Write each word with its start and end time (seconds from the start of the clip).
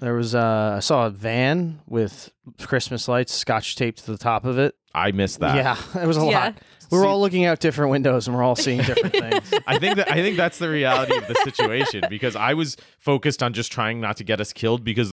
There 0.00 0.14
was 0.14 0.34
uh, 0.34 0.74
I 0.76 0.80
saw 0.80 1.06
a 1.06 1.10
van 1.10 1.80
with 1.86 2.30
Christmas 2.62 3.06
lights 3.06 3.34
scotch 3.34 3.76
taped 3.76 4.04
to 4.06 4.10
the 4.12 4.18
top 4.18 4.44
of 4.44 4.58
it. 4.58 4.74
I 4.94 5.12
missed 5.12 5.40
that. 5.40 5.56
Yeah, 5.56 5.76
it 6.02 6.06
was 6.06 6.16
a 6.16 6.20
Yeah. 6.24 6.44
lot. 6.44 6.54
We 6.90 6.98
were 6.98 7.04
See- 7.04 7.08
all 7.08 7.20
looking 7.20 7.44
out 7.44 7.60
different 7.60 7.90
windows 7.90 8.26
and 8.26 8.36
we're 8.36 8.42
all 8.42 8.56
seeing 8.56 8.78
different 8.82 9.12
things. 9.14 9.52
I 9.66 9.78
think 9.78 9.96
that 9.96 10.10
I 10.10 10.14
think 10.22 10.36
that's 10.36 10.58
the 10.58 10.68
reality 10.70 11.16
of 11.16 11.28
the 11.28 11.34
situation 11.44 12.02
because 12.08 12.34
I 12.34 12.54
was 12.54 12.76
focused 12.98 13.42
on 13.42 13.52
just 13.52 13.70
trying 13.70 14.00
not 14.00 14.16
to 14.16 14.24
get 14.24 14.40
us 14.40 14.52
killed 14.52 14.84
because 14.84 15.12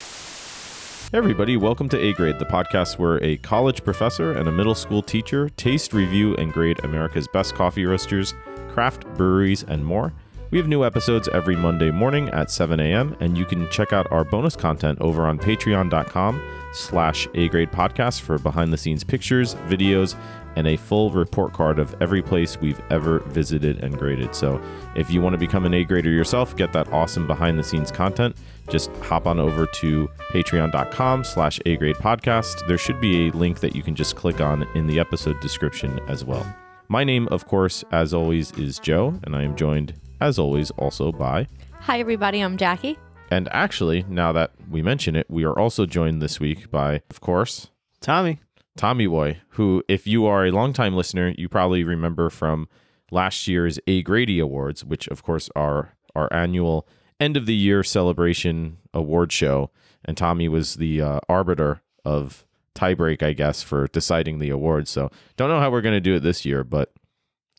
Hey 1.12 1.18
everybody, 1.20 1.56
welcome 1.58 1.88
to 1.90 2.00
A 2.00 2.12
Grade, 2.13 2.40
the 2.40 2.46
podcast 2.46 2.97
where 2.97 3.24
a 3.24 3.38
college 3.38 3.84
professor 3.84 4.34
and 4.34 4.50
a 4.50 4.52
middle 4.52 4.76
school 4.76 5.02
teacher 5.04 5.47
taste, 5.50 5.94
review, 5.94 6.36
and 6.36 6.52
grade 6.52 6.84
America's 6.84 7.28
best 7.31 7.54
coffee 7.56 7.86
roasters, 7.86 8.34
craft 8.70 9.06
breweries, 9.15 9.63
and 9.63 9.86
more. 9.86 10.12
We 10.54 10.60
have 10.60 10.67
new 10.67 10.85
episodes 10.85 11.28
every 11.29 11.56
Monday 11.56 11.90
morning 11.90 12.29
at 12.29 12.51
7 12.51 12.79
a.m., 12.79 13.17
and 13.19 13.36
you 13.36 13.44
can 13.44 13.67
check 13.72 13.92
out 13.92 14.06
our 14.12 14.24
bonus 14.24 14.56
content 14.56 15.01
over 15.01 15.26
on 15.26 15.40
patreon.com 15.40 16.40
slash 16.73 17.27
A 17.34 17.50
Grade 17.50 17.72
Podcast 17.72 18.22
for 18.22 18.38
behind-the-scenes 18.38 19.04
pictures, 19.04 19.55
videos, 19.68 20.16
and 20.55 20.68
a 20.68 20.77
full 20.77 21.10
report 21.10 21.54
card 21.54 21.80
of 21.80 22.00
every 22.00 22.22
place 22.22 22.62
we've 22.62 22.80
ever 22.91 23.22
visited 23.22 23.84
and 23.84 23.98
graded. 23.98 24.36
So 24.36 24.62
if 24.96 25.10
you 25.10 25.24
want 25.24 25.34
to 25.34 25.40
become 25.40 25.66
an 25.66 25.74
A 25.74 25.84
grader 25.84 26.12
yourself, 26.12 26.55
get 26.55 26.72
that 26.74 26.94
awesome 26.94 27.26
behind 27.26 27.58
the 27.58 27.63
scenes 27.63 27.90
content, 27.90 28.38
just 28.70 28.91
hop 28.98 29.26
on 29.26 29.40
over 29.40 29.66
to 29.66 30.08
patreon.com 30.30 31.24
slash 31.24 31.60
A 31.66 31.77
grade 31.77 31.96
podcast. 31.96 32.68
There 32.68 32.77
should 32.77 33.02
be 33.02 33.27
a 33.27 33.32
link 33.32 33.60
that 33.62 33.76
you 33.76 33.82
can 33.82 33.96
just 33.96 34.16
click 34.16 34.40
on 34.40 34.68
in 34.76 34.85
the 34.85 34.99
episode 34.99 35.40
description 35.40 35.99
as 36.08 36.24
well. 36.24 36.46
My 36.90 37.04
name, 37.04 37.27
of 37.30 37.48
course, 37.48 37.84
as 37.91 38.13
always, 38.13 38.52
is 38.52 38.77
Joe, 38.77 39.20
and 39.24 39.35
I 39.35 39.41
am 39.41 39.55
joined, 39.55 39.96
as 40.23 40.40
always, 40.40 40.72
also 40.72 41.12
by 41.12 41.48
Hi, 41.82 42.00
everybody. 42.00 42.40
I'm 42.40 42.55
Jackie. 42.55 42.98
and 43.30 43.50
actually, 43.52 44.05
now 44.08 44.32
that 44.32 44.52
we 44.70 44.82
mention 44.82 45.18
it, 45.18 45.27
we 45.30 45.44
are 45.44 45.58
also 45.59 45.86
joined 45.86 46.22
this 46.22 46.40
week 46.40 46.72
by, 46.72 47.02
of 47.09 47.20
course, 47.20 47.70
Tommy, 47.99 48.40
Tommy 48.77 49.05
Boy, 49.05 49.40
who, 49.49 49.84
if 49.90 50.07
you 50.07 50.26
are 50.26 50.46
a 50.46 50.51
longtime 50.51 50.96
listener, 50.96 51.34
you 51.38 51.49
probably 51.49 51.84
remember 51.84 52.29
from 52.29 52.70
last 53.12 53.48
year's 53.49 53.79
A 53.85 54.01
Grady 54.01 54.40
Awards, 54.40 54.85
which, 54.85 55.07
of 55.10 55.24
course, 55.24 55.49
are 55.57 55.96
our 56.16 56.32
annual 56.32 56.88
end 57.20 57.35
of 57.35 57.46
the 57.46 57.55
year 57.55 57.84
celebration 57.84 58.77
award 58.94 59.32
show. 59.34 59.71
And 60.05 60.16
Tommy 60.16 60.48
was 60.48 60.76
the 60.76 61.01
uh, 61.01 61.20
arbiter 61.27 61.82
of 62.05 62.46
tiebreak, 62.76 63.21
I 63.21 63.34
guess, 63.34 63.62
for 63.62 63.88
deciding 63.88 64.39
the 64.39 64.49
awards. 64.51 64.89
So 64.89 65.11
don't 65.35 65.49
know 65.49 65.59
how 65.59 65.69
we're 65.69 65.81
going 65.81 65.95
to 65.95 65.99
do 66.01 66.16
it 66.16 66.21
this 66.21 66.45
year, 66.45 66.63
but 66.63 66.91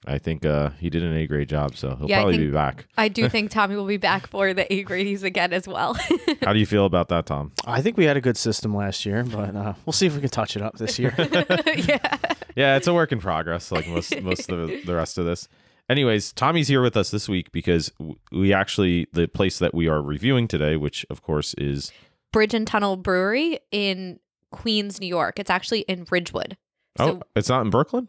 I 0.06 0.18
think 0.18 0.44
uh, 0.44 0.70
he 0.80 0.90
did 0.90 1.02
an 1.02 1.16
A 1.16 1.26
grade 1.26 1.48
job, 1.48 1.76
so 1.76 1.96
he'll 1.96 2.08
Yeah, 2.08 2.18
probably 2.18 2.34
think- 2.38 2.48
be 2.48 2.52
back. 2.52 2.86
I 2.96 3.08
do 3.08 3.28
think 3.28 3.50
Tommy 3.52 3.76
will 3.76 3.86
be 3.86 3.96
back 3.96 4.26
for 4.26 4.52
the 4.54 4.70
A 4.72 4.82
Grady's 4.82 5.22
again 5.22 5.52
as 5.52 5.66
well. 5.66 5.94
How 6.42 6.52
do 6.52 6.58
you 6.58 6.66
feel 6.66 6.84
about 6.86 7.08
that, 7.08 7.26
Tom? 7.26 7.52
I 7.66 7.80
think 7.82 7.96
we 7.96 8.04
had 8.04 8.16
a 8.16 8.20
good 8.20 8.36
system 8.36 8.74
last 8.74 9.04
year, 9.06 9.24
but 9.24 9.54
uh, 9.56 9.74
we'll 9.86 9.92
see 9.92 10.06
if 10.06 10.14
we 10.14 10.20
can 10.20 10.30
touch 10.30 10.56
it 10.56 10.62
up 10.62 10.76
this 10.78 10.98
year. 10.98 11.14
yeah. 11.18 12.16
yeah, 12.56 12.76
it's 12.76 12.86
a 12.86 12.94
work 12.94 13.12
in 13.12 13.18
progress, 13.20 13.70
like 13.72 13.88
most 13.88 14.20
most 14.22 14.50
of 14.50 14.68
the, 14.68 14.82
the 14.84 14.94
rest 14.94 15.18
of 15.18 15.24
this. 15.24 15.48
Anyways, 15.88 16.32
Tommy's 16.32 16.68
here 16.68 16.80
with 16.82 16.96
us 16.96 17.10
this 17.10 17.28
week 17.28 17.52
because 17.52 17.92
we 18.32 18.52
actually 18.54 19.06
the 19.12 19.26
place 19.28 19.58
that 19.58 19.74
we 19.74 19.86
are 19.88 20.00
reviewing 20.00 20.48
today, 20.48 20.76
which 20.76 21.04
of 21.10 21.22
course 21.22 21.54
is 21.58 21.92
Bridge 22.32 22.54
and 22.54 22.66
Tunnel 22.66 22.96
Brewery 22.96 23.58
in 23.70 24.18
Queens, 24.50 25.00
New 25.00 25.06
York. 25.06 25.38
It's 25.38 25.50
actually 25.50 25.80
in 25.80 26.06
Ridgewood. 26.10 26.56
oh, 26.98 27.20
it's 27.36 27.48
not 27.48 27.62
in 27.62 27.70
Brooklyn. 27.70 28.08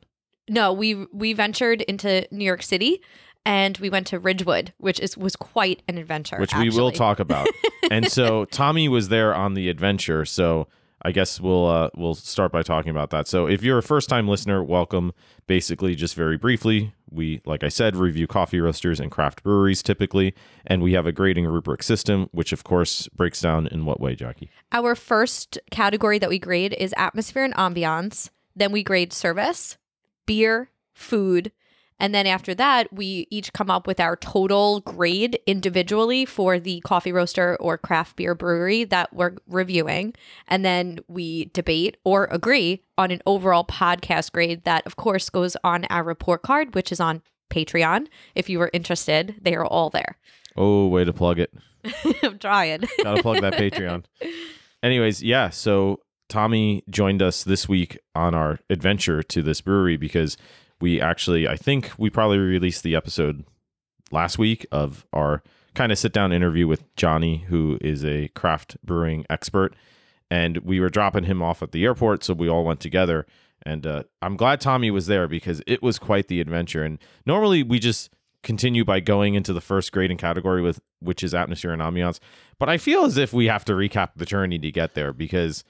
No, 0.49 0.73
we 0.73 1.05
we 1.11 1.33
ventured 1.33 1.81
into 1.81 2.27
New 2.31 2.45
York 2.45 2.63
City 2.63 3.01
and 3.45 3.77
we 3.77 3.89
went 3.89 4.07
to 4.07 4.19
Ridgewood, 4.19 4.73
which 4.77 4.99
is 4.99 5.17
was 5.17 5.35
quite 5.35 5.83
an 5.87 5.97
adventure. 5.97 6.37
which 6.39 6.55
we 6.55 6.69
will 6.69 6.91
talk 6.91 7.19
about. 7.19 7.47
and 7.91 8.11
so 8.11 8.45
Tommy 8.45 8.89
was 8.89 9.09
there 9.09 9.33
on 9.33 9.53
the 9.53 9.69
adventure. 9.69 10.25
So 10.25 10.67
I 11.01 11.11
guess 11.11 11.39
we'll 11.39 11.67
uh, 11.67 11.89
we'll 11.95 12.15
start 12.15 12.51
by 12.51 12.63
talking 12.63 12.89
about 12.89 13.11
that. 13.11 13.27
So 13.27 13.47
if 13.47 13.61
you're 13.61 13.77
a 13.77 13.83
first 13.83 14.09
time 14.09 14.27
listener, 14.27 14.63
welcome. 14.63 15.13
Basically, 15.47 15.93
just 15.93 16.15
very 16.15 16.37
briefly, 16.37 16.95
we 17.11 17.41
like 17.45 17.63
I 17.63 17.69
said, 17.69 17.95
review 17.95 18.25
coffee 18.25 18.59
roasters 18.59 18.99
and 18.99 19.11
craft 19.11 19.43
breweries 19.43 19.83
typically, 19.83 20.33
and 20.65 20.81
we 20.81 20.93
have 20.93 21.05
a 21.05 21.11
grading 21.11 21.45
rubric 21.45 21.83
system, 21.83 22.27
which 22.31 22.51
of 22.51 22.63
course 22.63 23.07
breaks 23.09 23.41
down 23.41 23.67
in 23.67 23.85
what 23.85 24.01
way, 24.01 24.15
Jackie? 24.15 24.49
Our 24.71 24.95
first 24.95 25.59
category 25.69 26.17
that 26.17 26.29
we 26.29 26.39
grade 26.39 26.73
is 26.73 26.93
atmosphere 26.97 27.43
and 27.43 27.53
ambiance. 27.53 28.31
Then 28.55 28.71
we 28.71 28.81
grade 28.81 29.13
service, 29.13 29.77
beer, 30.25 30.69
food. 30.93 31.51
And 31.97 32.13
then 32.13 32.27
after 32.27 32.53
that, 32.55 32.91
we 32.91 33.25
each 33.29 33.53
come 33.53 33.69
up 33.69 33.87
with 33.87 34.01
our 34.01 34.17
total 34.17 34.81
grade 34.81 35.39
individually 35.47 36.25
for 36.25 36.59
the 36.59 36.81
coffee 36.81 37.13
roaster 37.13 37.55
or 37.59 37.77
craft 37.77 38.17
beer 38.17 38.35
brewery 38.35 38.83
that 38.83 39.13
we're 39.13 39.35
reviewing. 39.47 40.13
And 40.47 40.65
then 40.65 40.99
we 41.07 41.45
debate 41.53 41.95
or 42.03 42.27
agree 42.31 42.81
on 42.97 43.11
an 43.11 43.21
overall 43.25 43.63
podcast 43.63 44.33
grade 44.33 44.65
that, 44.65 44.85
of 44.85 44.97
course, 44.97 45.29
goes 45.29 45.55
on 45.63 45.85
our 45.85 46.03
report 46.03 46.41
card, 46.41 46.75
which 46.75 46.91
is 46.91 46.99
on 46.99 47.21
Patreon. 47.49 48.07
If 48.33 48.49
you 48.49 48.59
were 48.59 48.71
interested, 48.73 49.35
they 49.41 49.55
are 49.55 49.65
all 49.65 49.89
there. 49.89 50.17
Oh, 50.57 50.87
way 50.87 51.05
to 51.05 51.13
plug 51.13 51.39
it. 51.39 51.53
I'm 52.23 52.39
trying. 52.39 52.83
Gotta 53.03 53.21
plug 53.21 53.41
that 53.41 53.53
Patreon. 53.53 54.03
Anyways, 54.83 55.23
yeah. 55.23 55.49
So 55.49 55.99
Tommy 56.27 56.83
joined 56.89 57.21
us 57.21 57.43
this 57.43 57.69
week 57.69 57.99
on 58.15 58.33
our 58.33 58.59
adventure 58.69 59.21
to 59.23 59.41
this 59.41 59.61
brewery 59.61 59.97
because 59.97 60.37
we 60.81 60.99
actually, 60.99 61.47
I 61.47 61.55
think 61.55 61.91
we 61.97 62.09
probably 62.09 62.37
released 62.37 62.83
the 62.83 62.95
episode 62.95 63.45
last 64.11 64.37
week 64.37 64.65
of 64.71 65.05
our 65.13 65.43
kind 65.73 65.91
of 65.91 65.97
sit 65.97 66.13
down 66.13 66.31
interview 66.31 66.67
with 66.67 66.83
Johnny, 66.95 67.45
who 67.49 67.77
is 67.81 68.03
a 68.03 68.29
craft 68.29 68.77
brewing 68.83 69.25
expert. 69.29 69.75
And 70.31 70.57
we 70.57 70.79
were 70.79 70.89
dropping 70.89 71.25
him 71.25 71.43
off 71.43 71.61
at 71.61 71.71
the 71.71 71.83
airport. 71.85 72.23
So 72.23 72.33
we 72.33 72.49
all 72.49 72.63
went 72.63 72.79
together. 72.79 73.27
And 73.63 73.85
uh, 73.85 74.03
I'm 74.21 74.37
glad 74.37 74.61
Tommy 74.61 74.89
was 74.91 75.07
there 75.07 75.27
because 75.27 75.61
it 75.67 75.83
was 75.83 75.99
quite 75.99 76.27
the 76.27 76.41
adventure. 76.41 76.83
And 76.83 76.97
normally 77.25 77.61
we 77.61 77.79
just 77.79 78.09
continue 78.41 78.85
by 78.85 78.99
going 78.99 79.35
into 79.35 79.53
the 79.53 79.61
first 79.61 79.91
grading 79.91 80.17
category 80.17 80.61
with 80.61 80.79
which 80.99 81.23
is 81.23 81.33
atmosphere 81.33 81.73
and 81.73 81.81
ambiance. 81.81 82.19
But 82.59 82.69
I 82.69 82.77
feel 82.77 83.05
as 83.05 83.17
if 83.17 83.33
we 83.33 83.47
have 83.47 83.65
to 83.65 83.73
recap 83.73 84.11
the 84.15 84.25
journey 84.25 84.59
to 84.59 84.71
get 84.71 84.93
there 84.93 85.13
because 85.13 85.63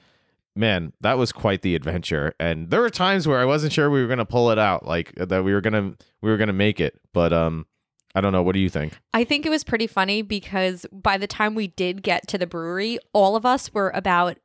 man, 0.56 0.92
that 1.00 1.18
was 1.18 1.32
quite 1.32 1.62
the 1.62 1.74
adventure. 1.74 2.34
And 2.40 2.70
there 2.70 2.80
were 2.80 2.90
times 2.90 3.28
where 3.28 3.38
I 3.38 3.44
wasn't 3.44 3.72
sure 3.72 3.90
we 3.90 4.02
were 4.02 4.08
gonna 4.08 4.24
pull 4.24 4.50
it 4.50 4.58
out, 4.58 4.86
like 4.86 5.14
that 5.16 5.44
we 5.44 5.52
were 5.52 5.60
gonna 5.60 5.94
we 6.22 6.30
were 6.30 6.36
gonna 6.36 6.52
make 6.52 6.80
it. 6.80 7.00
But 7.12 7.32
um 7.32 7.66
I 8.14 8.22
don't 8.22 8.32
know. 8.32 8.42
What 8.42 8.54
do 8.54 8.60
you 8.60 8.70
think? 8.70 8.98
I 9.12 9.24
think 9.24 9.44
it 9.44 9.50
was 9.50 9.62
pretty 9.62 9.86
funny 9.86 10.22
because 10.22 10.86
by 10.90 11.18
the 11.18 11.26
time 11.26 11.54
we 11.54 11.68
did 11.68 12.02
get 12.02 12.26
to 12.28 12.38
the 12.38 12.46
brewery, 12.46 12.98
all 13.12 13.36
of 13.36 13.44
us 13.44 13.74
were 13.74 13.90
about 13.94 14.38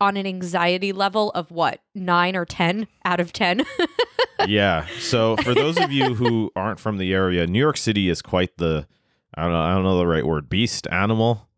on 0.00 0.16
an 0.16 0.26
anxiety 0.26 0.90
level 0.90 1.30
of 1.32 1.50
what, 1.50 1.80
nine 1.94 2.34
or 2.34 2.46
10 2.46 2.88
out 3.04 3.20
of 3.20 3.32
10. 3.32 3.62
yeah. 4.46 4.86
So 4.98 5.36
for 5.36 5.54
those 5.54 5.78
of 5.78 5.92
you 5.92 6.14
who 6.14 6.50
aren't 6.56 6.80
from 6.80 6.96
the 6.96 7.12
area, 7.12 7.46
New 7.46 7.58
York 7.58 7.76
City 7.76 8.08
is 8.08 8.22
quite 8.22 8.56
the 8.56 8.86
I 9.36 9.42
don't 9.42 9.52
know, 9.52 9.60
I 9.60 9.74
don't 9.74 9.82
know 9.82 9.98
the 9.98 10.06
right 10.06 10.24
word, 10.24 10.48
beast 10.48 10.86
animal. 10.90 11.48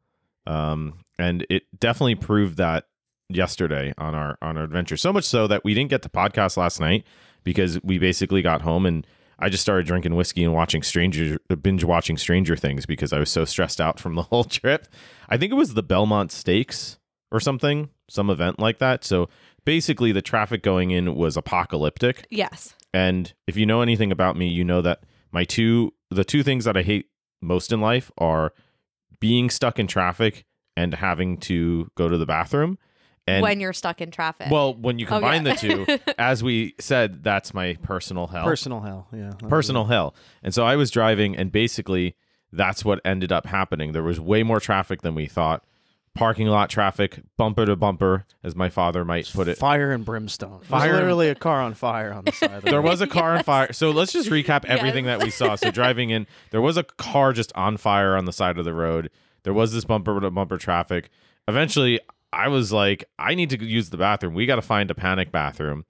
Um, 0.47 0.95
and 1.19 1.47
it 1.51 1.65
definitely 1.79 2.15
proved 2.15 2.57
that 2.57 2.87
yesterday 3.29 3.93
on 3.99 4.15
our 4.15 4.39
on 4.43 4.57
our 4.57 4.65
adventure. 4.65 4.97
So 4.97 5.13
much 5.13 5.25
so 5.25 5.47
that 5.47 5.65
we 5.65 5.75
didn't 5.75 5.91
get 5.91 6.03
to 6.03 6.09
podcast 6.09 6.57
last 6.57 6.81
night 6.81 7.05
because 7.45 7.81
we 7.83 7.99
basically 7.99 8.43
got 8.43 8.63
home 8.63 8.87
and 8.87 9.07
I 9.39 9.51
just 9.51 9.63
started 9.63 9.87
drinking 9.87 10.15
whiskey 10.15 10.45
and 10.45 10.55
watching 10.55 10.83
Stranger 10.83 11.39
binge 11.61 11.85
watching 11.85 12.17
Stranger 12.17 12.57
Things 12.57 12.87
because 12.87 13.13
I 13.13 13.19
was 13.19 13.31
so 13.31 13.45
stressed 13.45 13.81
out 13.81 14.01
from 14.01 14.15
the 14.15 14.23
whole 14.31 14.45
trip. 14.45 14.89
I 15.29 15.37
think 15.37 15.53
it 15.53 15.57
was 15.57 15.75
the 15.75 15.83
Belmont 15.83 16.33
Stakes 16.33 16.99
or 17.31 17.41
something, 17.41 17.91
some 18.09 18.31
event 18.31 18.59
like 18.59 18.79
that. 18.79 19.05
So 19.05 19.29
basically 19.65 20.13
the 20.13 20.23
traffic 20.23 20.63
going 20.63 20.91
in 20.91 21.15
was 21.15 21.37
apocalyptic. 21.37 22.27
yes. 22.31 22.75
And 22.95 23.35
if 23.47 23.59
you 23.59 23.67
know 23.67 23.83
anything 23.83 24.11
about 24.11 24.39
me, 24.39 24.49
you 24.49 24.65
know 24.65 24.81
that 24.81 25.03
my 25.33 25.45
two 25.45 25.93
the 26.11 26.25
two 26.25 26.43
things 26.43 26.65
that 26.65 26.79
I 26.79 26.83
hate 26.83 27.11
most 27.43 27.71
in 27.71 27.81
life 27.83 28.11
are 28.17 28.55
being 29.21 29.51
stuck 29.51 29.79
in 29.79 29.87
traffic 29.87 30.47
and 30.77 30.95
having 30.95 31.37
to 31.39 31.91
go 31.95 32.09
to 32.09 32.17
the 32.17 32.25
bathroom. 32.25 32.79
And 33.29 33.43
when 33.43 33.59
you're 33.61 33.73
stuck 33.73 34.01
in 34.01 34.11
traffic. 34.13 34.51
well, 34.51 34.73
when 34.75 34.99
you 35.01 35.07
Oh, 35.07 35.09
combine 35.09 35.45
yeah. 35.45 35.55
the 35.55 35.59
two, 35.87 35.99
as 36.19 36.43
we 36.45 36.75
said, 36.79 37.25
that's 37.25 37.53
my 37.53 37.77
personal 37.83 38.29
hell. 38.29 38.45
Personal 38.45 38.81
hell, 38.81 39.09
yeah. 39.13 39.33
personal 39.49 39.85
hell. 39.87 40.15
And 40.45 40.55
so 40.55 40.65
I 40.65 40.77
was 40.77 40.91
driving 40.93 41.37
and 41.37 41.51
basically 41.51 42.15
that's 42.53 42.85
what 42.85 43.01
ended 43.05 43.33
up 43.33 43.47
happening. 43.47 43.93
There 43.93 44.03
was 44.05 44.21
way 44.21 44.43
more 44.45 44.61
traffic 44.61 45.03
than 45.03 45.15
we 45.17 45.27
thought. 45.27 45.65
Parking 46.15 46.47
lot 46.47 46.71
traffic, 46.71 47.19
bumper 47.37 47.67
to 47.67 47.77
bumper, 47.77 48.25
as 48.43 48.57
my 48.57 48.71
father 48.71 49.05
might 49.05 49.31
put 49.35 49.49
it. 49.49 49.59
Fire 49.59 49.93
and 49.93 50.03
brimstone. 50.03 50.61
Fire 50.63 50.81
Fire 50.89 50.93
literally 50.95 51.29
a 51.29 51.35
car 51.35 51.61
on 51.61 51.75
fire 51.75 52.11
on 52.11 52.25
the 52.25 52.33
side 52.33 52.53
of 52.53 52.63
the 52.65 52.71
There 52.71 52.81
was 52.81 53.03
a 53.03 53.07
car 53.07 53.37
on 53.37 53.43
fire. 53.45 53.71
So 53.75 53.91
let's 53.91 54.13
just 54.13 54.31
recap 54.31 54.65
everything 54.65 55.05
that 55.05 55.23
we 55.23 55.29
saw. 55.29 55.57
So 55.57 55.71
driving 55.71 56.09
in, 56.09 56.27
there 56.53 56.63
was 56.63 56.79
a 56.79 56.85
car 56.85 57.35
just 57.35 57.53
on 57.55 57.77
fire 57.77 58.17
on 58.17 58.25
the 58.25 58.33
side 58.33 58.57
of 58.57 58.65
the 58.65 58.73
road. 58.73 59.11
There 59.43 59.53
was 59.53 59.75
this 59.75 59.85
bumper 59.85 60.19
to 60.19 60.31
bumper 60.31 60.57
traffic. 60.57 61.11
Eventually, 61.49 62.01
I 62.37 62.49
was 62.49 62.73
like, 62.73 63.05
I 63.19 63.35
need 63.35 63.51
to 63.51 63.65
use 63.65 63.91
the 63.91 63.97
bathroom. 63.97 64.35
We 64.35 64.47
got 64.47 64.57
to 64.57 64.63
find 64.63 64.91
a 64.91 64.95
panic 64.95 65.33
bathroom. 65.33 65.85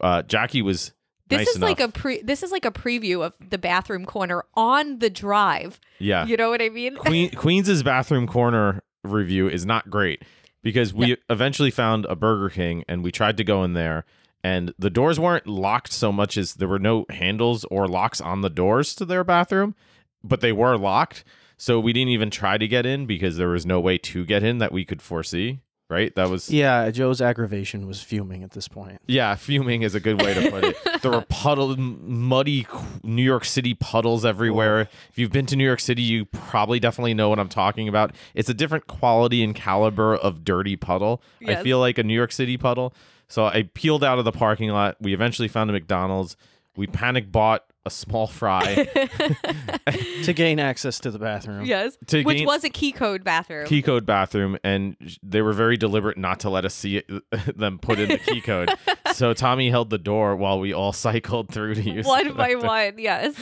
Uh, 0.00 0.22
Jackie 0.22 0.62
was 0.62 0.92
this 1.28 1.38
nice 1.38 1.48
is 1.48 1.58
like 1.60 1.80
a 1.80 1.88
pre 1.88 2.22
this 2.22 2.42
is 2.42 2.52
like 2.52 2.64
a 2.64 2.70
preview 2.70 3.22
of 3.22 3.34
the 3.50 3.58
bathroom 3.58 4.06
corner 4.06 4.44
on 4.54 5.00
the 5.00 5.10
drive. 5.10 5.80
yeah. 5.98 6.24
You 6.24 6.36
know 6.36 6.50
what 6.50 6.62
I 6.62 6.68
mean? 6.68 6.96
Queen 6.96 7.30
Queens's 7.34 7.82
bathroom 7.82 8.26
corner 8.26 8.82
review 9.04 9.48
is 9.48 9.66
not 9.66 9.90
great 9.90 10.22
because 10.62 10.94
we 10.94 11.16
eventually 11.28 11.70
found 11.70 12.04
a 12.06 12.16
Burger 12.16 12.48
King 12.48 12.84
and 12.88 13.02
we 13.02 13.10
tried 13.10 13.36
to 13.36 13.44
go 13.44 13.64
in 13.64 13.72
there 13.74 14.04
and 14.44 14.72
the 14.78 14.90
doors 14.90 15.18
weren't 15.18 15.46
locked 15.46 15.92
so 15.92 16.12
much 16.12 16.36
as 16.36 16.54
there 16.54 16.68
were 16.68 16.78
no 16.78 17.06
handles 17.10 17.64
or 17.64 17.88
locks 17.88 18.20
on 18.20 18.40
the 18.40 18.50
doors 18.50 18.94
to 18.94 19.04
their 19.04 19.24
bathroom, 19.24 19.74
but 20.22 20.40
they 20.40 20.52
were 20.52 20.78
locked. 20.78 21.24
So 21.56 21.80
we 21.80 21.92
didn't 21.92 22.10
even 22.10 22.30
try 22.30 22.56
to 22.56 22.68
get 22.68 22.86
in 22.86 23.04
because 23.06 23.36
there 23.36 23.48
was 23.48 23.66
no 23.66 23.80
way 23.80 23.98
to 23.98 24.24
get 24.24 24.44
in 24.44 24.58
that 24.58 24.72
we 24.72 24.84
could 24.84 25.02
foresee. 25.02 25.58
Right? 25.90 26.14
That 26.16 26.28
was 26.28 26.50
Yeah, 26.50 26.90
Joe's 26.90 27.22
aggravation 27.22 27.86
was 27.86 28.02
fuming 28.02 28.42
at 28.42 28.50
this 28.50 28.68
point. 28.68 29.00
yeah, 29.06 29.34
fuming 29.36 29.82
is 29.82 29.94
a 29.94 30.00
good 30.00 30.20
way 30.20 30.34
to 30.34 30.50
put 30.50 30.64
it. 30.64 30.76
there 31.02 31.10
were 31.10 31.22
puddle, 31.22 31.76
muddy 31.78 32.66
New 33.02 33.22
York 33.22 33.44
City 33.44 33.72
puddles 33.74 34.24
everywhere. 34.24 34.82
If 35.10 35.18
you've 35.18 35.32
been 35.32 35.46
to 35.46 35.56
New 35.56 35.64
York 35.64 35.80
City, 35.80 36.02
you 36.02 36.26
probably 36.26 36.78
definitely 36.78 37.14
know 37.14 37.30
what 37.30 37.38
I'm 37.38 37.48
talking 37.48 37.88
about. 37.88 38.14
It's 38.34 38.48
a 38.50 38.54
different 38.54 38.86
quality 38.86 39.42
and 39.42 39.54
caliber 39.54 40.14
of 40.14 40.44
dirty 40.44 40.76
puddle. 40.76 41.22
I 41.46 41.56
feel 41.62 41.78
like 41.78 41.96
a 41.98 42.02
New 42.02 42.14
York 42.14 42.32
City 42.32 42.56
puddle. 42.58 42.94
So 43.28 43.44
I 43.44 43.68
peeled 43.74 44.02
out 44.04 44.18
of 44.18 44.24
the 44.24 44.32
parking 44.32 44.70
lot. 44.70 44.96
We 45.00 45.14
eventually 45.14 45.48
found 45.48 45.70
a 45.70 45.72
McDonald's. 45.72 46.36
We 46.76 46.86
panic 46.86 47.32
bought 47.32 47.64
a 47.84 47.90
small 47.90 48.26
fry 48.26 48.84
to 50.24 50.32
gain 50.32 50.60
access 50.60 51.00
to 51.00 51.10
the 51.10 51.18
bathroom. 51.18 51.64
yes. 51.64 51.96
To 52.08 52.22
Which 52.22 52.38
gain- 52.38 52.46
was 52.46 52.62
a 52.64 52.68
key 52.70 52.92
code 52.92 53.24
bathroom. 53.24 53.66
key 53.66 53.82
code 53.82 54.04
bathroom, 54.06 54.58
and 54.62 54.96
they 55.22 55.42
were 55.42 55.52
very 55.52 55.76
deliberate 55.76 56.18
not 56.18 56.40
to 56.40 56.50
let 56.50 56.64
us 56.64 56.74
see 56.74 56.98
it, 56.98 57.10
them 57.56 57.78
put 57.78 57.98
in 57.98 58.08
the 58.10 58.18
key 58.18 58.40
code. 58.40 58.70
so 59.14 59.32
Tommy 59.34 59.70
held 59.70 59.90
the 59.90 59.98
door 59.98 60.36
while 60.36 60.60
we 60.60 60.72
all 60.72 60.92
cycled 60.92 61.50
through 61.52 61.74
to 61.76 61.82
use 61.82 62.06
one 62.06 62.34
by 62.34 62.54
bathroom. 62.54 62.66
one, 62.66 62.98
yes. 62.98 63.34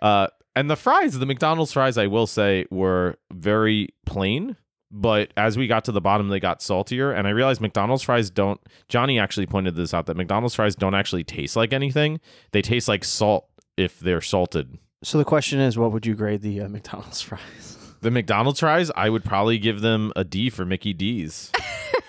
Uh, 0.00 0.28
and 0.54 0.70
the 0.70 0.76
fries, 0.76 1.18
the 1.18 1.26
McDonald's 1.26 1.72
fries, 1.72 1.98
I 1.98 2.06
will 2.06 2.26
say, 2.26 2.66
were 2.70 3.16
very 3.32 3.88
plain. 4.06 4.56
But 4.92 5.32
as 5.38 5.56
we 5.56 5.66
got 5.66 5.86
to 5.86 5.92
the 5.92 6.02
bottom, 6.02 6.28
they 6.28 6.38
got 6.38 6.60
saltier. 6.60 7.12
And 7.12 7.26
I 7.26 7.30
realized 7.30 7.60
McDonald's 7.62 8.02
fries 8.02 8.28
don't. 8.30 8.60
Johnny 8.88 9.18
actually 9.18 9.46
pointed 9.46 9.74
this 9.74 9.94
out 9.94 10.06
that 10.06 10.16
McDonald's 10.16 10.54
fries 10.54 10.76
don't 10.76 10.94
actually 10.94 11.24
taste 11.24 11.56
like 11.56 11.72
anything. 11.72 12.20
They 12.52 12.60
taste 12.60 12.88
like 12.88 13.04
salt 13.04 13.48
if 13.76 13.98
they're 14.00 14.20
salted. 14.20 14.78
So 15.02 15.18
the 15.18 15.24
question 15.24 15.58
is, 15.60 15.78
what 15.78 15.92
would 15.92 16.04
you 16.06 16.14
grade 16.14 16.42
the 16.42 16.60
uh, 16.60 16.68
McDonald's 16.68 17.22
fries? 17.22 17.78
The 18.02 18.10
McDonald's 18.10 18.60
fries, 18.60 18.90
I 18.94 19.08
would 19.08 19.24
probably 19.24 19.58
give 19.58 19.80
them 19.80 20.12
a 20.14 20.24
D 20.24 20.50
for 20.50 20.64
Mickey 20.66 20.92
D's. 20.92 21.50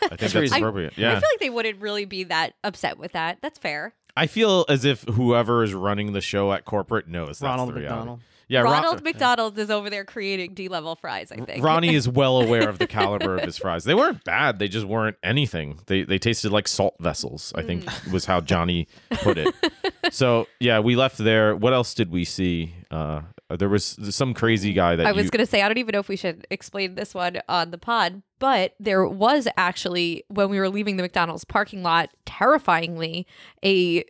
I 0.03 0.15
think 0.15 0.31
that's 0.33 0.51
appropriate. 0.51 0.93
I 0.97 1.01
Yeah. 1.01 1.11
I 1.11 1.19
feel 1.19 1.29
like 1.31 1.39
they 1.39 1.49
wouldn't 1.49 1.79
really 1.81 2.05
be 2.05 2.25
that 2.25 2.53
upset 2.63 2.97
with 2.97 3.13
that. 3.13 3.37
That's 3.41 3.57
fair. 3.57 3.93
I 4.15 4.27
feel 4.27 4.65
as 4.69 4.85
if 4.85 5.03
whoever 5.03 5.63
is 5.63 5.73
running 5.73 6.13
the 6.13 6.21
show 6.21 6.51
at 6.51 6.65
corporate 6.65 7.07
knows 7.07 7.39
that's 7.39 7.41
Ronald 7.41 7.69
the 7.69 7.73
reality. 7.73 7.95
McDonald. 7.95 8.19
Yeah, 8.53 8.61
Ron- 8.61 8.71
Ronald 8.83 9.03
McDonald 9.03 9.57
is 9.57 9.69
over 9.69 9.89
there 9.89 10.05
creating 10.05 10.53
D 10.53 10.67
level 10.67 10.95
fries, 10.95 11.31
I 11.31 11.37
think. 11.37 11.63
Ronnie 11.63 11.95
is 11.95 12.07
well 12.07 12.41
aware 12.41 12.69
of 12.69 12.77
the 12.79 12.87
caliber 12.87 13.37
of 13.37 13.43
his 13.43 13.57
fries. 13.57 13.83
They 13.83 13.95
weren't 13.95 14.23
bad. 14.23 14.59
They 14.59 14.67
just 14.67 14.85
weren't 14.85 15.17
anything. 15.23 15.79
They 15.87 16.03
they 16.03 16.19
tasted 16.19 16.51
like 16.51 16.67
salt 16.67 16.95
vessels. 16.99 17.51
I 17.55 17.63
think 17.63 17.83
Mm. 17.85 18.11
was 18.13 18.25
how 18.25 18.39
Johnny 18.41 18.87
put 19.21 19.37
it. 19.37 19.53
so 20.11 20.47
yeah, 20.59 20.79
we 20.79 20.95
left 20.95 21.17
there. 21.17 21.55
What 21.55 21.73
else 21.73 21.93
did 21.93 22.11
we 22.11 22.23
see? 22.25 22.73
Uh, 22.91 23.21
there 23.49 23.69
was 23.69 23.97
some 24.09 24.33
crazy 24.33 24.73
guy 24.73 24.95
that 24.95 25.05
I 25.05 25.11
was 25.11 25.25
you- 25.25 25.31
going 25.31 25.45
to 25.45 25.49
say, 25.49 25.61
I 25.61 25.67
don't 25.67 25.77
even 25.77 25.93
know 25.93 25.99
if 25.99 26.07
we 26.07 26.15
should 26.15 26.47
explain 26.49 26.95
this 26.95 27.13
one 27.13 27.39
on 27.49 27.71
the 27.71 27.77
pod, 27.77 28.23
but 28.39 28.73
there 28.79 29.05
was 29.07 29.47
actually, 29.57 30.23
when 30.29 30.49
we 30.49 30.59
were 30.59 30.69
leaving 30.69 30.97
the 30.97 31.03
McDonald's 31.03 31.43
parking 31.45 31.83
lot, 31.83 32.09
terrifyingly, 32.25 33.27
a 33.63 34.03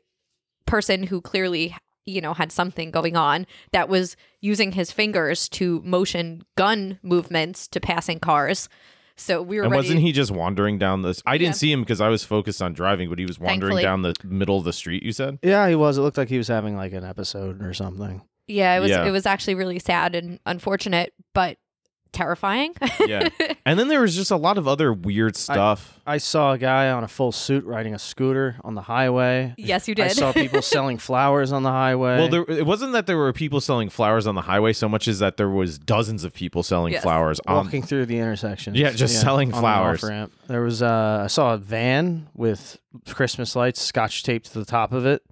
person 0.66 1.04
who 1.04 1.20
clearly, 1.22 1.76
you 2.06 2.22
know, 2.22 2.34
had 2.34 2.52
something 2.52 2.92
going 2.92 3.16
on 3.16 3.46
that 3.72 3.90
was 3.90 4.16
using 4.42 4.74
his 4.74 4.92
fingers 4.92 5.48
to 5.50 5.82
motion 5.86 6.44
gun 6.58 7.00
movements 7.04 7.68
to 7.70 7.80
passing 7.80 8.20
cars. 8.20 8.68
So 9.16 9.42
we 9.44 9.58
were 9.58 9.64
and 9.64 9.72
ready. 9.72 9.84
wasn't 9.84 10.00
he 10.02 10.12
just 10.12 10.32
wandering 10.32 10.80
down 10.80 11.04
this? 11.04 11.22
I 11.26 11.38
didn't 11.38 11.50
Yeah. 11.56 11.60
see 11.60 11.72
him 11.72 11.82
because 11.82 12.02
I 12.02 12.10
was 12.10 12.24
focused 12.24 12.62
on 12.62 12.74
driving, 12.74 13.10
but 13.10 13.20
he 13.20 13.26
was 13.26 13.40
wandering 13.40 13.78
Thankfully. 13.78 13.84
down 13.84 14.02
the 14.02 14.16
middle 14.24 14.58
of 14.58 14.64
the 14.64 14.74
street. 14.74 15.04
You 15.04 15.12
said. 15.12 15.38
Yeah, 15.44 15.70
he 15.70 15.76
was. 15.76 15.98
It 15.98 16.02
looked 16.02 16.18
like 16.18 16.30
he 16.30 16.38
was 16.40 16.48
having 16.48 16.76
like 16.76 16.94
an 16.94 17.04
episode 17.04 17.62
or 17.62 17.74
something. 17.74 18.22
Yeah, 18.48 18.76
it 18.76 18.80
was 18.82 18.90
Yeah. 18.90 19.06
it 19.06 19.12
was 19.12 19.26
actually 19.26 19.56
really 19.56 19.80
sad 19.80 20.16
and 20.16 20.40
unfortunate, 20.46 21.14
but 21.34 21.58
terrifying. 22.14 22.74
Yeah. 23.08 23.30
And 23.66 23.80
then 23.80 23.88
there 23.88 24.02
was 24.02 24.14
just 24.14 24.30
a 24.30 24.36
lot 24.36 24.58
of 24.58 24.68
other 24.68 24.92
weird 24.92 25.38
stuff. 25.38 25.98
I 26.06 26.18
saw 26.18 26.52
a 26.52 26.58
guy 26.58 26.90
on 26.92 27.06
a 27.06 27.08
full 27.08 27.32
suit 27.32 27.64
riding 27.64 27.94
a 27.96 28.00
scooter 28.00 28.58
on 28.62 28.76
the 28.76 28.82
highway. 28.82 29.56
yes, 29.58 29.88
you 29.88 29.96
did. 29.96 30.04
I 30.06 30.08
saw 30.10 30.34
people 30.44 30.62
selling 30.62 30.98
flowers 30.98 31.54
on 31.54 31.64
the 31.64 31.70
highway. 31.72 32.18
Well, 32.18 32.28
there, 32.28 32.42
it 32.50 32.66
wasn't 32.66 32.92
that 32.92 33.08
there 33.08 33.16
were 33.18 33.32
people 33.32 33.62
selling 33.62 33.88
flowers 33.90 34.28
on 34.28 34.36
the 34.36 34.42
highway 34.42 34.74
so 34.74 34.90
much 34.90 35.08
as 35.08 35.20
that 35.20 35.38
there 35.38 35.48
was 35.50 35.80
dozens 35.80 36.26
of 36.26 36.34
people 36.34 36.62
selling 36.62 36.92
Yes. 36.92 37.04
flowers 37.04 37.40
on 37.48 37.56
walking 37.66 37.84
through 37.84 38.06
the 38.08 38.20
intersection. 38.20 38.76
Yeah, 38.76 38.92
just 38.92 39.22
selling 39.22 39.54
on 39.54 39.62
flowers. 39.62 40.04
off-ramp. 40.04 40.34
There 40.48 40.62
was 40.62 40.82
uh, 40.82 41.22
I 41.24 41.28
saw 41.28 41.54
a 41.54 41.58
van 41.58 42.28
with 42.36 42.80
Christmas 43.08 43.56
lights 43.56 43.82
scotch 43.82 44.24
taped 44.24 44.48
to 44.52 44.60
the 44.60 44.66
top 44.66 44.92
of 44.92 45.06
it. 45.06 45.24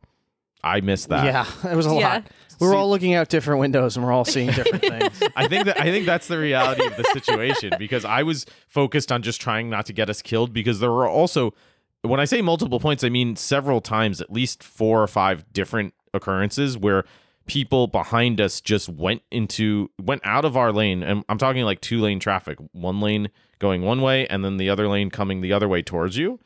I 0.64 0.80
missed 0.80 1.10
that. 1.10 1.26
Yeah, 1.26 1.46
it 1.72 1.76
was 1.76 1.86
a 1.86 1.90
Yeah. 1.90 1.96
lot. 2.14 2.24
We 2.62 2.68
were 2.68 2.74
See- 2.74 2.78
all 2.78 2.90
looking 2.90 3.14
out 3.16 3.28
different 3.28 3.60
windows 3.60 3.98
and 3.98 4.06
we're 4.06 4.12
all 4.12 4.24
seeing 4.24 4.52
different 4.52 4.82
things. 4.84 5.24
I 5.36 5.48
think 5.48 5.66
that 5.66 5.82
I 5.82 5.86
think 5.86 6.06
that's 6.06 6.28
the 6.28 6.38
reality 6.38 6.86
of 6.86 6.96
the 6.96 7.04
situation 7.06 7.74
because 7.80 8.06
I 8.06 8.24
was 8.24 8.46
focused 8.68 9.12
on 9.12 9.24
just 9.24 9.42
trying 9.42 9.70
not 9.70 9.88
to 9.88 9.94
get 9.94 10.10
us 10.10 10.22
killed 10.22 10.54
because 10.54 10.80
there 10.80 10.92
were 10.92 11.10
also 11.10 11.54
when 12.04 12.20
I 12.20 12.26
say 12.26 12.42
multiple 12.42 12.80
points 12.80 13.04
I 13.04 13.10
mean 13.10 13.36
several 13.36 13.82
times 13.82 14.22
at 14.22 14.32
least 14.32 14.64
four 14.64 15.02
or 15.02 15.08
five 15.08 15.44
different 15.52 15.94
occurrences 16.14 16.78
where 16.78 17.04
people 17.48 17.88
behind 17.88 18.40
us 18.40 18.62
just 18.62 18.88
went 18.88 19.24
into 19.32 19.90
went 20.00 20.22
out 20.24 20.46
of 20.46 20.56
our 20.56 20.72
lane 20.72 21.02
and 21.02 21.24
I'm 21.30 21.40
talking 21.40 21.64
like 21.64 21.82
two 21.82 22.00
lane 22.00 22.20
traffic 22.20 22.60
one 22.74 23.02
lane 23.02 23.30
going 23.58 23.82
one 23.82 24.02
way 24.02 24.28
and 24.28 24.46
then 24.46 24.58
the 24.58 24.70
other 24.70 24.88
lane 24.88 25.10
coming 25.10 25.42
the 25.42 25.52
other 25.52 25.68
way 25.68 25.82
towards 25.82 26.16
you 26.16 26.40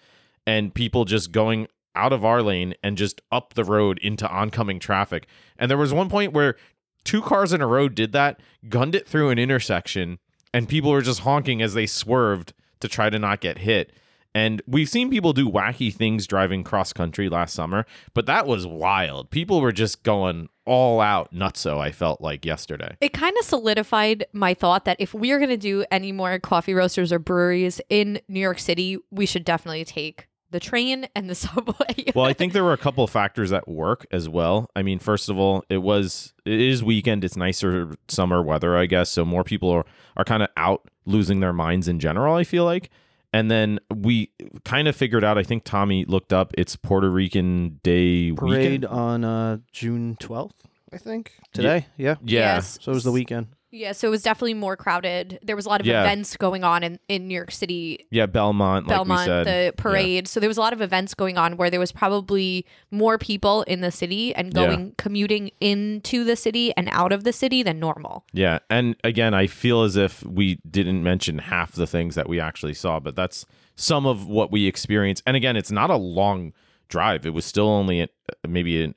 and 0.47 0.73
people 0.73 1.03
just 1.03 1.31
going 1.33 1.67
out 1.95 2.13
of 2.13 2.25
our 2.25 2.41
lane 2.41 2.75
and 2.83 2.97
just 2.97 3.21
up 3.31 3.53
the 3.53 3.63
road 3.63 3.97
into 3.99 4.29
oncoming 4.29 4.79
traffic. 4.79 5.27
And 5.57 5.69
there 5.69 5.77
was 5.77 5.93
one 5.93 6.09
point 6.09 6.33
where 6.33 6.55
two 7.03 7.21
cars 7.21 7.53
in 7.53 7.61
a 7.61 7.67
row 7.67 7.89
did 7.89 8.11
that, 8.11 8.39
gunned 8.69 8.95
it 8.95 9.07
through 9.07 9.29
an 9.29 9.39
intersection, 9.39 10.19
and 10.53 10.69
people 10.69 10.91
were 10.91 11.01
just 11.01 11.21
honking 11.21 11.61
as 11.61 11.73
they 11.73 11.85
swerved 11.85 12.53
to 12.79 12.87
try 12.87 13.09
to 13.09 13.19
not 13.19 13.41
get 13.41 13.59
hit. 13.59 13.93
And 14.33 14.61
we've 14.67 14.89
seen 14.89 15.09
people 15.09 15.31
do 15.31 15.49
wacky 15.49 15.93
things 15.93 16.27
driving 16.27 16.65
cross 16.65 16.91
country 16.91 17.29
last 17.29 17.53
summer, 17.53 17.85
but 18.13 18.25
that 18.25 18.45
was 18.45 18.67
wild. 18.67 19.29
People 19.29 19.61
were 19.61 19.71
just 19.71 20.03
going 20.03 20.49
all 20.65 20.99
out 20.99 21.33
nutso, 21.33 21.77
I 21.77 21.91
felt 21.91 22.19
like 22.19 22.43
yesterday. 22.43 22.97
it 22.99 23.13
kind 23.13 23.35
of 23.39 23.45
solidified 23.45 24.25
my 24.33 24.53
thought 24.53 24.83
that 24.85 24.97
if 24.99 25.13
we 25.13 25.31
are 25.31 25.37
going 25.37 25.51
to 25.51 25.57
do 25.57 25.85
any 25.89 26.11
more 26.11 26.37
coffee 26.39 26.73
roasters 26.73 27.13
or 27.13 27.19
breweries 27.19 27.79
in 27.89 28.19
New 28.27 28.41
York 28.41 28.59
City, 28.59 28.97
we 29.09 29.25
should 29.25 29.45
definitely 29.45 29.85
take 29.85 30.27
the 30.55 30.59
train 30.61 31.05
and 31.15 31.29
the 31.29 31.35
subway. 31.47 32.05
well, 32.15 32.25
I 32.25 32.31
think 32.31 32.53
there 32.53 32.63
were 32.63 32.71
a 32.73 32.77
couple 32.77 33.03
of 33.03 33.09
factors 33.09 33.51
at 33.51 33.67
work 33.67 34.05
as 34.11 34.29
well. 34.29 34.69
I 34.73 34.83
mean, 34.83 34.99
first 34.99 35.27
of 35.29 35.37
all, 35.37 35.63
it 35.69 35.79
was 35.79 36.33
it 36.45 36.59
is 36.61 36.81
weekend. 36.81 37.25
It's 37.25 37.35
nicer 37.35 37.91
summer 38.07 38.41
weather, 38.41 38.77
I 38.77 38.85
guess. 38.85 39.11
So 39.11 39.25
more 39.25 39.43
people 39.43 39.69
are 39.69 39.85
are 40.15 40.23
kind 40.23 40.41
of 40.41 40.49
out 40.55 40.89
losing 41.05 41.41
their 41.41 41.51
minds 41.51 41.89
in 41.89 41.99
general. 41.99 42.35
I 42.35 42.45
feel 42.45 42.63
like, 42.63 42.89
and 43.33 43.51
then 43.51 43.79
we 43.93 44.31
kind 44.63 44.87
of 44.87 44.95
figured 44.95 45.25
out. 45.25 45.37
I 45.37 45.43
think 45.43 45.65
Tommy 45.65 46.05
looked 46.05 46.31
up. 46.31 46.53
It's 46.57 46.77
Puerto 46.77 47.09
Rican 47.09 47.81
Day 47.83 48.31
Parade 48.31 48.51
weekend. 48.81 48.85
on 48.85 49.25
uh, 49.25 49.57
June 49.73 50.15
12th, 50.21 50.51
I 50.93 50.97
think. 50.97 51.33
Today? 51.51 51.85
Yeah. 51.97 52.15
Yeah. 52.23 52.55
Yes. 52.55 52.79
So 52.81 52.91
it 52.91 52.95
was 52.95 53.03
the 53.03 53.11
weekend. 53.11 53.47
Yeah, 53.75 53.91
so 53.91 54.07
it 54.07 54.11
was 54.11 54.21
definitely 54.23 54.53
more 54.53 54.75
crowded. 54.77 55.37
There 55.43 55.55
was 55.55 55.65
a 55.65 55.69
lot 55.69 55.81
of 55.81 55.87
Yeah. 55.87 56.01
events 56.01 56.37
going 56.37 56.63
on 56.63 56.83
in, 56.83 56.99
in 57.09 57.27
New 57.27 57.35
York 57.35 57.51
City 57.51 58.05
Yeah, 58.11 58.25
Belmont, 58.25 58.87
like 58.87 58.93
we 58.93 58.97
Belmont, 58.99 59.25
said. 59.25 59.47
the 59.47 59.73
parade. 59.77 60.27
So 60.27 60.39
there 60.39 60.49
was 60.49 60.57
a 60.57 60.61
lot 60.61 60.73
of 60.73 60.81
events 60.81 61.13
going 61.13 61.37
on 61.37 61.57
where 61.57 61.69
there 61.69 61.79
was 61.79 61.91
probably 61.91 62.65
more 62.91 63.17
people 63.17 63.63
in 63.63 63.81
the 63.81 63.91
city 63.91 64.33
and 64.35 64.47
Yeah. 64.53 64.65
going 64.67 64.95
commuting 64.97 65.51
into 65.59 66.23
the 66.23 66.35
city 66.35 66.73
and 66.77 66.87
out 66.91 67.11
of 67.11 67.23
the 67.23 67.33
city 67.33 67.63
than 67.63 67.79
normal. 67.79 68.25
Yeah, 68.33 68.59
and 68.69 68.95
again, 69.03 69.33
I 69.33 69.47
feel 69.47 69.83
as 69.83 69.95
if 69.97 70.23
we 70.25 70.59
didn't 70.69 71.03
mention 71.03 71.39
half 71.39 71.73
the 71.73 71.87
things 71.87 72.15
that 72.15 72.29
we 72.29 72.39
actually 72.39 72.73
saw, 72.73 72.99
but 72.99 73.15
that's 73.15 73.45
some 73.75 74.05
of 74.05 74.25
what 74.27 74.51
we 74.51 74.67
experienced. 74.67 75.21
And 75.27 75.35
again, 75.35 75.57
it's 75.57 75.71
not 75.71 75.89
a 75.89 75.97
long 75.97 76.53
drive. 76.87 77.25
It 77.25 77.33
was 77.33 77.43
still 77.45 77.67
only 77.67 78.07
maybe 78.47 78.83
an 78.83 78.93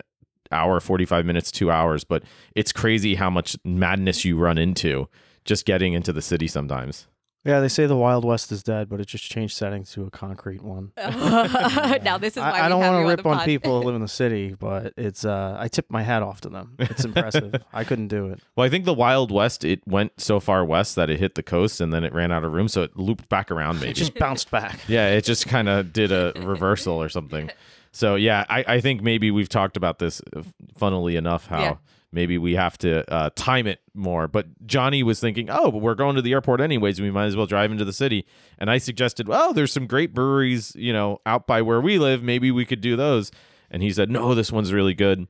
hour, 0.52 0.80
45 0.80 1.24
minutes, 1.24 1.50
2 1.50 1.70
hours, 1.70 2.04
but 2.04 2.22
it's 2.54 2.72
crazy 2.72 3.14
how 3.14 3.30
much 3.30 3.56
madness 3.64 4.24
you 4.24 4.36
run 4.36 4.58
into 4.58 5.08
just 5.44 5.64
getting 5.64 5.92
into 5.92 6.12
the 6.12 6.22
city 6.22 6.46
sometimes. 6.46 7.06
Yeah, 7.44 7.60
they 7.60 7.68
say 7.68 7.86
the 7.86 7.96
Wild 7.96 8.24
West 8.24 8.50
is 8.50 8.62
dead, 8.62 8.88
but 8.90 9.00
it 9.00 9.06
just 9.06 9.24
changed 9.24 9.56
settings 9.56 9.92
to 9.92 10.04
a 10.04 10.10
concrete 10.10 10.60
one. 10.60 10.92
now 10.98 12.18
this 12.18 12.36
is 12.36 12.42
why 12.42 12.50
I, 12.50 12.66
I 12.66 12.68
don't 12.68 12.80
want 12.80 13.02
to 13.02 13.08
rip 13.08 13.22
the 13.22 13.28
on 13.28 13.44
people 13.44 13.80
who 13.80 13.86
live 13.86 13.94
in 13.94 14.02
the 14.02 14.08
city, 14.08 14.54
but 14.58 14.92
it's 14.98 15.24
uh, 15.24 15.56
I 15.58 15.68
tip 15.68 15.86
my 15.88 16.02
hat 16.02 16.22
off 16.22 16.42
to 16.42 16.48
them. 16.48 16.74
It's 16.78 17.04
impressive. 17.04 17.54
I 17.72 17.84
couldn't 17.84 18.08
do 18.08 18.26
it. 18.26 18.40
Well, 18.56 18.66
I 18.66 18.68
think 18.68 18.84
the 18.84 18.92
Wild 18.92 19.30
West, 19.30 19.64
it 19.64 19.80
went 19.86 20.20
so 20.20 20.40
far 20.40 20.64
west 20.64 20.96
that 20.96 21.08
it 21.10 21.20
hit 21.20 21.36
the 21.36 21.42
coast 21.42 21.80
and 21.80 21.92
then 21.92 22.04
it 22.04 22.12
ran 22.12 22.32
out 22.32 22.44
of 22.44 22.52
room, 22.52 22.68
so 22.68 22.82
it 22.82 22.98
looped 22.98 23.28
back 23.30 23.50
around 23.50 23.76
maybe. 23.76 23.92
It 23.92 23.94
just 23.94 24.16
bounced 24.16 24.50
back. 24.50 24.80
Yeah, 24.88 25.08
it 25.10 25.24
just 25.24 25.46
kind 25.46 25.68
of 25.68 25.92
did 25.92 26.12
a 26.12 26.32
reversal 26.36 27.00
or 27.00 27.08
something. 27.08 27.50
So 27.92 28.14
yeah, 28.16 28.44
I, 28.48 28.64
I 28.66 28.80
think 28.80 29.02
maybe 29.02 29.30
we've 29.30 29.48
talked 29.48 29.76
about 29.76 29.98
this, 29.98 30.20
uh, 30.36 30.42
funnily 30.76 31.16
enough, 31.16 31.46
how 31.46 31.60
Yeah. 31.60 31.74
maybe 32.12 32.38
we 32.38 32.54
have 32.54 32.78
to 32.78 33.10
uh, 33.12 33.30
time 33.34 33.66
it 33.66 33.80
more. 33.94 34.28
But 34.28 34.66
Johnny 34.66 35.02
was 35.02 35.20
thinking, 35.20 35.48
oh, 35.50 35.70
but 35.70 35.78
we're 35.78 35.94
going 35.94 36.16
to 36.16 36.22
the 36.22 36.32
airport 36.32 36.60
anyways. 36.60 37.00
We 37.00 37.10
might 37.10 37.26
as 37.26 37.36
well 37.36 37.46
drive 37.46 37.70
into 37.72 37.84
the 37.84 37.92
city. 37.92 38.26
And 38.58 38.70
I 38.70 38.78
suggested, 38.78 39.28
well, 39.28 39.52
there's 39.52 39.72
some 39.72 39.86
great 39.86 40.14
breweries, 40.14 40.74
you 40.76 40.92
know, 40.92 41.20
out 41.26 41.46
by 41.46 41.62
where 41.62 41.80
we 41.80 41.98
live. 41.98 42.22
Maybe 42.22 42.50
we 42.50 42.64
could 42.64 42.80
do 42.80 42.96
those. 42.96 43.30
And 43.70 43.82
he 43.82 43.92
said, 43.92 44.10
no, 44.10 44.34
this 44.34 44.50
one's 44.52 44.72
really 44.72 44.94
good. 44.94 45.26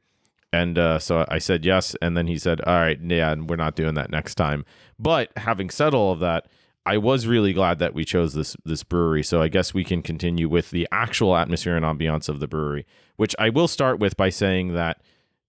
And 0.53 0.79
uh, 0.79 0.99
so 0.99 1.27
I 1.29 1.39
said 1.39 1.65
yes. 1.65 1.95
And 2.01 2.17
then 2.17 2.27
he 2.27 2.39
said, 2.39 2.61
all 2.63 2.75
right, 2.81 2.99
yeah, 3.03 3.33
and 3.33 3.51
we're 3.51 3.57
not 3.57 3.77
doing 3.77 3.95
that 3.95 4.11
next 4.11 4.37
time. 4.37 4.65
But 4.99 5.31
having 5.37 5.69
said 5.71 5.93
all 5.95 6.13
of 6.13 6.21
that, 6.21 6.47
I 6.89 6.97
was 6.97 7.27
really 7.27 7.53
glad 7.53 7.81
that 7.81 7.93
we 7.93 8.07
chose 8.07 8.33
this 8.33 8.57
this 8.65 8.83
brewery. 8.83 9.23
So 9.23 9.43
I 9.43 9.49
guess 9.49 9.75
we 9.75 9.85
can 9.85 10.01
continue 10.01 10.49
with 10.49 10.71
the 10.71 10.89
actual 10.91 11.37
atmosphere 11.37 11.77
and 11.77 11.85
ambiance 11.85 12.31
of 12.31 12.41
the 12.41 12.49
brewery, 12.49 12.87
which 13.17 13.37
I 13.39 13.51
will 13.51 13.69
start 13.69 13.99
with 13.99 14.17
by 14.17 14.31
saying 14.31 14.73
that 14.73 15.03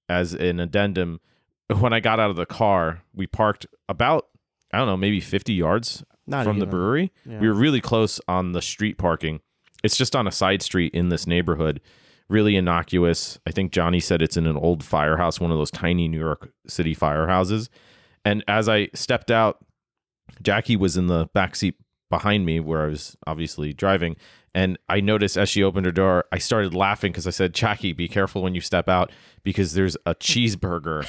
as 0.10 0.34
an 0.34 0.60
addendum, 0.60 1.22
when 1.80 1.94
I 1.94 2.02
got 2.02 2.20
out 2.20 2.30
of 2.30 2.36
the 2.36 2.46
car, 2.46 3.04
we 3.16 3.26
parked 3.26 3.66
about 3.88 4.28
I 4.74 4.80
don't 4.80 4.88
know, 4.88 4.98
maybe 4.98 5.22
50 5.22 5.54
yards 5.54 6.04
Not 6.28 6.44
from 6.44 6.60
the 6.60 6.66
brewery. 6.66 7.14
Yeah. 7.26 7.40
We 7.40 7.48
were 7.48 7.54
really 7.54 7.82
close 7.82 8.20
on 8.28 8.52
the 8.52 8.62
street 8.62 8.98
parking. 8.98 9.40
It's 9.82 9.96
just 9.96 10.18
on 10.18 10.28
a 10.28 10.32
side 10.32 10.62
street 10.62 10.94
in 10.94 11.08
this 11.08 11.26
neighborhood. 11.26 11.80
Really 12.28 12.58
innocuous. 12.58 13.40
I 13.48 13.52
think 13.52 13.72
Johnny 13.72 14.02
said 14.02 14.22
it's 14.22 14.38
in 14.38 14.46
an 14.46 14.58
old 14.58 14.84
firehouse, 14.84 15.40
one 15.40 15.52
of 15.52 15.58
those 15.58 15.72
tiny 15.72 16.10
New 16.10 16.20
York 16.20 16.52
City 16.68 16.94
firehouses. 16.94 17.70
And 18.26 18.44
as 18.48 18.68
I 18.68 18.90
stepped 18.94 19.32
out, 19.32 19.66
Jackie 20.42 20.76
was 20.76 20.98
in 20.98 21.08
the 21.08 21.28
back 21.34 21.56
seat 21.56 21.76
behind 22.10 22.46
me 22.46 22.60
where 22.60 22.84
I 22.84 22.88
was 22.88 23.16
obviously 23.28 23.74
driving. 23.74 24.16
And 24.56 24.80
I 24.90 25.00
noticed 25.00 25.38
as 25.38 25.48
she 25.48 25.64
opened 25.64 25.86
her 25.86 25.92
door, 25.92 26.26
I 26.32 26.40
started 26.40 26.74
laughing 26.74 27.12
because 27.12 27.28
I 27.28 27.30
said, 27.30 27.54
Jackie, 27.54 27.94
be 27.94 28.08
careful 28.08 28.42
when 28.42 28.56
you 28.56 28.62
step 28.62 28.90
out 28.90 29.12
because 29.44 29.74
there's 29.74 29.96
a 30.06 30.16
cheeseburger 30.16 31.06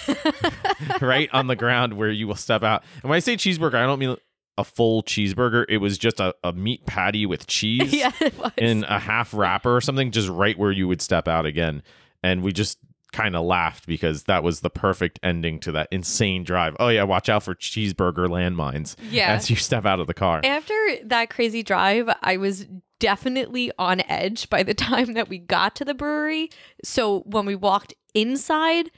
right 1.01 1.31
on 1.33 1.47
the 1.47 1.57
ground 1.57 1.95
where 1.95 2.11
you 2.11 2.29
will 2.29 2.35
step 2.35 2.63
out. 2.63 2.85
And 3.03 3.09
when 3.09 3.17
I 3.17 3.21
say 3.21 3.37
cheeseburger, 3.37 3.75
I 3.75 3.87
don't 3.87 3.99
mean 3.99 4.17
a 4.59 4.65
full 4.65 5.03
cheeseburger. 5.03 5.65
It 5.69 5.79
was 5.79 5.97
just 5.97 6.21
a, 6.21 6.35
a 6.45 6.53
meat 6.53 6.85
patty 6.85 7.25
with 7.25 7.47
cheese 7.47 7.93
yeah, 7.95 8.13
in 8.59 8.85
a 8.85 8.99
half 8.99 9.33
wrapper 9.33 9.75
or 9.75 9.81
something, 9.81 10.11
just 10.11 10.29
right 10.29 10.59
where 10.59 10.73
you 10.73 10.87
would 10.87 11.01
step 11.01 11.27
out 11.27 11.47
again. 11.47 11.83
And 12.23 12.43
we 12.43 12.53
just 12.53 12.79
kind 13.13 13.35
of 13.37 13.45
laughed 13.45 13.87
because 13.87 14.25
that 14.25 14.43
was 14.43 14.61
the 14.61 14.71
perfect 14.71 15.19
ending 15.23 15.59
to 15.61 15.73
that 15.73 15.89
insane 15.91 16.45
drive. 16.45 16.77
Oh, 16.81 16.89
yeah, 16.89 17.03
watch 17.03 17.29
out 17.29 17.43
for 17.43 17.55
cheeseburger 17.55 18.29
landmines 18.29 18.97
Yeah. 19.11 19.33
as 19.35 19.51
you 19.51 19.57
step 19.57 19.85
out 19.87 20.01
of 20.01 20.07
the 20.07 20.15
car. 20.15 20.41
After 20.45 20.75
that 21.05 21.31
crazy 21.31 21.63
drive, 21.63 22.09
I 22.23 22.37
was 22.37 22.67
definitely 22.99 23.73
on 23.79 24.01
edge 24.09 24.49
by 24.51 24.63
the 24.63 24.75
time 24.89 25.15
that 25.15 25.29
we 25.29 25.39
got 25.39 25.75
to 25.77 25.85
the 25.85 25.95
brewery. 25.95 26.51
So 26.85 27.21
when 27.21 27.47
we 27.47 27.55
walked 27.57 27.95
inside, 28.15 28.91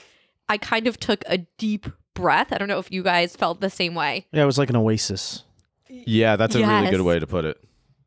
I 0.49 0.59
kind 0.59 0.87
of 0.87 0.99
took 0.99 1.23
a 1.26 1.38
deep 1.59 1.87
breath. 2.14 2.52
I 2.52 2.59
don't 2.59 2.69
know 2.69 2.78
if 2.78 2.90
you 2.92 3.02
guys 3.02 3.35
felt 3.37 3.61
the 3.61 3.71
same 3.71 3.95
way. 3.95 4.26
Yeah, 4.33 4.42
it 4.42 4.47
was 4.47 4.59
like 4.59 4.69
an 4.71 4.76
oasis. 4.76 5.45
Yeah, 5.88 6.37
that's 6.37 6.54
a 6.54 6.66
really 6.66 6.90
good 6.90 7.00
way 7.02 7.19
to 7.19 7.26
put 7.26 7.45
it. 7.45 7.57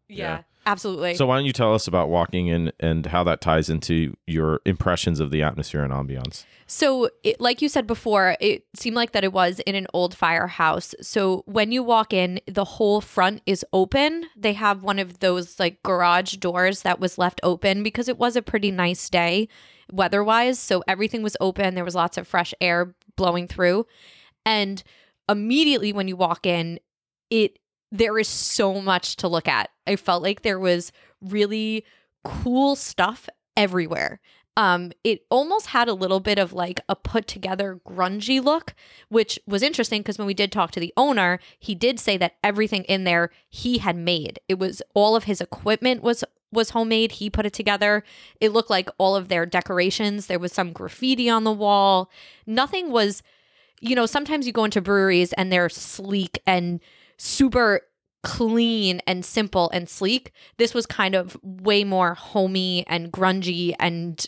Yeah, 0.08 0.16
Yeah. 0.18 0.42
Absolutely. 0.66 1.16
So 1.16 1.26
why 1.26 1.38
don't 1.38 1.46
you 1.46 1.54
tell 1.54 1.74
us 1.74 1.88
about 1.88 2.10
walking 2.10 2.48
in 2.48 2.72
and 2.80 3.06
how 3.06 3.24
that 3.24 3.42
ties 3.42 3.70
into 3.70 4.16
your 4.28 4.62
impressions 4.66 5.20
of 5.20 5.32
the 5.32 5.44
atmosphere 5.44 5.84
and 5.84 5.94
ambiance? 5.94 6.46
So, 6.68 7.10
it, 7.24 7.40
like 7.40 7.62
you 7.62 7.70
said 7.70 7.86
before, 7.86 8.38
it 8.40 8.66
seemed 8.76 8.96
like 8.96 9.12
that 9.12 9.24
it 9.24 9.32
was 9.32 9.60
in 9.68 9.76
an 9.76 9.86
old 9.94 10.16
firehouse. 10.16 10.96
So, 11.00 11.44
when 11.46 11.72
you 11.72 11.84
walk 11.84 12.12
in, 12.12 12.40
the 12.48 12.66
whole 12.66 13.02
front 13.02 13.44
is 13.46 13.64
open. 13.72 14.26
They 14.36 14.54
have 14.54 14.82
one 14.82 14.98
of 14.98 15.20
those 15.20 15.60
like 15.60 15.84
garage 15.84 16.38
doors 16.38 16.82
that 16.82 17.00
was 17.00 17.20
left 17.20 17.40
open 17.44 17.84
because 17.84 18.10
it 18.10 18.18
was 18.18 18.36
a 18.36 18.42
pretty 18.42 18.72
nice 18.72 19.10
day 19.12 19.48
weather 19.92 20.24
wise. 20.24 20.58
So, 20.58 20.84
everything 20.88 21.22
was 21.22 21.38
open. 21.40 21.76
There 21.76 21.86
was 21.86 21.94
lots 21.94 22.18
of 22.18 22.28
fresh 22.28 22.54
air 22.60 22.96
blowing 23.16 23.48
through. 23.48 23.86
And 24.44 24.82
immediately 25.30 25.94
when 25.94 26.08
you 26.08 26.16
walk 26.16 26.48
in, 26.48 26.80
it 27.30 27.60
there 27.92 28.18
is 28.18 28.28
so 28.28 28.82
much 28.82 29.16
to 29.18 29.28
look 29.28 29.48
at. 29.48 29.70
I 29.88 29.96
felt 29.96 30.24
like 30.24 30.42
there 30.42 30.60
was 30.60 30.92
really 31.22 31.86
cool 32.24 32.76
stuff 32.76 33.30
everywhere. 33.56 34.20
Um, 34.58 34.94
it 35.04 35.26
almost 35.30 35.68
had 35.68 35.90
a 35.90 35.94
little 35.94 36.22
bit 36.22 36.40
of 36.40 36.54
like 36.54 36.80
a 36.88 36.96
put 36.96 37.28
together 37.28 37.80
grungy 37.86 38.42
look, 38.42 38.74
which 39.10 39.38
was 39.46 39.62
interesting 39.62 40.02
because 40.02 40.18
when 40.18 40.28
we 40.28 40.34
did 40.34 40.52
talk 40.52 40.72
to 40.72 40.80
the 40.80 40.94
owner, 40.96 41.40
he 41.60 41.76
did 41.76 42.00
say 42.00 42.16
that 42.18 42.36
everything 42.42 42.84
in 42.86 43.04
there 43.04 43.32
he 43.50 43.80
had 43.80 43.98
made. 43.98 44.40
It 44.48 44.58
was 44.58 44.82
all 44.94 45.16
of 45.16 45.26
his 45.26 45.42
equipment 45.42 46.04
was 46.04 46.24
was 46.52 46.70
homemade. 46.70 47.14
He 47.14 47.30
put 47.30 47.46
it 47.46 47.54
together. 47.54 48.04
It 48.40 48.54
looked 48.54 48.70
like 48.70 48.90
all 48.98 49.16
of 49.18 49.28
their 49.28 49.46
decorations. 49.46 50.28
There 50.28 50.40
was 50.40 50.54
some 50.54 50.72
graffiti 50.72 51.30
on 51.30 51.44
the 51.44 51.52
wall. 51.52 52.10
Nothing 52.48 52.92
was, 52.92 53.22
you 53.82 53.94
know, 53.94 54.06
sometimes 54.06 54.48
you 54.48 54.54
go 54.54 54.64
into 54.64 54.80
breweries 54.80 55.34
and 55.34 55.52
they're 55.52 55.68
sleek 55.68 56.40
and 56.48 56.80
super 57.18 57.82
clean 58.24 59.02
and 59.06 59.24
simple 59.24 59.70
and 59.72 59.88
sleek. 59.88 60.32
This 60.58 60.74
was 60.74 60.86
kind 60.86 61.16
of 61.16 61.38
way 61.44 61.84
more 61.84 62.16
homey 62.16 62.86
and 62.88 63.12
grungy 63.12 63.76
and 63.80 64.28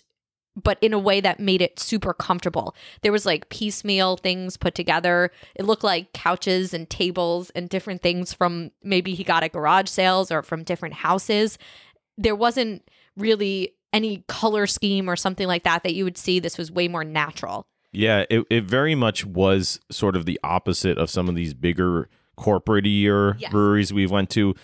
but 0.63 0.79
in 0.81 0.91
a 0.91 0.99
way 0.99 1.21
that 1.21 1.39
made 1.39 1.61
it 1.61 1.79
super 1.79 2.13
comfortable. 2.13 2.75
There 3.01 3.11
was 3.11 3.25
like 3.25 3.49
piecemeal 3.49 4.17
things 4.17 4.57
put 4.57 4.73
together. 4.73 5.31
It 5.55 5.65
looked 5.65 5.83
like 5.83 6.13
couches 6.13 6.73
and 6.73 6.89
tables 6.89 7.51
and 7.51 7.69
different 7.69 8.01
things 8.01 8.33
from 8.33 8.71
maybe 8.83 9.13
he 9.13 9.23
got 9.23 9.43
at 9.43 9.53
garage 9.53 9.87
sales 9.87 10.31
or 10.31 10.41
from 10.41 10.63
different 10.63 10.95
houses. 10.95 11.59
There 12.17 12.35
wasn't 12.35 12.89
really 13.15 13.75
any 13.93 14.23
color 14.27 14.65
scheme 14.65 15.09
or 15.09 15.15
something 15.15 15.47
like 15.47 15.63
that 15.63 15.83
that 15.83 15.93
you 15.93 16.03
would 16.03 16.17
see. 16.17 16.39
This 16.39 16.57
was 16.57 16.71
way 16.71 16.87
more 16.87 17.03
natural. 17.03 17.67
Yeah, 17.91 18.25
it, 18.29 18.45
it 18.49 18.63
very 18.63 18.95
much 18.95 19.25
was 19.25 19.79
sort 19.91 20.15
of 20.15 20.25
the 20.25 20.39
opposite 20.43 20.97
of 20.97 21.09
some 21.09 21.29
of 21.29 21.35
these 21.35 21.53
bigger 21.53 22.09
corporate-ier 22.37 23.35
Yes. 23.39 23.51
breweries 23.51 23.91
we've 23.93 24.11
went 24.11 24.29
to. 24.31 24.55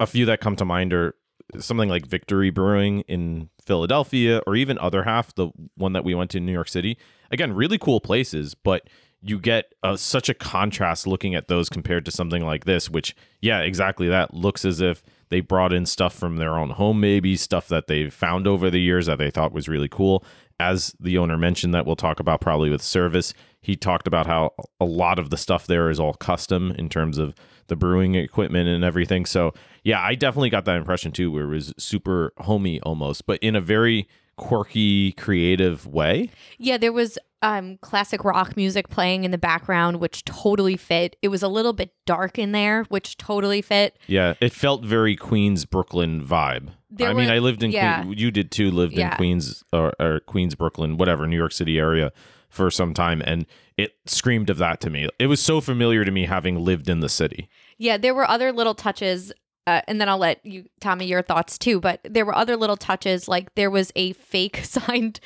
A 0.00 0.06
few 0.06 0.24
that 0.26 0.40
come 0.40 0.56
to 0.56 0.64
mind 0.64 0.92
are 0.92 1.14
something 1.58 1.88
like 1.88 2.06
Victory 2.06 2.50
Brewing 2.50 3.00
in 3.02 3.50
Philadelphia 3.64 4.40
or 4.46 4.56
even 4.56 4.78
Other 4.78 5.04
Half, 5.04 5.34
the 5.34 5.48
one 5.76 5.92
that 5.92 6.04
we 6.04 6.14
went 6.14 6.30
to 6.32 6.38
in 6.38 6.46
New 6.46 6.52
York 6.52 6.68
City. 6.68 6.96
Again, 7.30 7.52
really 7.52 7.78
cool 7.78 8.00
places, 8.00 8.54
but 8.54 8.88
you 9.22 9.38
get 9.38 9.74
uh, 9.82 9.96
such 9.96 10.28
a 10.28 10.34
contrast 10.34 11.06
looking 11.06 11.34
at 11.34 11.48
those 11.48 11.68
compared 11.68 12.04
to 12.04 12.10
something 12.10 12.44
like 12.44 12.64
this, 12.64 12.90
which, 12.90 13.16
yeah, 13.40 13.60
exactly 13.60 14.08
that. 14.08 14.34
Looks 14.34 14.64
as 14.64 14.80
if 14.80 15.02
they 15.30 15.40
brought 15.40 15.72
in 15.72 15.86
stuff 15.86 16.14
from 16.14 16.36
their 16.36 16.56
own 16.58 16.70
home, 16.70 17.00
maybe 17.00 17.34
stuff 17.36 17.66
that 17.68 17.86
they've 17.88 18.12
found 18.12 18.46
over 18.46 18.70
the 18.70 18.80
years 18.80 19.06
that 19.06 19.18
they 19.18 19.30
thought 19.30 19.52
was 19.52 19.68
really 19.68 19.88
cool. 19.88 20.24
As 20.60 20.94
the 21.00 21.18
owner 21.18 21.36
mentioned, 21.36 21.74
that 21.74 21.86
we'll 21.86 21.96
talk 21.96 22.20
about 22.20 22.40
probably 22.40 22.70
with 22.70 22.82
service, 22.82 23.34
he 23.66 23.74
talked 23.74 24.06
about 24.06 24.28
how 24.28 24.52
a 24.80 24.84
lot 24.84 25.18
of 25.18 25.30
the 25.30 25.36
stuff 25.36 25.66
there 25.66 25.90
is 25.90 25.98
all 25.98 26.14
custom 26.14 26.70
in 26.78 26.88
terms 26.88 27.18
of 27.18 27.34
the 27.66 27.74
brewing 27.74 28.14
equipment 28.14 28.68
and 28.68 28.84
everything. 28.84 29.26
So, 29.26 29.54
yeah, 29.82 30.00
I 30.00 30.14
definitely 30.14 30.50
got 30.50 30.66
that 30.66 30.76
impression 30.76 31.10
too, 31.10 31.32
where 31.32 31.42
it 31.42 31.48
was 31.48 31.74
super 31.76 32.32
homey 32.38 32.80
almost, 32.82 33.26
but 33.26 33.40
in 33.40 33.56
a 33.56 33.60
very 33.60 34.06
quirky, 34.36 35.10
creative 35.12 35.84
way. 35.84 36.30
Yeah, 36.58 36.78
there 36.78 36.92
was 36.92 37.18
um 37.42 37.76
classic 37.78 38.24
rock 38.24 38.56
music 38.56 38.88
playing 38.88 39.24
in 39.24 39.30
the 39.30 39.36
background 39.36 39.98
which 39.98 40.24
totally 40.24 40.76
fit. 40.76 41.16
It 41.20 41.28
was 41.28 41.42
a 41.42 41.48
little 41.48 41.72
bit 41.72 41.92
dark 42.06 42.38
in 42.38 42.52
there 42.52 42.84
which 42.84 43.16
totally 43.16 43.62
fit. 43.62 43.98
Yeah, 44.06 44.34
it 44.40 44.52
felt 44.52 44.84
very 44.84 45.16
Queens 45.16 45.64
Brooklyn 45.64 46.24
vibe. 46.24 46.68
There 46.88 47.08
I 47.08 47.14
mean, 47.14 47.30
I 47.30 47.40
lived 47.40 47.64
in 47.64 47.72
yeah. 47.72 48.02
Queens. 48.02 48.20
You 48.20 48.30
did 48.30 48.52
too. 48.52 48.70
Lived 48.70 48.96
in 48.96 49.10
Queens 49.10 49.64
or, 49.72 49.92
or 49.98 50.20
Queens, 50.20 50.54
Brooklyn, 50.54 50.98
whatever, 50.98 51.26
New 51.26 51.36
York 51.36 51.52
City 51.52 51.80
area 51.80 52.12
for 52.56 52.70
some 52.70 52.92
time, 52.94 53.22
and 53.24 53.46
it 53.76 53.94
screamed 54.06 54.50
of 54.50 54.58
that 54.58 54.80
to 54.80 54.90
me. 54.90 55.08
It 55.18 55.26
was 55.28 55.40
so 55.40 55.60
familiar 55.60 56.04
to 56.04 56.10
me 56.10 56.24
having 56.26 56.64
lived 56.64 56.88
in 56.88 57.00
the 57.00 57.08
city. 57.08 57.48
Yeah, 57.78 57.96
there 57.98 58.14
were 58.14 58.28
other 58.28 58.50
little 58.52 58.74
touches 58.74 59.32
uh, 59.68 59.80
and 59.88 60.00
then 60.00 60.08
I'll 60.08 60.16
let 60.18 60.46
you 60.46 60.64
tell 60.80 60.94
me 60.94 61.06
your 61.06 61.22
thoughts 61.22 61.58
too, 61.58 61.80
but 61.80 61.98
there 62.08 62.24
were 62.24 62.36
other 62.36 62.56
little 62.56 62.76
touches 62.76 63.26
like 63.26 63.52
there 63.56 63.68
was 63.70 63.90
a 63.96 64.12
fake 64.12 64.58
signed 64.62 65.18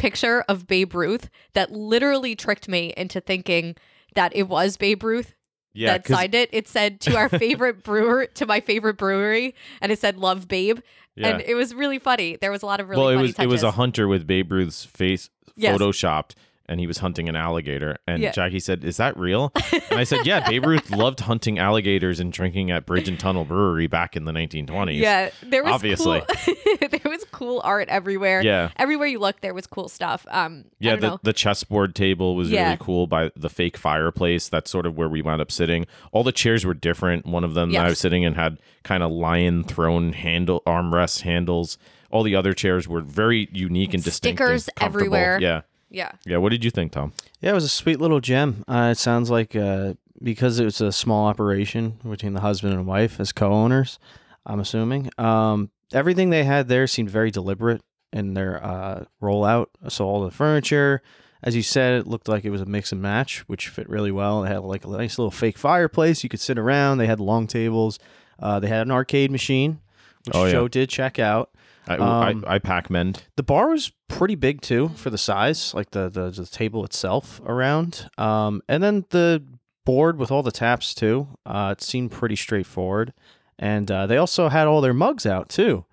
picture 0.00 0.44
of 0.48 0.66
Babe 0.66 0.94
Ruth 0.94 1.30
that 1.52 1.70
literally 1.70 2.34
tricked 2.34 2.68
me 2.68 2.92
into 2.96 3.20
thinking 3.20 3.76
that 4.16 4.34
it 4.34 4.48
was 4.48 4.76
Babe 4.76 5.04
Ruth 5.04 5.34
Yeah, 5.74 5.92
that 5.92 6.04
'cause- 6.04 6.16
signed 6.16 6.34
it. 6.34 6.50
It 6.52 6.66
said 6.66 7.00
to 7.02 7.16
our 7.16 7.28
favorite 7.44 7.84
brewer, 7.84 8.26
to 8.34 8.46
my 8.46 8.58
favorite 8.60 8.96
brewery, 8.96 9.54
and 9.80 9.92
it 9.92 10.00
said 10.00 10.16
"Love 10.18 10.48
Babe," 10.48 10.80
yeah. 11.14 11.28
and 11.28 11.40
it 11.42 11.54
was 11.54 11.72
really 11.72 12.00
funny. 12.00 12.34
There 12.36 12.50
was 12.50 12.64
a 12.64 12.66
lot 12.66 12.80
of 12.80 12.88
really 12.88 13.00
well, 13.00 13.10
it 13.10 13.14
funny 13.14 13.22
was 13.28 13.34
touches. 13.34 13.44
it 13.44 13.52
was 13.52 13.62
a 13.62 13.70
hunter 13.70 14.08
with 14.08 14.26
Babe 14.26 14.50
Ruth's 14.50 14.84
face 14.84 15.30
Yes. 15.56 15.78
photoshopped, 15.80 16.32
and 16.66 16.80
he 16.80 16.86
was 16.86 16.98
hunting 16.98 17.28
an 17.28 17.36
alligator. 17.36 17.98
And 18.06 18.22
Yeah. 18.22 18.32
Jackie 18.32 18.60
said, 18.60 18.84
"Is 18.84 18.96
that 18.98 19.16
real?" 19.16 19.52
and 19.90 20.00
I 20.00 20.04
said, 20.04 20.24
"Yeah." 20.26 20.40
Babe 20.48 20.64
Ruth 20.66 20.90
loved 20.90 21.20
hunting 21.20 21.58
alligators 21.58 22.20
and 22.20 22.32
drinking 22.32 22.70
at 22.70 22.86
Bridge 22.86 23.08
and 23.08 23.18
Tunnel 23.20 23.44
Brewery 23.44 23.86
back 23.86 24.16
in 24.16 24.24
the 24.24 24.32
1920s. 24.32 24.98
yeah, 24.98 25.30
there 25.42 25.62
was 25.62 25.72
Obviously. 25.72 26.22
cool, 26.44 26.54
there 26.88 27.00
was 27.10 27.24
cool 27.32 27.60
art 27.64 27.88
everywhere. 27.88 28.42
yeah. 28.42 28.70
everywhere 28.76 29.08
you 29.08 29.18
looked, 29.18 29.42
there 29.42 29.54
was 29.54 29.66
cool 29.66 29.88
stuff. 29.88 30.26
Um, 30.30 30.64
I 30.66 30.70
Yeah, 30.80 30.90
don't 30.92 31.00
the, 31.00 31.08
know. 31.08 31.18
the 31.22 31.32
chessboard 31.32 31.94
table 31.94 32.36
was 32.36 32.50
Yeah. 32.50 32.64
really 32.64 32.78
cool 32.80 33.06
by 33.06 33.30
the 33.36 33.48
fake 33.50 33.76
fireplace. 33.76 34.48
That's 34.48 34.70
sort 34.70 34.86
of 34.86 34.96
where 34.96 35.08
we 35.08 35.22
wound 35.22 35.40
up 35.40 35.50
sitting. 35.52 35.86
All 36.12 36.22
the 36.24 36.32
chairs 36.32 36.64
were 36.64 36.74
different. 36.74 37.26
One 37.26 37.44
of 37.44 37.54
them 37.54 37.72
that 37.72 37.84
I 37.84 37.88
was 37.88 37.98
sitting 37.98 38.22
in 38.22 38.34
had 38.34 38.58
kind 38.82 39.02
of 39.02 39.10
lion 39.10 39.64
throne 39.64 40.12
handle 40.12 40.62
armrest 40.66 41.22
handles. 41.22 41.78
All 42.10 42.22
the 42.22 42.36
other 42.36 42.52
chairs 42.52 42.86
were 42.86 43.00
very 43.00 43.48
unique 43.52 43.92
and 43.92 44.02
distinct. 44.02 44.40
and 44.40 44.60
Stickers 44.60 44.68
comfortable. 44.76 45.16
everywhere. 45.16 45.38
Yeah. 45.40 45.62
Yeah. 45.94 46.12
Yeah. 46.26 46.38
What 46.38 46.50
did 46.50 46.64
you 46.64 46.70
think, 46.70 46.92
Tom? 46.92 47.12
Yeah, 47.40 47.50
it 47.50 47.54
was 47.54 47.64
a 47.64 47.68
sweet 47.68 48.00
little 48.00 48.20
gem. 48.20 48.64
Uh, 48.68 48.90
it 48.92 48.98
sounds 48.98 49.30
like 49.30 49.54
uh, 49.54 49.94
because 50.22 50.58
it 50.58 50.64
was 50.64 50.80
a 50.80 50.92
small 50.92 51.26
operation 51.26 51.98
between 52.08 52.34
the 52.34 52.40
husband 52.40 52.72
and 52.74 52.86
wife 52.86 53.20
as 53.20 53.32
co-owners. 53.32 53.98
I'm 54.46 54.60
assuming 54.60 55.10
um, 55.18 55.70
everything 55.92 56.30
they 56.30 56.44
had 56.44 56.68
there 56.68 56.86
seemed 56.86 57.10
very 57.10 57.30
deliberate 57.30 57.82
in 58.12 58.34
their 58.34 58.62
uh, 58.62 59.04
rollout. 59.22 59.66
So 59.88 60.06
all 60.06 60.22
the 60.24 60.30
furniture, 60.30 61.02
as 61.42 61.56
you 61.56 61.62
said, 61.62 61.94
it 61.94 62.06
looked 62.06 62.28
like 62.28 62.44
it 62.44 62.50
was 62.50 62.60
a 62.60 62.66
mix 62.66 62.92
and 62.92 63.00
match, 63.02 63.40
which 63.48 63.68
fit 63.68 63.88
really 63.88 64.12
well. 64.12 64.42
They 64.42 64.48
had 64.48 64.62
like 64.62 64.84
a 64.84 64.88
nice 64.88 65.18
little 65.18 65.30
fake 65.30 65.58
fireplace 65.58 66.22
you 66.22 66.28
could 66.28 66.40
sit 66.40 66.58
around. 66.58 66.98
They 66.98 67.06
had 67.06 67.20
long 67.20 67.46
tables. 67.46 67.98
Uh, 68.38 68.60
they 68.60 68.68
had 68.68 68.86
an 68.86 68.90
arcade 68.92 69.30
machine, 69.30 69.80
which 70.26 70.34
Oh, 70.34 70.44
yeah. 70.44 70.52
Joe 70.52 70.68
did 70.68 70.88
check 70.88 71.18
out. 71.18 71.50
I, 71.86 71.96
Um, 71.96 72.44
I, 72.46 72.54
I 72.54 72.58
pack 72.58 72.90
mend. 72.90 73.24
The 73.36 73.42
bar 73.42 73.70
was 73.70 73.92
pretty 74.08 74.34
big 74.34 74.60
too 74.60 74.88
for 74.90 75.10
the 75.10 75.18
size, 75.18 75.74
like 75.74 75.90
the 75.90 76.08
the, 76.08 76.30
the 76.30 76.46
table 76.46 76.84
itself 76.84 77.40
around. 77.44 78.08
Um, 78.18 78.62
and 78.68 78.82
then 78.82 79.04
the 79.10 79.44
board 79.84 80.18
with 80.18 80.30
all 80.30 80.42
the 80.42 80.50
taps 80.50 80.94
too. 80.94 81.28
Uh, 81.44 81.74
it 81.76 81.82
seemed 81.82 82.10
pretty 82.10 82.36
straightforward. 82.36 83.12
And 83.58 83.90
uh, 83.90 84.06
they 84.06 84.16
also 84.16 84.48
had 84.48 84.66
all 84.66 84.80
their 84.80 84.94
mugs 84.94 85.26
out 85.26 85.48
too. 85.48 85.84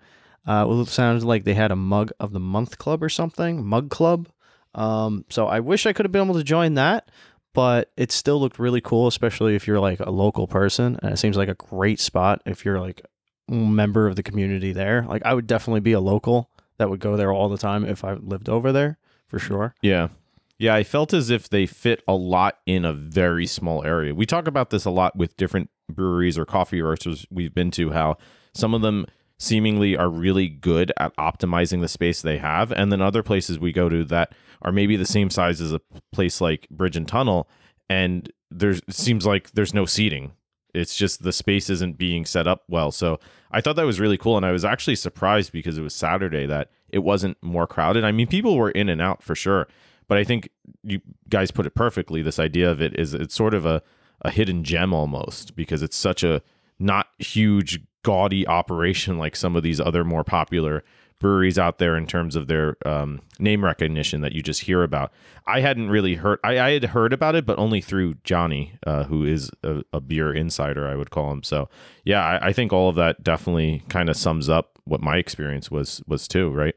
Uh, 0.44 0.64
well, 0.66 0.80
it 0.80 0.88
sounded 0.88 1.24
like 1.24 1.44
they 1.44 1.54
had 1.54 1.70
a 1.70 1.76
mug 1.76 2.10
of 2.18 2.32
the 2.32 2.40
month 2.40 2.78
club 2.78 3.02
or 3.02 3.08
something, 3.08 3.64
mug 3.64 3.90
club. 3.90 4.28
Um, 4.74 5.24
so 5.28 5.46
I 5.46 5.60
wish 5.60 5.86
I 5.86 5.92
could 5.92 6.04
have 6.04 6.12
been 6.12 6.24
able 6.24 6.34
to 6.34 6.42
join 6.42 6.74
that, 6.74 7.10
but 7.54 7.92
it 7.96 8.10
still 8.10 8.40
looked 8.40 8.58
really 8.58 8.80
cool, 8.80 9.06
especially 9.06 9.54
if 9.54 9.66
you're 9.68 9.78
like 9.78 10.00
a 10.00 10.10
local 10.10 10.48
person. 10.48 10.98
And 11.02 11.12
it 11.12 11.18
seems 11.18 11.36
like 11.36 11.48
a 11.48 11.54
great 11.54 12.00
spot 12.00 12.42
if 12.46 12.64
you're 12.64 12.80
like 12.80 13.04
member 13.52 14.06
of 14.06 14.16
the 14.16 14.22
community 14.22 14.72
there. 14.72 15.04
Like 15.08 15.22
I 15.24 15.34
would 15.34 15.46
definitely 15.46 15.80
be 15.80 15.92
a 15.92 16.00
local 16.00 16.50
that 16.78 16.90
would 16.90 17.00
go 17.00 17.16
there 17.16 17.32
all 17.32 17.48
the 17.48 17.58
time 17.58 17.84
if 17.84 18.04
I 18.04 18.14
lived 18.14 18.48
over 18.48 18.72
there 18.72 18.98
for 19.26 19.38
sure. 19.38 19.74
Yeah. 19.82 20.08
Yeah, 20.58 20.74
I 20.74 20.84
felt 20.84 21.12
as 21.12 21.28
if 21.28 21.48
they 21.48 21.66
fit 21.66 22.04
a 22.06 22.14
lot 22.14 22.58
in 22.66 22.84
a 22.84 22.92
very 22.92 23.46
small 23.46 23.84
area. 23.84 24.14
We 24.14 24.26
talk 24.26 24.46
about 24.46 24.70
this 24.70 24.84
a 24.84 24.90
lot 24.90 25.16
with 25.16 25.36
different 25.36 25.70
breweries 25.90 26.38
or 26.38 26.44
coffee 26.44 26.80
roasters 26.80 27.26
we've 27.30 27.54
been 27.54 27.72
to, 27.72 27.90
how 27.90 28.16
some 28.54 28.72
of 28.72 28.80
them 28.80 29.06
seemingly 29.40 29.96
are 29.96 30.08
really 30.08 30.48
good 30.48 30.92
at 30.98 31.16
optimizing 31.16 31.80
the 31.80 31.88
space 31.88 32.22
they 32.22 32.38
have. 32.38 32.70
And 32.70 32.92
then 32.92 33.02
other 33.02 33.24
places 33.24 33.58
we 33.58 33.72
go 33.72 33.88
to 33.88 34.04
that 34.04 34.34
are 34.62 34.70
maybe 34.70 34.94
the 34.94 35.04
same 35.04 35.30
size 35.30 35.60
as 35.60 35.72
a 35.72 35.80
place 36.12 36.40
like 36.40 36.68
Bridge 36.70 36.96
and 36.96 37.08
Tunnel. 37.08 37.48
And 37.90 38.30
there 38.52 38.74
seems 38.88 39.26
like 39.26 39.50
there's 39.50 39.74
no 39.74 39.84
seating. 39.84 40.32
It's 40.74 40.96
just 40.96 41.22
the 41.22 41.32
space 41.32 41.68
isn't 41.68 41.98
being 41.98 42.24
set 42.24 42.46
up 42.46 42.64
well. 42.68 42.90
So 42.90 43.20
I 43.50 43.60
thought 43.60 43.76
that 43.76 43.86
was 43.86 44.00
really 44.00 44.16
cool. 44.16 44.36
And 44.36 44.46
I 44.46 44.52
was 44.52 44.64
actually 44.64 44.96
surprised 44.96 45.52
because 45.52 45.76
it 45.76 45.82
was 45.82 45.94
Saturday 45.94 46.46
that 46.46 46.70
it 46.88 47.00
wasn't 47.00 47.36
more 47.42 47.66
crowded. 47.66 48.04
I 48.04 48.12
mean, 48.12 48.26
people 48.26 48.56
were 48.56 48.70
in 48.70 48.88
and 48.88 49.00
out 49.00 49.22
for 49.22 49.34
sure. 49.34 49.68
But 50.08 50.18
I 50.18 50.24
think 50.24 50.50
you 50.82 51.00
guys 51.28 51.50
put 51.50 51.66
it 51.66 51.74
perfectly. 51.74 52.22
This 52.22 52.38
idea 52.38 52.70
of 52.70 52.80
it 52.80 52.98
is 52.98 53.14
it's 53.14 53.34
sort 53.34 53.54
of 53.54 53.64
a, 53.66 53.82
a 54.22 54.30
hidden 54.30 54.64
gem 54.64 54.92
almost 54.92 55.56
because 55.56 55.82
it's 55.82 55.96
such 55.96 56.22
a 56.22 56.42
not 56.78 57.08
huge, 57.18 57.80
gaudy 58.02 58.46
operation 58.46 59.16
like 59.16 59.36
some 59.36 59.54
of 59.56 59.62
these 59.62 59.80
other 59.80 60.04
more 60.04 60.24
popular 60.24 60.82
breweries 61.22 61.58
out 61.58 61.78
there 61.78 61.96
in 61.96 62.06
terms 62.06 62.36
of 62.36 62.48
their 62.48 62.76
um, 62.84 63.22
name 63.38 63.64
recognition 63.64 64.20
that 64.20 64.32
you 64.32 64.42
just 64.42 64.62
hear 64.62 64.82
about. 64.82 65.10
I 65.46 65.60
hadn't 65.60 65.88
really 65.88 66.16
heard. 66.16 66.38
I, 66.44 66.60
I 66.60 66.70
had 66.72 66.84
heard 66.86 67.12
about 67.12 67.34
it, 67.34 67.46
but 67.46 67.58
only 67.58 67.80
through 67.80 68.16
Johnny, 68.24 68.74
uh, 68.86 69.04
who 69.04 69.24
is 69.24 69.50
a, 69.62 69.82
a 69.92 70.00
beer 70.00 70.34
insider, 70.34 70.86
I 70.86 70.96
would 70.96 71.10
call 71.10 71.32
him. 71.32 71.42
So 71.42 71.70
yeah, 72.04 72.22
I, 72.22 72.48
I 72.48 72.52
think 72.52 72.72
all 72.72 72.90
of 72.90 72.96
that 72.96 73.24
definitely 73.24 73.84
kind 73.88 74.10
of 74.10 74.16
sums 74.16 74.50
up 74.50 74.71
what 74.84 75.00
my 75.00 75.16
experience 75.16 75.70
was 75.70 76.02
was 76.06 76.26
too. 76.26 76.50
Right? 76.50 76.74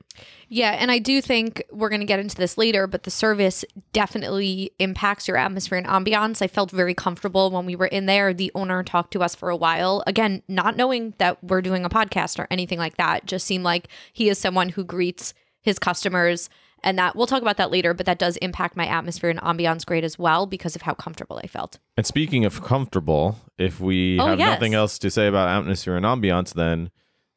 Yeah, 0.47 0.71
and 0.71 0.91
I 0.91 1.00
do 1.00 1.21
think 1.21 1.63
we're 1.71 1.89
going 1.89 2.01
to 2.01 2.05
get 2.07 2.19
into 2.19 2.35
this 2.35 2.57
later, 2.57 2.85
but 2.88 3.03
the 3.03 3.12
service 3.12 3.65
definitely 3.93 4.71
impacts 4.79 5.27
your 5.27 5.38
atmosphere 5.38 5.77
and 5.77 5.88
ambiance. 5.88 6.41
I 6.41 6.47
felt 6.47 6.69
very 6.69 6.93
comfortable 6.93 7.50
when 7.50 7.65
we 7.65 7.75
were 7.75 7.88
in 7.88 8.05
there. 8.05 8.33
The 8.33 8.51
owner 8.53 8.83
talked 8.83 9.12
to 9.13 9.24
us 9.24 9.33
for 9.33 9.50
a 9.50 9.55
while. 9.55 10.03
Again, 10.05 10.43
not 10.47 10.77
knowing 10.77 11.13
that 11.17 11.43
we're 11.43 11.62
doing 11.62 11.83
a 11.85 11.89
podcast 11.89 12.38
or 12.38 12.47
anything 12.51 12.77
like 12.77 12.97
that, 12.97 13.25
just 13.25 13.47
seemed 13.47 13.63
like 13.63 13.88
he 14.13 14.29
is 14.29 14.38
someone 14.38 14.69
who 14.69 14.83
greets 14.83 15.33
his 15.62 15.79
customers 15.79 16.50
and 16.83 17.00
that 17.00 17.15
we'll 17.15 17.25
talk 17.25 17.41
about 17.41 17.57
that 17.57 17.72
later, 17.72 17.96
but 17.96 18.05
that 18.05 18.20
does 18.20 18.37
impact 18.37 18.77
my 18.77 18.85
atmosphere 18.85 19.31
and 19.31 19.41
ambiance 19.41 19.83
grade 19.83 20.03
as 20.03 20.20
well 20.20 20.46
because 20.46 20.75
of 20.75 20.83
how 20.83 20.94
comfortable 20.94 21.39
I 21.44 21.48
felt. 21.48 21.79
And 21.98 22.05
speaking 22.05 22.46
of 22.46 22.61
comfortable, 22.61 23.37
if 23.57 23.79
we 23.79 24.20
Oh, 24.20 24.27
have 24.27 24.37
yes. 24.39 24.50
nothing 24.51 24.75
else 24.75 25.00
to 25.00 25.09
say 25.09 25.25
about 25.25 25.50
atmosphere 25.50 25.96
and 25.96 26.05
ambiance, 26.05 26.53
then 26.53 26.91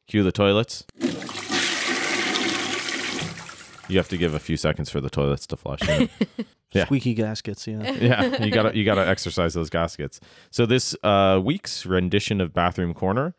cue 0.09 0.23
the 0.23 0.31
toilets. 0.31 0.85
You 3.87 3.97
have 3.97 4.09
to 4.09 4.17
give 4.17 4.33
a 4.33 4.39
few 4.39 4.57
seconds 4.57 4.89
for 4.89 4.99
the 4.99 5.09
toilets 5.09 5.47
to 5.47 5.55
flush. 5.55 5.81
you 5.81 5.87
know? 6.37 6.45
Yeah. 6.73 6.85
Squeaky 6.85 7.13
gaskets, 7.15 7.65
yeah. 7.65 7.91
yeah, 7.99 8.43
you 8.43 8.51
gotta 8.51 8.77
you 8.77 8.85
gotta 8.85 9.07
exercise 9.07 9.55
those 9.55 9.69
gaskets. 9.69 10.19
So 10.51 10.65
this 10.67 10.95
uh, 11.03 11.39
week's 11.43 11.85
rendition 11.85 12.41
of 12.41 12.53
Bathroom 12.53 12.93
Corner, 12.93 13.33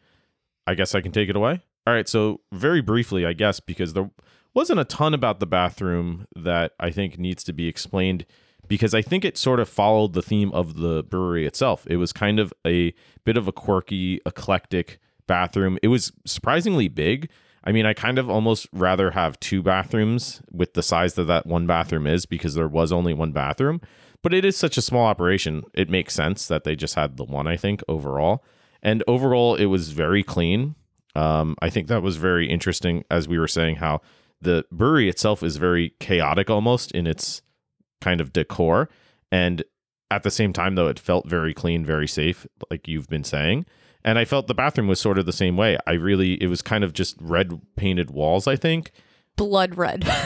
I 0.66 0.74
guess 0.74 0.94
I 0.94 1.00
can 1.00 1.12
take 1.12 1.28
it 1.28 1.36
away. 1.36 1.60
All 1.86 1.94
right, 1.94 2.08
so 2.08 2.40
very 2.52 2.80
briefly, 2.80 3.24
I 3.24 3.32
guess 3.32 3.60
because 3.60 3.92
there 3.92 4.10
wasn't 4.52 4.80
a 4.80 4.84
ton 4.84 5.14
about 5.14 5.38
the 5.38 5.46
bathroom 5.46 6.26
that 6.34 6.72
I 6.80 6.90
think 6.90 7.18
needs 7.18 7.44
to 7.44 7.52
be 7.52 7.68
explained 7.68 8.26
because 8.66 8.94
I 8.94 9.02
think 9.02 9.24
it 9.24 9.38
sort 9.38 9.60
of 9.60 9.68
followed 9.68 10.12
the 10.12 10.22
theme 10.22 10.50
of 10.52 10.76
the 10.76 11.04
brewery 11.04 11.46
itself. 11.46 11.86
It 11.88 11.96
was 11.96 12.12
kind 12.12 12.40
of 12.40 12.52
a 12.66 12.92
bit 13.24 13.36
of 13.36 13.46
a 13.46 13.52
quirky, 13.52 14.20
eclectic 14.26 14.98
bathroom. 15.30 15.78
It 15.80 15.88
was 15.88 16.12
surprisingly 16.26 16.88
big. 16.88 17.30
I 17.62 17.70
mean, 17.70 17.86
I 17.86 17.94
kind 17.94 18.18
of 18.18 18.28
almost 18.28 18.66
rather 18.72 19.12
have 19.12 19.38
two 19.38 19.62
bathrooms 19.62 20.42
with 20.50 20.74
the 20.74 20.82
size 20.82 21.14
that 21.14 21.28
that 21.28 21.46
one 21.46 21.68
bathroom 21.68 22.08
is 22.08 22.26
because 22.26 22.54
there 22.54 22.66
was 22.66 22.90
only 22.90 23.14
one 23.14 23.30
bathroom. 23.30 23.80
But 24.22 24.34
it 24.34 24.44
is 24.44 24.56
such 24.56 24.76
a 24.76 24.82
small 24.82 25.06
operation. 25.06 25.62
It 25.72 25.88
makes 25.88 26.14
sense 26.14 26.48
that 26.48 26.64
they 26.64 26.74
just 26.74 26.96
had 26.96 27.16
the 27.16 27.22
one, 27.22 27.46
I 27.46 27.56
think, 27.56 27.80
overall. 27.86 28.42
And 28.82 29.04
overall, 29.06 29.54
it 29.54 29.66
was 29.66 29.92
very 29.92 30.24
clean. 30.24 30.74
Um, 31.14 31.54
I 31.62 31.70
think 31.70 31.86
that 31.86 32.02
was 32.02 32.16
very 32.16 32.50
interesting, 32.50 33.04
as 33.08 33.28
we 33.28 33.38
were 33.38 33.46
saying, 33.48 33.76
how 33.76 34.00
the 34.40 34.64
brewery 34.72 35.08
itself 35.08 35.44
is 35.44 35.58
very 35.58 35.94
chaotic 36.00 36.50
almost 36.50 36.90
in 36.90 37.06
its 37.06 37.40
kind 38.00 38.20
of 38.20 38.32
decor. 38.32 38.88
And 39.30 39.62
at 40.10 40.24
the 40.24 40.30
same 40.30 40.52
time, 40.52 40.74
though, 40.74 40.88
it 40.88 40.98
felt 40.98 41.28
very 41.28 41.54
clean, 41.54 41.84
very 41.84 42.08
safe, 42.08 42.48
like 42.68 42.88
you've 42.88 43.08
been 43.08 43.24
saying. 43.24 43.66
And 44.04 44.18
I 44.18 44.24
felt 44.24 44.46
the 44.46 44.54
bathroom 44.54 44.88
was 44.88 45.00
sort 45.00 45.18
of 45.18 45.26
the 45.26 45.32
same 45.32 45.56
way. 45.56 45.78
I 45.86 45.92
really, 45.92 46.42
it 46.42 46.46
was 46.46 46.62
kind 46.62 46.84
of 46.84 46.92
just 46.92 47.16
red 47.20 47.60
painted 47.76 48.10
walls, 48.10 48.46
I 48.46 48.56
think. 48.56 48.92
Blood 49.36 49.76
red. 49.76 50.08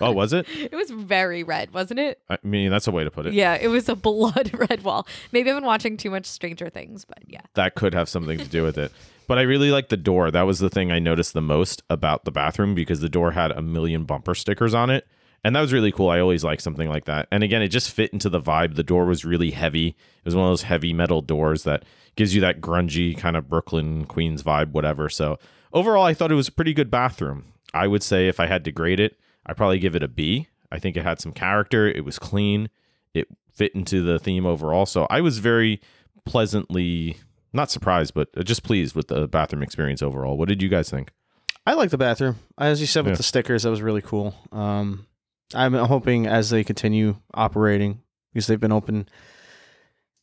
Oh, 0.00 0.12
was 0.12 0.32
it? 0.32 0.46
it 0.48 0.72
was 0.72 0.90
very 0.90 1.42
red, 1.42 1.74
wasn't 1.74 1.98
it? 1.98 2.20
I 2.30 2.38
mean, 2.44 2.70
that's 2.70 2.86
a 2.86 2.92
way 2.92 3.02
to 3.02 3.10
put 3.10 3.26
it. 3.26 3.34
Yeah, 3.34 3.54
it 3.54 3.66
was 3.66 3.88
a 3.88 3.96
blood 3.96 4.52
red 4.54 4.82
wall. 4.84 5.08
Maybe 5.32 5.50
I've 5.50 5.56
been 5.56 5.64
watching 5.64 5.96
too 5.96 6.10
much 6.10 6.24
Stranger 6.24 6.70
Things, 6.70 7.04
but 7.04 7.18
yeah. 7.26 7.40
that 7.54 7.74
could 7.74 7.94
have 7.94 8.08
something 8.08 8.38
to 8.38 8.44
do 8.44 8.62
with 8.62 8.78
it. 8.78 8.92
But 9.26 9.38
I 9.38 9.42
really 9.42 9.72
liked 9.72 9.90
the 9.90 9.96
door. 9.96 10.30
That 10.30 10.42
was 10.42 10.60
the 10.60 10.70
thing 10.70 10.92
I 10.92 11.00
noticed 11.00 11.34
the 11.34 11.42
most 11.42 11.82
about 11.90 12.24
the 12.24 12.30
bathroom 12.30 12.74
because 12.74 13.00
the 13.00 13.08
door 13.08 13.32
had 13.32 13.50
a 13.50 13.60
million 13.60 14.04
bumper 14.04 14.34
stickers 14.34 14.74
on 14.74 14.88
it. 14.90 15.06
And 15.44 15.54
that 15.54 15.60
was 15.60 15.72
really 15.72 15.92
cool. 15.92 16.08
I 16.08 16.20
always 16.20 16.44
like 16.44 16.60
something 16.60 16.88
like 16.88 17.04
that. 17.04 17.28
And 17.30 17.44
again, 17.44 17.62
it 17.62 17.68
just 17.68 17.90
fit 17.90 18.12
into 18.12 18.28
the 18.28 18.40
vibe. 18.40 18.74
The 18.74 18.82
door 18.82 19.04
was 19.04 19.24
really 19.24 19.50
heavy. 19.50 19.88
It 19.88 20.24
was 20.24 20.34
one 20.34 20.46
of 20.46 20.50
those 20.50 20.62
heavy 20.62 20.92
metal 20.92 21.22
doors 21.22 21.64
that 21.64 21.84
gives 22.18 22.34
you 22.34 22.40
that 22.40 22.60
grungy 22.60 23.16
kind 23.16 23.36
of 23.36 23.48
Brooklyn 23.48 24.04
Queens 24.04 24.42
vibe, 24.42 24.72
whatever. 24.72 25.08
So 25.08 25.38
overall, 25.72 26.02
I 26.04 26.12
thought 26.14 26.32
it 26.32 26.34
was 26.34 26.48
a 26.48 26.52
pretty 26.52 26.74
good 26.74 26.90
bathroom. 26.90 27.44
I 27.72 27.86
would 27.86 28.02
say 28.02 28.26
if 28.26 28.40
I 28.40 28.46
had 28.46 28.64
to 28.64 28.72
grade 28.72 28.98
it, 28.98 29.18
I'd 29.46 29.56
probably 29.56 29.78
give 29.78 29.94
it 29.94 30.02
a 30.02 30.08
B. 30.08 30.48
I 30.72 30.78
think 30.80 30.96
it 30.96 31.04
had 31.04 31.20
some 31.20 31.30
character. 31.32 31.86
It 31.86 32.04
was 32.04 32.18
clean. 32.18 32.70
It 33.14 33.28
fit 33.52 33.72
into 33.74 34.02
the 34.02 34.18
theme 34.18 34.46
overall. 34.46 34.84
So 34.84 35.06
I 35.08 35.20
was 35.20 35.38
very 35.38 35.80
pleasantly 36.24 37.16
not 37.52 37.70
surprised, 37.70 38.14
but 38.14 38.28
just 38.44 38.62
pleased 38.62 38.94
with 38.94 39.08
the 39.08 39.26
bathroom 39.28 39.62
experience 39.62 40.02
overall. 40.02 40.36
What 40.36 40.48
did 40.48 40.60
you 40.60 40.68
guys 40.68 40.90
think? 40.90 41.10
I 41.66 41.74
like 41.74 41.90
the 41.90 41.98
bathroom. 41.98 42.36
As 42.58 42.80
you 42.80 42.86
said 42.86 43.04
with 43.04 43.12
Yeah. 43.12 43.16
the 43.18 43.22
stickers, 43.22 43.62
that 43.62 43.70
was 43.70 43.80
really 43.82 44.02
cool. 44.02 44.34
Um, 44.52 45.06
I'm 45.54 45.72
hoping 45.74 46.26
as 46.26 46.50
they 46.50 46.64
continue 46.64 47.16
operating, 47.32 48.00
because 48.32 48.46
they've 48.48 48.60
been 48.60 48.72
open 48.72 49.08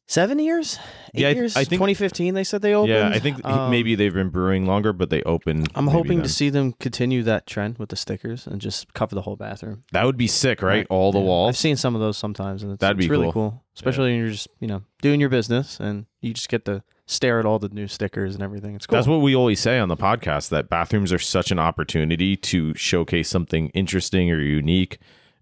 seven 0.08 0.38
years, 0.40 0.78
eight 1.14 1.22
Yeah, 1.22 1.28
I 1.30 1.32
years. 1.32 1.56
I 1.56 1.64
think- 1.64 1.80
2015, 1.80 2.34
they 2.34 2.44
said 2.44 2.62
they 2.62 2.74
opened. 2.74 2.94
Yeah, 2.94 3.10
I 3.10 3.20
think 3.20 3.44
Um, 3.46 3.72
maybe 3.72 3.96
they've 3.96 4.14
been 4.14 4.30
brewing 4.30 4.66
longer, 4.66 4.94
but 4.94 5.10
they 5.10 5.22
opened. 5.24 5.70
I'm 5.76 5.88
hoping 5.88 6.18
then. 6.18 6.24
to 6.24 6.30
see 6.30 6.50
them 6.50 6.74
continue 6.74 7.24
that 7.24 7.48
trend 7.48 7.78
with 7.80 7.90
the 7.90 7.96
stickers 7.96 8.46
and 8.48 8.62
just 8.62 8.94
cover 8.94 9.16
the 9.16 9.24
whole 9.24 9.36
bathroom. 9.36 9.84
that 9.94 10.06
would 10.06 10.18
be 10.18 10.28
sick, 10.28 10.62
right? 10.62 10.76
Right. 10.78 10.88
All 10.90 11.12
the 11.12 11.20
Yeah. 11.20 11.48
I've 11.48 11.58
seen 11.58 11.76
some 11.76 11.96
of 11.96 12.02
those 12.02 12.18
sometimes, 12.18 12.62
and 12.64 12.72
it's, 12.74 12.82
That'd 12.82 12.98
it's 12.98 13.06
be 13.08 13.10
really 13.12 13.26
cool. 13.26 13.32
cool. 13.52 13.64
Especially 13.76 14.12
when 14.12 14.20
you're 14.20 14.30
just 14.32 14.48
you 14.60 14.68
know 14.68 14.84
doing 15.02 15.20
your 15.20 15.30
business 15.30 15.80
and 15.80 16.06
you 16.22 16.34
just 16.34 16.50
get 16.50 16.66
to 16.66 16.84
stare 17.08 17.40
at 17.40 17.46
all 17.46 17.60
the 17.60 17.70
new 17.70 17.88
stickers 17.88 18.34
and 18.36 18.44
everything. 18.44 18.76
It's 18.76 18.86
cool. 18.88 18.96
That's 18.98 19.08
what 19.08 19.18
we 19.22 19.36
always 19.36 19.60
say 19.60 19.78
on 19.80 19.90
the 19.90 19.98
podcast 19.98 20.50
that 20.50 20.70
bathrooms 20.70 21.14
are 21.14 21.20
such 21.20 21.52
an 21.52 21.60
opportunity 21.60 22.36
to 22.38 22.74
showcase 22.76 23.30
something 23.30 23.70
interesting 23.70 24.32
or 24.32 24.40
unique, 24.40 24.98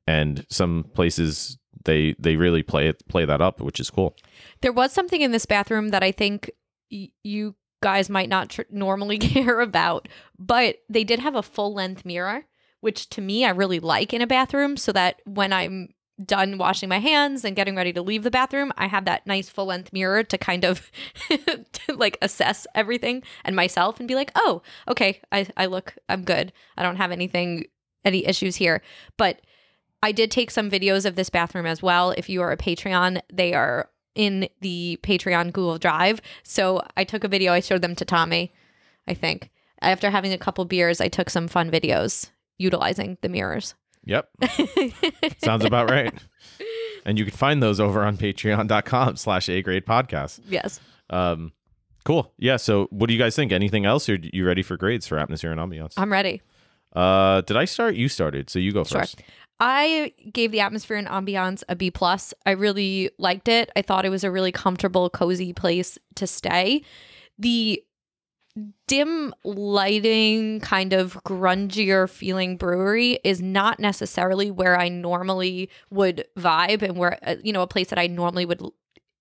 and 0.07 0.45
some 0.49 0.85
places 0.93 1.57
they 1.85 2.15
they 2.19 2.35
really 2.35 2.63
play 2.63 2.87
it 2.87 3.07
play 3.07 3.25
that 3.25 3.41
up, 3.41 3.59
which 3.61 3.79
is 3.79 3.89
cool. 3.89 4.15
There 4.61 4.73
was 4.73 4.91
something 4.91 5.21
in 5.21 5.31
this 5.31 5.45
bathroom 5.45 5.89
that 5.89 6.03
I 6.03 6.11
think 6.11 6.51
y- 6.91 7.09
you 7.23 7.55
guys 7.81 8.09
might 8.09 8.29
not 8.29 8.49
tr- 8.49 8.61
normally 8.69 9.17
care 9.19 9.59
about, 9.59 10.07
but 10.39 10.77
they 10.89 11.03
did 11.03 11.19
have 11.19 11.35
a 11.35 11.43
full 11.43 11.73
length 11.73 12.05
mirror, 12.05 12.45
which 12.81 13.09
to 13.09 13.21
me 13.21 13.45
I 13.45 13.49
really 13.49 13.79
like 13.79 14.13
in 14.13 14.21
a 14.21 14.27
bathroom 14.27 14.77
so 14.77 14.91
that 14.93 15.21
when 15.25 15.51
I'm 15.51 15.89
done 16.23 16.57
washing 16.59 16.87
my 16.89 16.99
hands 16.99 17.43
and 17.43 17.55
getting 17.55 17.75
ready 17.75 17.91
to 17.91 18.01
leave 18.01 18.23
the 18.23 18.31
bathroom, 18.31 18.71
I 18.77 18.87
have 18.87 19.05
that 19.05 19.25
nice 19.25 19.49
full 19.49 19.65
length 19.65 19.91
mirror 19.91 20.23
to 20.23 20.37
kind 20.37 20.63
of 20.63 20.91
to 21.29 21.95
like 21.95 22.17
assess 22.21 22.67
everything 22.75 23.23
and 23.43 23.55
myself 23.55 23.99
and 23.99 24.07
be 24.07 24.15
like, 24.15 24.31
oh, 24.35 24.61
okay, 24.87 25.21
I, 25.31 25.47
I 25.57 25.65
look, 25.65 25.95
I'm 26.07 26.23
good. 26.23 26.53
I 26.77 26.83
don't 26.83 26.97
have 26.97 27.11
anything, 27.11 27.65
any 28.05 28.25
issues 28.25 28.57
here. 28.57 28.81
But 29.17 29.41
I 30.03 30.11
did 30.11 30.29
take 30.29 30.51
some 30.51 30.69
videos 30.69 31.05
of 31.05 31.15
this 31.15 31.29
bathroom 31.31 31.65
as 31.65 31.81
well. 31.81 32.11
If 32.11 32.29
you 32.29 32.41
are 32.41 32.51
a 32.51 32.57
Patreon, 32.57 33.21
they 33.31 33.53
are 33.53 33.89
in 34.15 34.47
the 34.61 34.99
Patreon 35.01 35.53
Google 35.53 35.77
Drive. 35.79 36.21
So 36.43 36.81
I 36.95 37.03
took 37.03 37.23
a 37.23 37.27
video, 37.27 37.51
I 37.53 37.61
showed 37.61 37.81
them 37.81 37.95
to 37.95 38.05
Tommy, 38.05 38.53
I 39.07 39.13
think. 39.15 39.49
After 39.81 40.09
having 40.11 40.31
a 40.33 40.37
couple 40.37 40.65
beers, 40.65 41.01
I 41.01 41.07
took 41.07 41.29
some 41.29 41.47
fun 41.47 41.71
videos 41.71 42.29
utilizing 42.57 43.17
the 43.21 43.29
mirrors. 43.29 43.75
Yep. 44.05 44.29
Sounds 45.43 45.65
about 45.65 45.89
right. 45.89 46.13
And 47.05 47.17
you 47.17 47.25
can 47.25 47.33
find 47.33 47.63
those 47.63 47.79
over 47.79 48.03
on 48.03 48.17
patreon.com 48.17 49.15
slash 49.15 49.49
A 49.49 49.61
grade 49.61 49.85
podcast. 49.85 50.39
yes. 50.47 50.79
Um, 51.09 51.51
cool. 52.05 52.33
Yeah. 52.37 52.57
So 52.57 52.87
what 52.91 53.07
do 53.07 53.13
you 53.13 53.19
guys 53.19 53.35
think? 53.35 53.51
Anything 53.51 53.85
else? 53.85 54.07
Or 54.09 54.17
you 54.21 54.45
ready 54.45 54.61
for 54.63 54.77
grades 54.77 55.07
for 55.07 55.17
atmosphere 55.17 55.51
and 55.51 55.59
ambiance? 55.59 55.93
I'm 55.97 56.11
ready. 56.11 56.41
Uh, 56.95 57.41
did 57.41 57.57
I 57.57 57.65
start? 57.65 57.95
You 57.95 58.07
started. 58.07 58.49
So 58.49 58.59
you 58.59 58.71
go 58.71 58.83
Sure. 58.83 58.99
first. 59.01 59.21
I 59.59 60.13
gave 60.31 60.51
the 60.51 60.59
atmosphere 60.59 60.97
and 60.97 61.07
ambiance 61.07 61.63
a 61.69 61.75
B 61.75 61.91
plus. 61.91 62.33
I 62.45 62.51
really 62.51 63.09
liked 63.17 63.47
it. 63.47 63.71
I 63.75 63.81
thought 63.81 64.05
it 64.05 64.09
was 64.09 64.23
a 64.23 64.31
really 64.31 64.51
comfortable, 64.51 65.09
cozy 65.09 65.53
place 65.53 65.97
to 66.15 66.27
stay. 66.27 66.83
The 67.37 67.81
dim 68.87 69.33
lighting, 69.43 70.59
kind 70.59 70.93
of 70.93 71.13
grungier 71.23 72.09
feeling 72.09 72.57
brewery 72.57 73.19
is 73.23 73.41
not 73.41 73.79
necessarily 73.79 74.51
where 74.51 74.79
I 74.79 74.89
normally 74.89 75.69
would 75.89 76.25
vibe 76.37 76.81
and 76.81 76.97
where 76.97 77.17
uh, 77.25 77.35
you 77.43 77.53
know 77.53 77.63
a 77.63 77.67
place 77.67 77.89
that 77.89 77.99
I 77.99 78.07
normally 78.07 78.45
would 78.45 78.61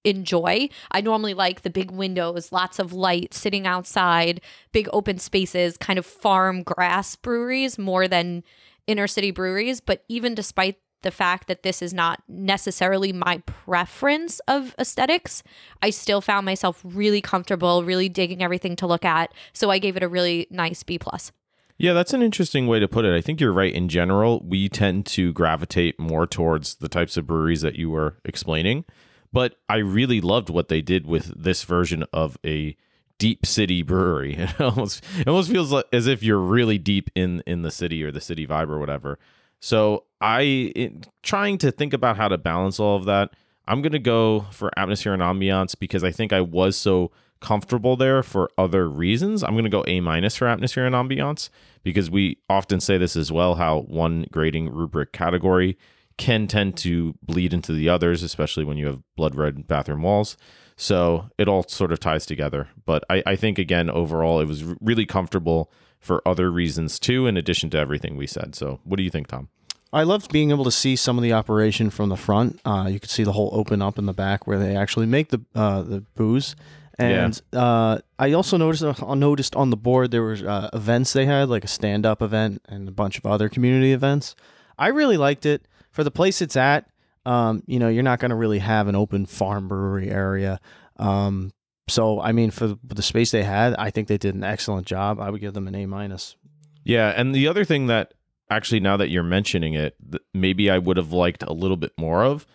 enjoy. 0.04 0.68
I 0.90 1.00
normally 1.00 1.34
like 1.34 1.62
the 1.62 1.70
big 1.70 1.90
windows, 1.90 2.52
lots 2.52 2.78
of 2.78 2.92
light, 2.92 3.32
sitting 3.34 3.66
outside, 3.66 4.40
big 4.72 4.88
open 4.92 5.18
spaces, 5.18 5.76
kind 5.76 5.98
of 5.98 6.06
farm 6.06 6.62
grass 6.62 7.16
breweries 7.16 7.78
more 7.78 8.08
than 8.08 8.42
inner 8.86 9.06
city 9.06 9.30
breweries. 9.30 9.80
But 9.80 10.04
even 10.08 10.34
despite 10.34 10.78
the 11.02 11.10
fact 11.10 11.48
that 11.48 11.62
this 11.62 11.82
is 11.82 11.92
not 11.92 12.22
necessarily 12.28 13.12
my 13.12 13.38
preference 13.38 14.40
of 14.46 14.74
aesthetics, 14.78 15.42
I 15.82 15.90
still 15.90 16.20
found 16.20 16.46
myself 16.46 16.80
really 16.84 17.20
comfortable, 17.20 17.84
really 17.84 18.08
digging 18.08 18.42
everything 18.42 18.76
to 18.76 18.86
look 18.86 19.04
at. 19.04 19.32
So 19.52 19.70
I 19.70 19.78
gave 19.78 19.96
it 19.96 20.02
a 20.02 20.08
really 20.08 20.46
nice 20.50 20.82
B 20.82 20.98
plus. 20.98 21.32
Yeah, 21.78 21.94
that's 21.94 22.12
an 22.12 22.22
interesting 22.22 22.68
way 22.68 22.78
to 22.78 22.86
put 22.86 23.04
it. 23.04 23.16
I 23.16 23.20
think 23.20 23.40
you're 23.40 23.52
right. 23.52 23.74
In 23.74 23.88
general, 23.88 24.40
we 24.44 24.68
tend 24.68 25.06
to 25.06 25.32
gravitate 25.32 25.98
more 25.98 26.26
towards 26.26 26.76
the 26.76 26.88
types 26.88 27.16
of 27.16 27.26
breweries 27.26 27.62
that 27.62 27.74
you 27.74 27.90
were 27.90 28.18
explaining. 28.24 28.84
But 29.32 29.56
I 29.68 29.78
really 29.78 30.20
loved 30.20 30.50
what 30.50 30.68
they 30.68 30.80
did 30.80 31.06
with 31.06 31.32
this 31.42 31.64
version 31.64 32.04
of 32.12 32.38
a 32.44 32.76
deep 33.22 33.46
city 33.46 33.82
brewery. 33.82 34.34
It 34.36 34.60
almost 34.60 35.04
it 35.16 35.28
almost 35.28 35.48
feels 35.48 35.70
like 35.70 35.84
as 35.92 36.08
if 36.08 36.24
you're 36.24 36.40
really 36.40 36.76
deep 36.76 37.08
in 37.14 37.40
in 37.46 37.62
the 37.62 37.70
city 37.70 38.02
or 38.02 38.10
the 38.10 38.20
city 38.20 38.48
vibe 38.48 38.68
or 38.68 38.80
whatever. 38.80 39.16
So 39.60 40.06
I 40.20 40.40
in 40.74 41.04
trying 41.22 41.58
to 41.58 41.70
think 41.70 41.92
about 41.92 42.16
how 42.16 42.26
to 42.26 42.36
balance 42.36 42.80
all 42.80 42.96
of 42.96 43.04
that. 43.04 43.30
I'm 43.68 43.80
gonna 43.80 44.00
go 44.00 44.46
for 44.50 44.76
atmosphere 44.76 45.12
and 45.12 45.22
ambiance 45.22 45.78
because 45.78 46.02
I 46.02 46.10
think 46.10 46.32
I 46.32 46.40
was 46.40 46.76
so 46.76 47.12
comfortable 47.40 47.96
there 47.96 48.24
for 48.24 48.50
other 48.58 48.88
reasons. 48.88 49.44
I'm 49.44 49.54
gonna 49.54 49.68
go 49.68 49.84
A 49.86 50.00
minus 50.00 50.34
for 50.34 50.48
atmosphere 50.48 50.84
and 50.84 50.94
ambiance 50.96 51.48
because 51.84 52.10
we 52.10 52.38
often 52.50 52.80
say 52.80 52.98
this 52.98 53.14
as 53.14 53.30
well. 53.30 53.54
How 53.54 53.82
one 53.82 54.26
grading 54.32 54.70
rubric 54.70 55.12
category 55.12 55.78
can 56.16 56.48
tend 56.48 56.76
to 56.78 57.14
bleed 57.22 57.54
into 57.54 57.72
the 57.72 57.88
others, 57.88 58.24
especially 58.24 58.64
when 58.64 58.78
you 58.78 58.86
have 58.86 59.00
blood 59.16 59.36
red 59.36 59.68
bathroom 59.68 60.02
walls. 60.02 60.36
So 60.82 61.30
it 61.38 61.46
all 61.46 61.62
sort 61.68 61.92
of 61.92 62.00
ties 62.00 62.26
together. 62.26 62.68
But 62.84 63.04
I, 63.08 63.22
I 63.24 63.36
think, 63.36 63.56
again, 63.56 63.88
overall, 63.88 64.40
it 64.40 64.46
was 64.46 64.64
really 64.80 65.06
comfortable 65.06 65.70
for 66.00 66.26
other 66.26 66.50
reasons 66.50 66.98
too, 66.98 67.28
in 67.28 67.36
addition 67.36 67.70
to 67.70 67.78
everything 67.78 68.16
we 68.16 68.26
said. 68.26 68.56
So 68.56 68.80
what 68.82 68.96
do 68.96 69.04
you 69.04 69.10
think, 69.10 69.28
Tom? 69.28 69.48
I 69.92 70.02
loved 70.02 70.32
being 70.32 70.50
able 70.50 70.64
to 70.64 70.72
see 70.72 70.96
some 70.96 71.16
of 71.18 71.22
the 71.22 71.34
operation 71.34 71.88
from 71.90 72.08
the 72.08 72.16
front. 72.16 72.60
Uh, 72.64 72.88
you 72.90 72.98
could 72.98 73.10
see 73.10 73.22
the 73.22 73.30
whole 73.30 73.50
open 73.52 73.80
up 73.80 73.96
in 73.96 74.06
the 74.06 74.12
back 74.12 74.48
where 74.48 74.58
they 74.58 74.74
actually 74.74 75.06
make 75.06 75.28
the 75.28 75.40
uh, 75.54 75.82
the 75.82 76.00
booze. 76.16 76.56
And 76.98 77.40
uh, 77.52 77.98
I 78.18 78.32
also 78.32 78.56
noticed 78.56 78.82
uh, 78.82 79.14
noticed 79.14 79.54
on 79.54 79.70
the 79.70 79.76
board 79.76 80.10
there 80.10 80.22
were 80.22 80.38
uh, 80.44 80.68
events 80.72 81.12
they 81.12 81.26
had, 81.26 81.48
like 81.48 81.62
a 81.62 81.68
stand 81.68 82.04
up 82.04 82.20
event 82.22 82.60
and 82.68 82.88
a 82.88 82.92
bunch 82.92 83.18
of 83.18 83.26
other 83.26 83.48
community 83.48 83.92
events. 83.92 84.34
I 84.76 84.88
really 84.88 85.16
liked 85.16 85.46
it 85.46 85.68
for 85.92 86.02
the 86.02 86.10
place 86.10 86.42
it's 86.42 86.56
at. 86.56 86.88
Um, 87.24 87.62
you 87.66 87.78
know, 87.78 87.88
you're 87.88 88.02
not 88.02 88.18
going 88.18 88.30
to 88.30 88.36
really 88.36 88.58
have 88.58 88.88
an 88.88 88.96
open 88.96 89.26
farm 89.26 89.68
brewery 89.68 90.10
area. 90.10 90.60
Um, 90.96 91.52
so 91.88 92.20
I 92.20 92.32
mean, 92.32 92.50
for 92.50 92.76
the 92.82 93.02
space 93.02 93.30
they 93.30 93.42
had, 93.42 93.74
I 93.74 93.90
think 93.90 94.08
they 94.08 94.18
did 94.18 94.34
an 94.34 94.44
excellent 94.44 94.86
job. 94.86 95.20
I 95.20 95.30
would 95.30 95.40
give 95.40 95.54
them 95.54 95.68
an 95.68 95.74
A 95.74 95.86
minus. 95.86 96.36
Yeah, 96.84 97.08
and 97.16 97.34
the 97.34 97.46
other 97.46 97.64
thing 97.64 97.86
that 97.86 98.14
actually 98.50 98.80
now 98.80 98.96
that 98.96 99.08
you're 99.08 99.22
mentioning 99.22 99.74
it, 99.74 99.96
maybe 100.34 100.70
I 100.70 100.78
would 100.78 100.96
have 100.96 101.12
liked 101.12 101.42
a 101.42 101.52
little 101.52 101.76
bit 101.76 101.92
more 101.96 102.24
of 102.24 102.46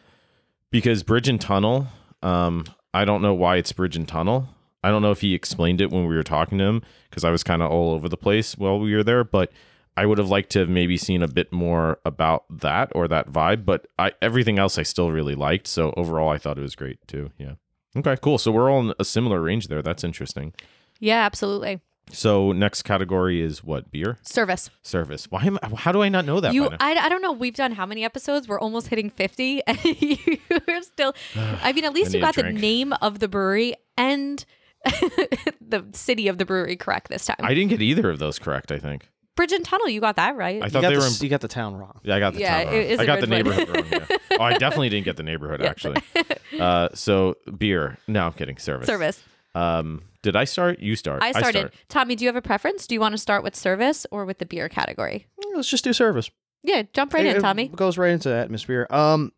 because 0.72 1.04
Bridge 1.04 1.28
and 1.28 1.40
Tunnel, 1.40 1.88
um, 2.22 2.66
I 2.94 3.06
don't 3.06 3.22
know 3.22 3.34
why 3.34 3.58
it's 3.58 3.72
Bridge 3.72 3.96
and 3.96 4.08
Tunnel. 4.08 4.50
I 4.84 4.90
don't 4.90 5.02
know 5.02 5.12
if 5.12 5.22
he 5.22 5.34
explained 5.34 5.82
it 5.82 5.92
when 5.92 6.08
we 6.08 6.16
were 6.16 6.24
talking 6.24 6.58
to 6.60 6.64
him 6.64 6.82
because 7.10 7.24
I 7.24 7.32
was 7.32 7.44
kind 7.44 7.62
of 7.62 7.72
all 7.72 7.92
over 7.92 8.08
the 8.08 8.18
place 8.18 8.58
while 8.58 8.80
we 8.80 8.96
were 8.96 9.04
there, 9.04 9.24
but 9.24 9.52
I 9.98 10.06
would 10.06 10.20
have 10.20 10.30
liked 10.30 10.52
to 10.52 10.60
have 10.60 10.70
maybe 10.70 10.96
seen 10.96 11.24
a 11.24 11.28
bit 11.28 11.52
more 11.52 12.00
about 12.06 12.46
that 12.62 12.92
or 12.94 13.08
that 13.08 13.32
vibe, 13.32 13.66
but 13.66 13.88
I 13.98 14.14
everything 14.22 14.60
else 14.60 14.78
I 14.78 14.84
still 14.84 15.12
really 15.12 15.36
liked. 15.36 15.68
So 15.68 15.94
overall 15.98 16.30
I 16.30 16.38
thought 16.38 16.58
it 16.58 16.62
was 16.62 16.76
great 16.76 17.00
too. 17.08 17.32
Yeah. 17.38 17.54
Okay, 17.96 18.16
cool. 18.22 18.38
So 18.38 18.52
we're 18.52 18.72
all 18.72 18.80
in 18.82 18.94
a 19.00 19.04
similar 19.04 19.42
range 19.42 19.68
there. 19.68 19.82
That's 19.82 20.04
interesting. 20.04 20.54
Yeah, 21.00 21.26
absolutely. 21.26 21.82
So 22.12 22.52
next 22.52 22.84
category 22.84 23.42
is 23.42 23.64
what? 23.64 23.92
Beer? 23.92 24.18
Service. 24.22 24.70
Service. 24.82 25.30
Why 25.30 25.44
am 25.44 25.58
I, 25.62 25.70
how 25.76 25.92
do 25.92 26.02
I 26.02 26.10
not 26.10 26.26
know 26.26 26.40
that? 26.40 26.54
You? 26.54 26.70
I, 26.80 26.96
I 26.96 27.10
don't 27.10 27.22
know. 27.22 27.32
We've 27.32 27.56
done 27.56 27.74
how 27.74 27.86
many 27.86 28.06
episodes? 28.06 28.48
We're 28.48 28.60
almost 28.60 28.88
hitting 28.88 29.10
50. 29.10 29.62
And 29.68 29.80
you're 29.84 30.82
still, 30.84 31.14
I 31.36 31.74
mean, 31.74 31.86
at 31.86 31.94
least 31.94 32.14
you 32.14 32.22
got 32.22 32.36
the 32.36 32.44
name 32.44 32.94
of 33.02 33.20
the 33.20 33.28
brewery 33.28 33.76
and 33.98 34.46
the 34.86 35.86
city 35.94 36.28
of 36.28 36.38
the 36.38 36.46
brewery 36.46 36.76
correct 36.78 37.10
this 37.10 37.26
time. 37.26 37.38
I 37.40 37.54
didn't 37.54 37.70
get 37.72 37.82
either 37.82 38.10
of 38.10 38.20
those 38.20 38.40
correct, 38.40 38.72
I 38.72 38.78
think. 38.78 39.10
Bridge 39.38 39.54
and 39.54 39.64
Tunnel, 39.64 39.88
you 39.88 40.02
got 40.02 40.18
that 40.18 40.36
right. 40.36 40.62
I 40.62 40.66
You 40.66 40.70
thought 40.72 40.82
got, 40.82 40.90
they 40.90 40.96
the, 40.96 41.00
were 41.02 41.08
in 41.08 41.14
you 41.22 41.30
got 41.30 41.40
the 41.42 41.48
town 41.48 41.78
wrong. 41.78 41.98
Yeah, 42.04 42.16
I 42.16 42.20
got 42.20 42.34
the 42.34 42.40
Yeah, 42.42 42.64
town 42.66 42.74
it 42.74 42.78
wrong. 42.78 42.86
is 42.88 43.00
I 43.00 43.04
a 43.04 43.06
got 43.06 43.22
the 43.22 43.28
Ridgewood. 43.28 43.58
neighborhood 43.58 43.92
wrong. 43.94 44.02
Yeah. 44.10 44.18
Oh, 44.40 44.44
I 44.44 44.58
definitely 44.58 44.90
didn't 44.90 45.06
get 45.06 45.16
the 45.18 45.24
neighborhood 45.24 45.62
Yeah. 45.62 45.70
actually. 45.70 46.02
Uh, 46.60 46.90
so 46.94 47.36
beer. 47.58 47.98
No, 48.08 48.26
I'm 48.26 48.34
kidding. 48.34 48.58
Service. 48.58 48.88
service. 48.88 49.22
Um, 49.54 50.02
did 50.24 50.36
I 50.36 50.44
start? 50.46 50.80
You 50.80 50.96
start. 50.96 51.22
I 51.22 51.32
started. 51.32 51.58
start. 51.60 51.74
Tommy, 51.90 52.16
do 52.16 52.24
you 52.26 52.30
have 52.30 52.36
a 52.36 52.42
preference? 52.42 52.88
Do 52.88 52.96
you 52.96 53.00
want 53.02 53.14
to 53.14 53.18
start 53.18 53.44
with 53.44 53.56
service 53.56 54.06
or 54.12 54.26
with 54.26 54.40
the 54.40 54.46
beer 54.46 54.68
category? 54.70 55.28
Let's 55.56 55.70
just 55.70 55.84
do 55.84 55.94
service. 55.94 56.30
Yeah, 56.64 56.84
jump 56.94 57.14
right 57.14 57.26
It- 57.26 57.32
in, 57.32 57.38
it 57.38 57.42
Tommy. 57.42 57.68
goes 57.68 57.98
right 57.98 58.12
into 58.12 58.30
atmosphere. 58.34 58.88
Um, 58.90 59.32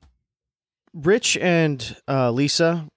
Rich 0.93 1.37
and 1.37 1.95
uh, 2.07 2.31
Lisa, 2.31 2.87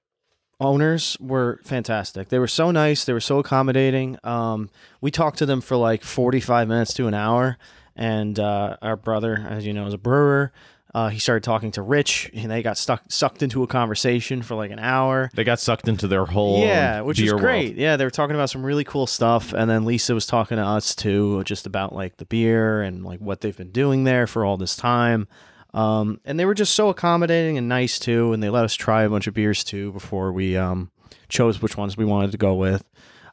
owners, 0.62 1.16
were 1.20 1.60
fantastic. 1.64 2.28
They 2.28 2.38
were 2.38 2.46
so 2.48 2.70
nice. 2.70 3.04
They 3.04 3.12
were 3.12 3.20
so 3.20 3.38
accommodating. 3.38 4.18
Um, 4.24 4.70
we 5.00 5.10
talked 5.10 5.38
to 5.38 5.46
them 5.46 5.60
for 5.60 5.76
like 5.76 6.02
forty-five 6.02 6.68
minutes 6.68 6.94
to 6.94 7.06
an 7.08 7.14
hour, 7.14 7.58
and 7.96 8.38
uh, 8.38 8.76
our 8.80 8.96
brother, 8.96 9.44
as 9.48 9.66
you 9.66 9.72
know, 9.72 9.86
is 9.86 9.94
a 9.94 9.98
brewer. 9.98 10.52
Uh, 10.94 11.08
he 11.08 11.18
started 11.18 11.42
talking 11.42 11.70
to 11.70 11.80
Rich, 11.80 12.30
and 12.34 12.50
they 12.50 12.62
got 12.62 12.76
stuck 12.76 13.02
sucked 13.08 13.42
into 13.42 13.62
a 13.62 13.66
conversation 13.66 14.42
for 14.42 14.54
like 14.56 14.70
an 14.70 14.78
hour. 14.78 15.30
They 15.34 15.42
got 15.42 15.58
sucked 15.58 15.88
into 15.88 16.06
their 16.06 16.26
whole 16.26 16.60
Yeah, 16.60 17.00
which 17.00 17.18
is 17.18 17.32
great. 17.32 17.68
world. 17.68 17.76
Yeah, 17.78 17.96
they 17.96 18.04
were 18.04 18.10
talking 18.10 18.36
about 18.36 18.50
some 18.50 18.62
really 18.62 18.84
cool 18.84 19.06
stuff, 19.06 19.54
and 19.54 19.70
then 19.70 19.86
Lisa 19.86 20.12
was 20.12 20.26
talking 20.26 20.58
to 20.58 20.62
us 20.62 20.94
too, 20.94 21.42
just 21.44 21.66
about 21.66 21.94
like 21.94 22.18
the 22.18 22.26
beer 22.26 22.82
and 22.82 23.04
like 23.06 23.20
what 23.20 23.40
they've 23.40 23.56
been 23.56 23.70
doing 23.72 24.04
there 24.04 24.26
for 24.26 24.44
all 24.44 24.58
this 24.58 24.76
time. 24.76 25.28
Um, 25.74 26.20
and 26.24 26.38
they 26.38 26.44
were 26.44 26.54
just 26.54 26.74
so 26.74 26.88
accommodating 26.88 27.56
and 27.58 27.68
nice 27.68 27.98
too, 27.98 28.32
and 28.32 28.42
they 28.42 28.50
let 28.50 28.64
us 28.64 28.74
try 28.74 29.02
a 29.02 29.08
bunch 29.08 29.26
of 29.26 29.34
beers 29.34 29.64
too 29.64 29.92
before 29.92 30.32
we 30.32 30.56
um, 30.56 30.90
chose 31.28 31.62
which 31.62 31.76
ones 31.76 31.96
we 31.96 32.04
wanted 32.04 32.32
to 32.32 32.38
go 32.38 32.54
with. 32.54 32.88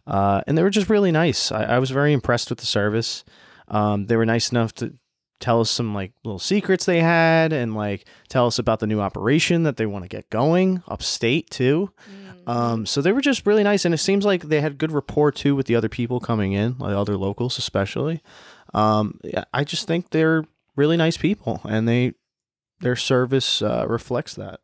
Uh, 0.07 0.41
and 0.47 0.57
they 0.57 0.63
were 0.63 0.69
just 0.69 0.89
really 0.89 1.11
nice. 1.11 1.51
I, 1.51 1.63
I 1.63 1.79
was 1.79 1.91
very 1.91 2.13
impressed 2.13 2.49
with 2.49 2.59
the 2.59 2.65
service. 2.65 3.23
Um, 3.67 4.05
they 4.07 4.15
were 4.15 4.25
nice 4.25 4.51
enough 4.51 4.73
to 4.75 4.93
tell 5.39 5.61
us 5.61 5.69
some 5.69 5.93
like 5.93 6.11
little 6.23 6.39
secrets 6.39 6.85
they 6.85 7.01
had 7.01 7.53
and 7.53 7.75
like 7.75 8.05
tell 8.27 8.47
us 8.47 8.59
about 8.59 8.79
the 8.79 8.87
new 8.87 8.99
operation 8.99 9.63
that 9.63 9.77
they 9.77 9.85
want 9.85 10.03
to 10.03 10.09
get 10.09 10.29
going 10.29 10.83
upstate 10.87 11.49
too. 11.49 11.91
Um, 12.47 12.85
so 12.85 13.01
they 13.01 13.11
were 13.11 13.21
just 13.21 13.45
really 13.45 13.63
nice, 13.63 13.85
and 13.85 13.93
it 13.93 13.99
seems 13.99 14.25
like 14.25 14.43
they 14.43 14.59
had 14.59 14.77
good 14.77 14.91
rapport 14.91 15.31
too 15.31 15.55
with 15.55 15.67
the 15.67 15.75
other 15.75 15.89
people 15.89 16.19
coming 16.19 16.53
in, 16.53 16.77
like 16.79 16.95
other 16.95 17.15
locals 17.15 17.57
especially. 17.57 18.21
Um, 18.73 19.19
I 19.53 19.63
just 19.63 19.87
think 19.87 20.09
they're 20.09 20.45
really 20.75 20.97
nice 20.97 21.15
people, 21.15 21.61
and 21.63 21.87
they 21.87 22.13
their 22.81 22.95
service 22.95 23.61
uh, 23.61 23.85
reflects 23.87 24.33
that. 24.35 24.59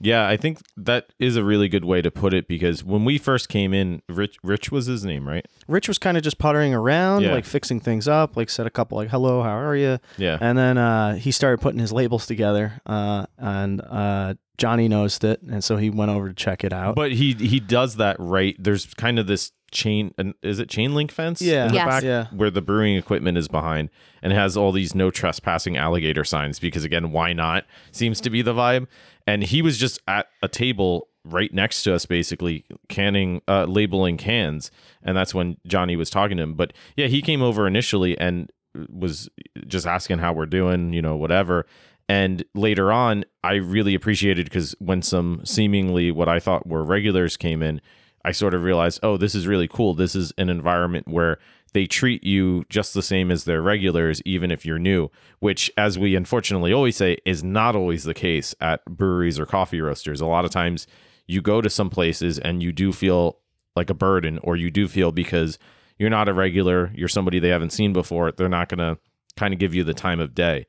Yeah, 0.00 0.28
I 0.28 0.36
think 0.36 0.58
that 0.76 1.06
is 1.18 1.36
a 1.36 1.44
really 1.44 1.68
good 1.68 1.84
way 1.84 2.02
to 2.02 2.10
put 2.10 2.34
it 2.34 2.46
because 2.46 2.84
when 2.84 3.06
we 3.06 3.16
first 3.16 3.48
came 3.48 3.72
in, 3.72 4.02
Rich 4.08 4.36
Rich 4.42 4.70
was 4.70 4.84
his 4.86 5.02
name, 5.04 5.26
right? 5.26 5.46
Rich 5.66 5.88
was 5.88 5.98
kind 5.98 6.18
of 6.18 6.22
just 6.22 6.36
pottering 6.38 6.74
around, 6.74 7.22
Yeah. 7.22 7.32
like 7.32 7.46
fixing 7.46 7.80
things 7.80 8.06
up, 8.06 8.36
like 8.36 8.50
said 8.50 8.66
a 8.66 8.70
couple 8.70 8.98
like 8.98 9.08
"Hello, 9.08 9.42
how 9.42 9.56
are 9.56 9.76
you?" 9.76 9.98
Yeah. 10.18 10.36
And 10.40 10.58
then 10.58 10.76
uh, 10.76 11.14
he 11.14 11.30
started 11.30 11.62
putting 11.62 11.80
his 11.80 11.92
labels 11.92 12.26
together, 12.26 12.80
uh, 12.84 13.26
and 13.38 13.80
uh, 13.80 14.34
Johnny 14.58 14.88
noticed 14.88 15.24
it, 15.24 15.40
and 15.42 15.64
so 15.64 15.78
he 15.78 15.88
went 15.88 16.10
over 16.10 16.28
to 16.28 16.34
check 16.34 16.64
it 16.64 16.72
out. 16.74 16.96
But 16.96 17.12
he 17.12 17.32
he 17.32 17.58
does 17.60 17.96
that 17.96 18.16
right. 18.18 18.56
There's 18.58 18.92
kind 18.94 19.18
of 19.18 19.26
this 19.26 19.52
chain 19.74 20.14
and 20.16 20.32
is 20.42 20.58
it 20.58 20.68
chain 20.70 20.94
link 20.94 21.10
fence 21.12 21.42
Yeah. 21.42 21.64
in 21.66 21.68
the 21.68 21.74
Yes. 21.74 21.86
back 21.86 22.02
Yeah. 22.04 22.26
where 22.32 22.50
the 22.50 22.62
brewing 22.62 22.96
equipment 22.96 23.36
is 23.36 23.48
behind 23.48 23.90
and 24.22 24.32
has 24.32 24.56
all 24.56 24.72
these 24.72 24.94
no 24.94 25.10
trespassing 25.10 25.76
alligator 25.76 26.24
signs 26.24 26.58
because 26.58 26.84
again 26.84 27.10
why 27.12 27.32
not 27.34 27.64
seems 27.92 28.20
to 28.22 28.30
be 28.30 28.40
the 28.40 28.54
vibe 28.54 28.86
and 29.26 29.42
he 29.42 29.60
was 29.60 29.76
just 29.76 30.00
at 30.08 30.28
a 30.42 30.48
table 30.48 31.08
right 31.26 31.52
next 31.52 31.82
to 31.82 31.94
us 31.94 32.06
basically 32.06 32.64
canning 32.88 33.42
uh 33.48 33.64
labeling 33.64 34.16
cans 34.16 34.70
and 35.02 35.16
that's 35.16 35.34
when 35.34 35.56
Johnny 35.66 35.96
was 35.96 36.08
talking 36.08 36.36
to 36.36 36.42
him 36.44 36.54
but 36.54 36.72
yeah 36.96 37.06
he 37.08 37.20
came 37.20 37.42
over 37.42 37.66
initially 37.66 38.16
and 38.18 38.50
was 38.90 39.28
just 39.66 39.86
asking 39.86 40.18
how 40.18 40.32
we're 40.32 40.46
doing 40.46 40.92
you 40.92 41.02
know 41.02 41.16
whatever 41.16 41.66
and 42.08 42.44
later 42.54 42.92
on 42.92 43.24
I 43.42 43.54
really 43.54 43.94
appreciated 43.94 44.44
because 44.44 44.74
when 44.78 45.00
some 45.02 45.40
seemingly 45.44 46.10
what 46.10 46.28
I 46.28 46.38
thought 46.38 46.66
were 46.66 46.84
regulars 46.84 47.36
came 47.36 47.62
in 47.62 47.80
I 48.24 48.32
sort 48.32 48.54
of 48.54 48.62
realized, 48.62 49.00
oh, 49.02 49.16
this 49.16 49.34
is 49.34 49.46
really 49.46 49.68
cool. 49.68 49.94
This 49.94 50.14
is 50.14 50.32
an 50.38 50.48
environment 50.48 51.06
where 51.08 51.38
they 51.72 51.86
treat 51.86 52.24
you 52.24 52.64
just 52.68 52.94
the 52.94 53.02
same 53.02 53.30
as 53.30 53.44
their 53.44 53.60
regulars, 53.60 54.22
even 54.24 54.50
if 54.50 54.64
you're 54.64 54.78
new, 54.78 55.10
which, 55.40 55.70
as 55.76 55.98
we 55.98 56.14
unfortunately 56.14 56.72
always 56.72 56.96
say, 56.96 57.18
is 57.26 57.42
not 57.42 57.74
always 57.74 58.04
the 58.04 58.14
case 58.14 58.54
at 58.60 58.84
breweries 58.84 59.38
or 59.38 59.46
coffee 59.46 59.80
roasters. 59.80 60.20
A 60.20 60.26
lot 60.26 60.44
of 60.44 60.50
times 60.50 60.86
you 61.26 61.42
go 61.42 61.60
to 61.60 61.68
some 61.68 61.90
places 61.90 62.38
and 62.38 62.62
you 62.62 62.72
do 62.72 62.92
feel 62.92 63.38
like 63.76 63.90
a 63.90 63.94
burden, 63.94 64.38
or 64.38 64.56
you 64.56 64.70
do 64.70 64.86
feel 64.86 65.10
because 65.10 65.58
you're 65.98 66.10
not 66.10 66.28
a 66.28 66.32
regular, 66.32 66.92
you're 66.94 67.08
somebody 67.08 67.40
they 67.40 67.48
haven't 67.48 67.72
seen 67.72 67.92
before, 67.92 68.30
they're 68.30 68.48
not 68.48 68.68
going 68.68 68.78
to 68.78 69.00
kind 69.36 69.52
of 69.52 69.58
give 69.58 69.74
you 69.74 69.82
the 69.82 69.94
time 69.94 70.20
of 70.20 70.32
day. 70.34 70.66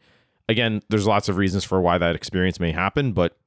Again, 0.50 0.82
there's 0.90 1.06
lots 1.06 1.30
of 1.30 1.38
reasons 1.38 1.64
for 1.64 1.80
why 1.80 2.00
that 2.00 2.16
experience 2.16 2.60
may 2.60 2.72
happen, 2.72 3.14
but 3.14 3.38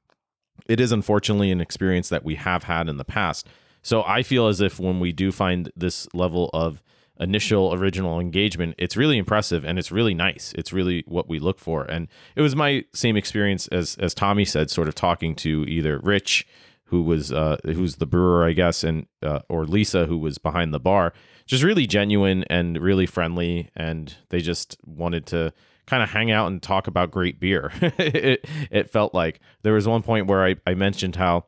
it 0.68 0.78
is 0.78 0.92
unfortunately 0.92 1.50
an 1.50 1.60
experience 1.60 2.08
that 2.08 2.24
we 2.24 2.36
have 2.36 2.64
had 2.64 2.88
in 2.88 2.98
the 2.98 3.04
past. 3.04 3.48
So 3.88 4.02
I 4.02 4.22
feel 4.22 4.48
as 4.48 4.60
if 4.60 4.78
when 4.78 5.00
we 5.00 5.12
do 5.12 5.32
find 5.32 5.72
this 5.74 6.06
level 6.12 6.50
of 6.52 6.82
initial 7.18 7.72
original 7.72 8.20
engagement, 8.20 8.74
it's 8.76 8.98
really 8.98 9.16
impressive 9.16 9.64
and 9.64 9.78
it's 9.78 9.90
really 9.90 10.12
nice. 10.12 10.52
It's 10.58 10.74
really 10.74 11.04
what 11.06 11.26
we 11.26 11.38
look 11.38 11.58
for. 11.58 11.84
And 11.84 12.06
it 12.36 12.42
was 12.42 12.54
my 12.54 12.84
same 12.92 13.16
experience 13.16 13.66
as 13.68 13.96
as 13.98 14.12
Tommy 14.12 14.44
said, 14.44 14.68
sort 14.68 14.88
of 14.88 14.94
talking 14.94 15.34
to 15.36 15.64
either 15.66 16.00
Rich, 16.00 16.46
who 16.84 17.02
was 17.02 17.32
uh, 17.32 17.56
who's 17.64 17.96
the 17.96 18.04
brewer, 18.04 18.44
I 18.44 18.52
guess, 18.52 18.84
and 18.84 19.06
uh, 19.22 19.40
or 19.48 19.64
Lisa, 19.64 20.04
who 20.04 20.18
was 20.18 20.36
behind 20.36 20.74
the 20.74 20.80
bar. 20.80 21.14
Just 21.46 21.62
really 21.64 21.86
genuine 21.86 22.44
and 22.50 22.76
really 22.76 23.06
friendly, 23.06 23.70
and 23.74 24.14
they 24.28 24.40
just 24.40 24.76
wanted 24.84 25.24
to 25.28 25.54
kind 25.86 26.02
of 26.02 26.10
hang 26.10 26.30
out 26.30 26.48
and 26.48 26.62
talk 26.62 26.88
about 26.88 27.10
great 27.10 27.40
beer. 27.40 27.72
it, 27.80 28.44
it 28.70 28.90
felt 28.90 29.14
like 29.14 29.40
there 29.62 29.72
was 29.72 29.88
one 29.88 30.02
point 30.02 30.26
where 30.26 30.44
I, 30.44 30.56
I 30.66 30.74
mentioned 30.74 31.16
how 31.16 31.46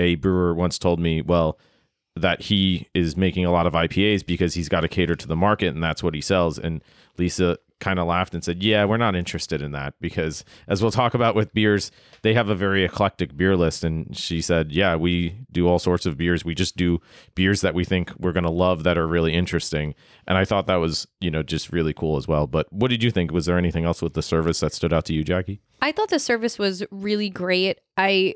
a 0.00 0.16
brewer 0.16 0.52
once 0.52 0.80
told 0.80 0.98
me, 0.98 1.22
well, 1.22 1.60
that 2.16 2.40
he 2.40 2.88
is 2.94 3.16
making 3.16 3.44
a 3.44 3.50
lot 3.50 3.66
of 3.66 3.74
IPAs 3.74 4.24
because 4.24 4.54
he's 4.54 4.68
got 4.68 4.80
to 4.80 4.88
cater 4.88 5.14
to 5.14 5.28
the 5.28 5.36
market 5.36 5.74
and 5.74 5.82
that's 5.82 6.02
what 6.02 6.14
he 6.14 6.20
sells. 6.20 6.58
And 6.58 6.82
Lisa 7.18 7.58
kind 7.78 7.98
of 7.98 8.06
laughed 8.06 8.34
and 8.34 8.42
said, 8.42 8.62
Yeah, 8.62 8.84
we're 8.84 8.96
not 8.96 9.14
interested 9.14 9.60
in 9.60 9.72
that 9.72 9.94
because, 10.00 10.44
as 10.66 10.80
we'll 10.80 10.90
talk 10.90 11.14
about 11.14 11.34
with 11.34 11.52
beers, 11.52 11.90
they 12.22 12.32
have 12.34 12.48
a 12.48 12.54
very 12.54 12.84
eclectic 12.84 13.36
beer 13.36 13.56
list. 13.56 13.84
And 13.84 14.16
she 14.16 14.40
said, 14.40 14.72
Yeah, 14.72 14.96
we 14.96 15.36
do 15.52 15.68
all 15.68 15.78
sorts 15.78 16.06
of 16.06 16.16
beers. 16.16 16.44
We 16.44 16.54
just 16.54 16.76
do 16.76 17.00
beers 17.34 17.60
that 17.60 17.74
we 17.74 17.84
think 17.84 18.12
we're 18.18 18.32
going 18.32 18.44
to 18.44 18.50
love 18.50 18.82
that 18.84 18.96
are 18.96 19.06
really 19.06 19.34
interesting. 19.34 19.94
And 20.26 20.38
I 20.38 20.44
thought 20.44 20.66
that 20.66 20.76
was, 20.76 21.06
you 21.20 21.30
know, 21.30 21.42
just 21.42 21.70
really 21.70 21.92
cool 21.92 22.16
as 22.16 22.26
well. 22.26 22.46
But 22.46 22.72
what 22.72 22.88
did 22.88 23.02
you 23.02 23.10
think? 23.10 23.30
Was 23.30 23.46
there 23.46 23.58
anything 23.58 23.84
else 23.84 24.00
with 24.00 24.14
the 24.14 24.22
service 24.22 24.60
that 24.60 24.72
stood 24.72 24.92
out 24.92 25.04
to 25.06 25.14
you, 25.14 25.22
Jackie? 25.22 25.60
I 25.82 25.92
thought 25.92 26.08
the 26.08 26.18
service 26.18 26.58
was 26.58 26.82
really 26.90 27.28
great. 27.28 27.78
I 27.96 28.34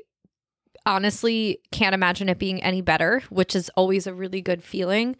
honestly 0.85 1.59
can't 1.71 1.95
imagine 1.95 2.29
it 2.29 2.39
being 2.39 2.61
any 2.63 2.81
better, 2.81 3.23
which 3.29 3.55
is 3.55 3.69
always 3.75 4.07
a 4.07 4.13
really 4.13 4.41
good 4.41 4.63
feeling. 4.63 5.15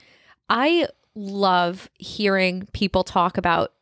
I 0.50 0.88
love 1.16 1.90
hearing 2.00 2.68
people 2.74 3.04
talk 3.04 3.38
about, 3.38 3.74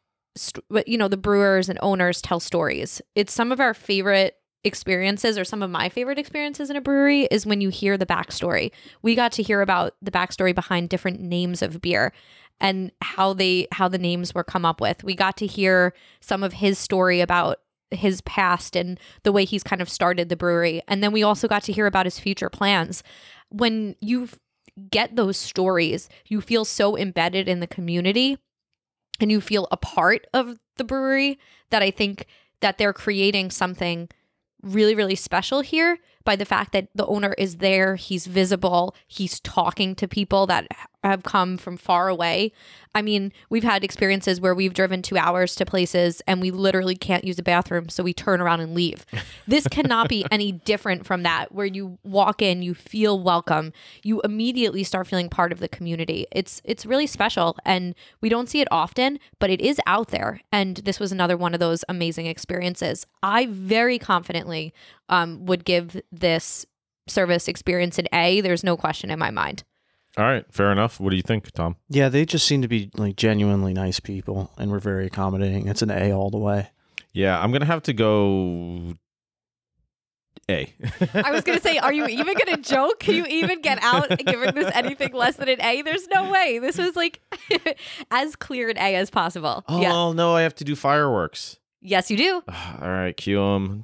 you 0.85 0.97
know, 0.97 1.07
the 1.07 1.17
brewers 1.17 1.69
and 1.69 1.79
owners 1.81 2.21
tell 2.21 2.39
stories. 2.39 3.01
It's 3.15 3.33
some 3.33 3.51
of 3.51 3.59
our 3.59 3.73
favorite 3.73 4.35
experiences 4.63 5.37
or 5.37 5.45
some 5.45 5.63
of 5.63 5.69
my 5.69 5.89
favorite 5.89 6.19
experiences 6.19 6.69
in 6.69 6.75
a 6.75 6.81
brewery 6.81 7.23
is 7.31 7.45
when 7.45 7.61
you 7.61 7.69
hear 7.69 7.97
the 7.97 8.05
backstory. 8.05 8.71
We 9.01 9.15
got 9.15 9.31
to 9.33 9.43
hear 9.43 9.61
about 9.61 9.95
the 10.01 10.11
backstory 10.11 10.53
behind 10.53 10.89
different 10.89 11.21
names 11.21 11.61
of 11.61 11.81
beer 11.81 12.11
and 12.59 12.91
how 13.01 13.33
they 13.33 13.67
how 13.71 13.87
the 13.87 13.97
names 13.97 14.35
were 14.35 14.43
come 14.43 14.65
up 14.65 14.81
with. 14.81 15.03
We 15.03 15.15
got 15.15 15.37
to 15.37 15.47
hear 15.47 15.93
some 16.19 16.43
of 16.43 16.53
his 16.53 16.77
story 16.77 17.21
about 17.21 17.59
his 17.91 18.21
past 18.21 18.75
and 18.75 18.99
the 19.23 19.31
way 19.31 19.45
he's 19.45 19.63
kind 19.63 19.81
of 19.81 19.89
started 19.89 20.29
the 20.29 20.35
brewery. 20.35 20.81
And 20.87 21.03
then 21.03 21.11
we 21.11 21.23
also 21.23 21.47
got 21.47 21.63
to 21.63 21.71
hear 21.71 21.87
about 21.87 22.05
his 22.05 22.19
future 22.19 22.49
plans. 22.49 23.03
When 23.49 23.95
you 23.99 24.29
get 24.89 25.15
those 25.15 25.37
stories, 25.37 26.09
you 26.27 26.41
feel 26.41 26.65
so 26.65 26.97
embedded 26.97 27.47
in 27.47 27.59
the 27.59 27.67
community 27.67 28.37
and 29.19 29.31
you 29.31 29.41
feel 29.41 29.67
a 29.71 29.77
part 29.77 30.27
of 30.33 30.57
the 30.77 30.83
brewery 30.83 31.39
that 31.69 31.83
I 31.83 31.91
think 31.91 32.25
that 32.61 32.77
they're 32.77 32.93
creating 32.93 33.51
something 33.51 34.09
really 34.61 34.93
really 34.93 35.15
special 35.15 35.61
here 35.61 35.97
by 36.25 36.35
the 36.35 36.45
fact 36.45 36.73
that 36.73 36.89
the 36.93 37.05
owner 37.05 37.33
is 37.37 37.57
there, 37.57 37.95
he's 37.95 38.27
visible, 38.27 38.93
he's 39.07 39.39
talking 39.39 39.95
to 39.95 40.07
people 40.07 40.45
that 40.47 40.67
have 41.03 41.23
come 41.23 41.57
from 41.57 41.77
far 41.77 42.09
away. 42.09 42.51
I 42.93 43.01
mean, 43.01 43.31
we've 43.49 43.63
had 43.63 43.83
experiences 43.83 44.41
where 44.41 44.55
we've 44.55 44.73
driven 44.73 45.01
2 45.01 45.17
hours 45.17 45.55
to 45.55 45.65
places 45.65 46.21
and 46.27 46.41
we 46.41 46.51
literally 46.51 46.95
can't 46.95 47.23
use 47.23 47.39
a 47.39 47.43
bathroom, 47.43 47.87
so 47.89 48.03
we 48.03 48.13
turn 48.13 48.41
around 48.41 48.61
and 48.61 48.73
leave. 48.73 49.05
This 49.47 49.67
cannot 49.67 50.09
be 50.09 50.25
any 50.29 50.51
different 50.51 51.07
from 51.07 51.23
that 51.23 51.51
where 51.51 51.65
you 51.65 51.97
walk 52.03 52.39
in, 52.41 52.61
you 52.61 52.75
feel 52.75 53.19
welcome, 53.19 53.73
you 54.03 54.21
immediately 54.21 54.83
start 54.83 55.07
feeling 55.07 55.27
part 55.27 55.51
of 55.51 55.59
the 55.59 55.67
community. 55.67 56.27
It's 56.31 56.61
it's 56.63 56.85
really 56.85 57.07
special 57.07 57.57
and 57.65 57.95
we 58.21 58.29
don't 58.29 58.47
see 58.47 58.61
it 58.61 58.67
often, 58.69 59.17
but 59.39 59.49
it 59.49 59.59
is 59.59 59.79
out 59.87 60.09
there 60.09 60.41
and 60.51 60.77
this 60.77 60.99
was 60.99 61.11
another 61.11 61.35
one 61.35 61.55
of 61.55 61.59
those 61.59 61.83
amazing 61.89 62.27
experiences. 62.27 63.07
I 63.23 63.47
very 63.47 63.97
confidently 63.97 64.71
um, 65.09 65.47
would 65.47 65.65
give 65.65 65.99
this 66.11 66.67
service 67.07 67.47
experience 67.47 67.97
an 67.97 68.07
A. 68.13 68.41
There's 68.41 68.63
no 68.63 68.77
question 68.77 69.09
in 69.09 69.17
my 69.17 69.31
mind. 69.31 69.63
All 70.17 70.25
right, 70.25 70.45
fair 70.51 70.71
enough. 70.71 70.99
What 70.99 71.11
do 71.11 71.15
you 71.15 71.21
think, 71.21 71.49
Tom? 71.51 71.75
yeah, 71.89 72.09
they 72.09 72.25
just 72.25 72.45
seem 72.47 72.61
to 72.61 72.67
be 72.67 72.89
like 72.95 73.15
genuinely 73.15 73.73
nice 73.73 73.99
people, 73.99 74.51
and 74.57 74.69
we're 74.71 74.79
very 74.79 75.05
accommodating. 75.05 75.67
It's 75.67 75.81
an 75.81 75.91
A 75.91 76.11
all 76.11 76.29
the 76.29 76.37
way. 76.39 76.69
Yeah, 77.13 77.39
I'm 77.41 77.51
gonna 77.51 77.65
have 77.65 77.83
to 77.83 77.93
go 77.93 78.95
A. 80.49 80.73
I 81.13 81.31
was 81.31 81.43
gonna 81.43 81.59
say, 81.61 81.77
are 81.77 81.93
you 81.93 82.07
even 82.07 82.35
gonna 82.43 82.57
joke? 82.61 82.99
Can 82.99 83.15
you 83.15 83.25
even 83.27 83.61
get 83.61 83.77
out 83.83 84.09
giving 84.25 84.55
this 84.55 84.71
anything 84.73 85.13
less 85.13 85.35
than 85.35 85.47
an 85.47 85.61
A? 85.61 85.83
There's 85.83 86.07
no 86.07 86.29
way. 86.31 86.59
This 86.59 86.77
was 86.77 86.95
like 86.95 87.21
as 88.11 88.35
clear 88.35 88.69
an 88.69 88.77
A 88.77 88.95
as 88.95 89.09
possible. 89.11 89.63
Oh 89.67 89.79
Yeah. 89.81 90.11
no, 90.13 90.35
I 90.35 90.41
have 90.41 90.55
to 90.55 90.63
do 90.63 90.75
fireworks. 90.75 91.58
Yes, 91.81 92.11
you 92.11 92.17
do. 92.17 92.43
All 92.81 92.89
right, 92.89 93.15
cue 93.15 93.37
them. 93.37 93.83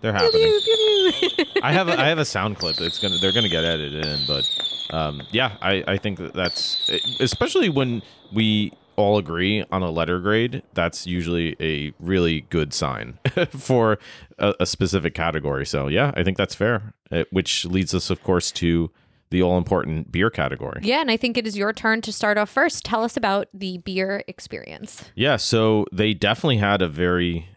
They're 0.00 0.12
happening. 0.12 0.42
I 1.62 1.72
have 1.72 1.88
a, 1.88 1.98
I 1.98 2.06
have 2.08 2.18
a 2.18 2.24
sound 2.24 2.58
clip. 2.58 2.80
It's 2.80 2.98
gonna 2.98 3.16
they're 3.18 3.32
gonna 3.32 3.48
get 3.48 3.64
edited 3.64 4.04
in, 4.04 4.20
but 4.26 4.44
um, 4.90 5.22
yeah, 5.30 5.56
I 5.62 5.82
I 5.86 5.96
think 5.96 6.18
that 6.18 6.34
that's 6.34 6.88
especially 7.20 7.68
when 7.68 8.02
we 8.32 8.72
all 8.96 9.18
agree 9.18 9.64
on 9.70 9.82
a 9.82 9.90
letter 9.90 10.20
grade. 10.20 10.62
That's 10.74 11.06
usually 11.06 11.56
a 11.60 11.92
really 11.98 12.42
good 12.42 12.72
sign 12.72 13.18
for 13.50 13.98
a, 14.38 14.54
a 14.60 14.66
specific 14.66 15.14
category. 15.14 15.66
So 15.66 15.88
yeah, 15.88 16.12
I 16.14 16.22
think 16.24 16.36
that's 16.36 16.54
fair. 16.54 16.94
Uh, 17.10 17.24
which 17.30 17.64
leads 17.64 17.94
us, 17.94 18.10
of 18.10 18.22
course, 18.22 18.50
to 18.52 18.90
the 19.30 19.42
all 19.42 19.58
important 19.58 20.12
beer 20.12 20.30
category. 20.30 20.80
Yeah, 20.82 21.00
and 21.00 21.10
I 21.10 21.16
think 21.16 21.36
it 21.36 21.46
is 21.46 21.56
your 21.56 21.72
turn 21.72 22.00
to 22.02 22.12
start 22.12 22.38
off 22.38 22.50
first. 22.50 22.84
Tell 22.84 23.02
us 23.02 23.16
about 23.16 23.48
the 23.52 23.78
beer 23.78 24.22
experience. 24.28 25.04
Yeah, 25.14 25.36
so 25.36 25.86
they 25.92 26.14
definitely 26.14 26.58
had 26.58 26.82
a 26.82 26.88
very, 26.88 27.48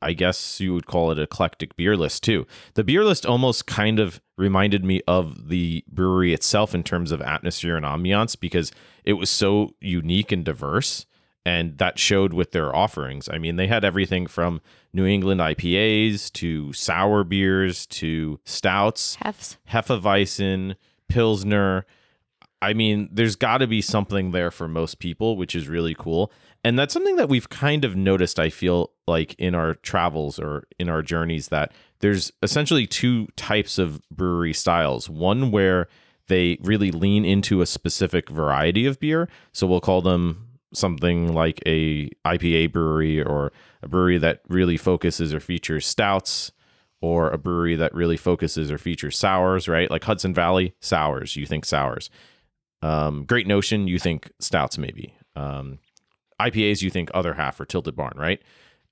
I 0.00 0.12
guess 0.12 0.60
you 0.60 0.74
would 0.74 0.86
call 0.86 1.10
it 1.10 1.18
eclectic 1.18 1.76
beer 1.76 1.96
list 1.96 2.22
too. 2.22 2.46
The 2.74 2.84
beer 2.84 3.04
list 3.04 3.26
almost 3.26 3.66
kind 3.66 3.98
of 3.98 4.20
reminded 4.36 4.84
me 4.84 5.00
of 5.06 5.48
the 5.48 5.84
brewery 5.88 6.32
itself 6.32 6.74
in 6.74 6.82
terms 6.82 7.12
of 7.12 7.20
atmosphere 7.20 7.76
and 7.76 7.86
ambiance 7.86 8.38
because 8.38 8.72
it 9.04 9.14
was 9.14 9.30
so 9.30 9.74
unique 9.80 10.32
and 10.32 10.44
diverse. 10.44 11.06
And 11.44 11.78
that 11.78 11.98
showed 11.98 12.32
with 12.32 12.52
their 12.52 12.74
offerings. 12.74 13.28
I 13.28 13.38
mean, 13.38 13.56
they 13.56 13.66
had 13.66 13.84
everything 13.84 14.28
from 14.28 14.60
New 14.92 15.06
England 15.06 15.40
IPAs 15.40 16.32
to 16.34 16.72
sour 16.72 17.24
beers 17.24 17.84
to 17.86 18.38
stouts, 18.44 19.16
Hefs. 19.16 19.56
Hefeweizen, 19.70 20.76
Pilsner. 21.12 21.84
I 22.60 22.74
mean, 22.74 23.08
there's 23.12 23.36
got 23.36 23.58
to 23.58 23.66
be 23.66 23.82
something 23.82 24.30
there 24.30 24.50
for 24.50 24.68
most 24.68 24.98
people, 24.98 25.36
which 25.36 25.54
is 25.54 25.68
really 25.68 25.94
cool. 25.94 26.32
And 26.64 26.78
that's 26.78 26.94
something 26.94 27.16
that 27.16 27.28
we've 27.28 27.48
kind 27.48 27.84
of 27.84 27.96
noticed, 27.96 28.38
I 28.38 28.50
feel 28.50 28.92
like, 29.08 29.34
in 29.34 29.54
our 29.54 29.74
travels 29.74 30.38
or 30.38 30.64
in 30.78 30.88
our 30.88 31.02
journeys, 31.02 31.48
that 31.48 31.72
there's 31.98 32.30
essentially 32.42 32.86
two 32.86 33.26
types 33.36 33.78
of 33.78 34.00
brewery 34.10 34.52
styles. 34.52 35.10
One 35.10 35.50
where 35.50 35.88
they 36.28 36.58
really 36.62 36.92
lean 36.92 37.24
into 37.24 37.62
a 37.62 37.66
specific 37.66 38.30
variety 38.30 38.86
of 38.86 39.00
beer. 39.00 39.28
So 39.52 39.66
we'll 39.66 39.80
call 39.80 40.00
them 40.00 40.46
something 40.72 41.34
like 41.34 41.60
a 41.66 42.08
IPA 42.24 42.72
brewery 42.72 43.22
or 43.22 43.52
a 43.82 43.88
brewery 43.88 44.18
that 44.18 44.40
really 44.48 44.76
focuses 44.76 45.34
or 45.34 45.40
features 45.40 45.84
stouts 45.84 46.52
or 47.02 47.30
a 47.30 47.36
brewery 47.36 47.76
that 47.76 47.94
really 47.94 48.16
focuses 48.16 48.70
or 48.70 48.78
features 48.78 49.18
sours, 49.18 49.68
right? 49.68 49.90
Like 49.90 50.04
Hudson 50.04 50.32
Valley 50.32 50.74
sours, 50.80 51.36
you 51.36 51.44
think 51.44 51.64
sours. 51.64 52.08
Um, 52.80 53.24
Great 53.24 53.46
Notion, 53.46 53.88
you 53.88 53.98
think 53.98 54.30
stouts 54.38 54.78
maybe. 54.78 55.14
Um, 55.36 55.78
IPAs, 56.40 56.80
you 56.80 56.90
think 56.90 57.10
other 57.12 57.34
half 57.34 57.60
or 57.60 57.64
Tilted 57.64 57.96
Barn, 57.96 58.14
right? 58.16 58.40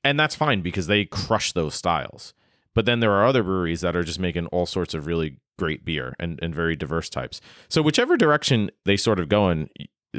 And 0.05 0.19
that's 0.19 0.35
fine 0.35 0.61
because 0.61 0.87
they 0.87 1.05
crush 1.05 1.53
those 1.53 1.75
styles. 1.75 2.35
But 2.75 2.85
then 2.85 3.01
there 3.01 3.13
are 3.13 3.27
other 3.27 3.43
breweries 3.43 3.81
that 3.81 3.97
are 3.97 4.05
just 4.05 4.21
making 4.21 4.47
all 4.47 4.67
sorts 4.67 4.95
of 4.95 5.07
really 5.07 5.37
great 5.59 5.85
beer 5.85 6.15
and, 6.19 6.39
and 6.43 6.55
very 6.55 6.77
diverse 6.77 7.09
types. 7.09 7.41
So 7.69 7.83
whichever 7.83 8.17
direction 8.17 8.71
they 8.85 8.97
sort 8.97 9.21
of 9.21 9.29
go 9.29 9.51
in, 9.51 9.69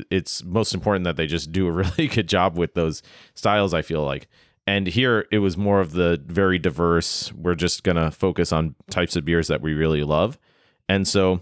it's 0.10 0.44
most 0.44 0.74
important 0.74 1.06
that 1.06 1.16
they 1.16 1.28
just 1.28 1.52
do 1.52 1.68
a 1.68 1.72
really 1.84 2.08
good 2.08 2.28
job 2.28 2.58
with 2.58 2.74
those 2.74 3.02
styles, 3.34 3.74
I 3.74 3.82
feel 3.82 4.04
like. 4.04 4.28
And 4.72 4.88
here 4.88 5.26
it 5.34 5.40
was 5.40 5.58
more 5.58 5.82
of 5.82 5.92
the 5.92 6.24
very 6.26 6.58
diverse, 6.58 7.34
we're 7.34 7.56
just 7.56 7.84
going 7.84 7.98
to 7.98 8.10
focus 8.10 8.54
on 8.54 8.76
types 8.90 9.18
of 9.18 9.26
beers 9.26 9.50
that 9.50 9.60
we 9.60 9.74
really 9.74 10.02
love. 10.02 10.40
And 10.88 11.06
so 11.06 11.42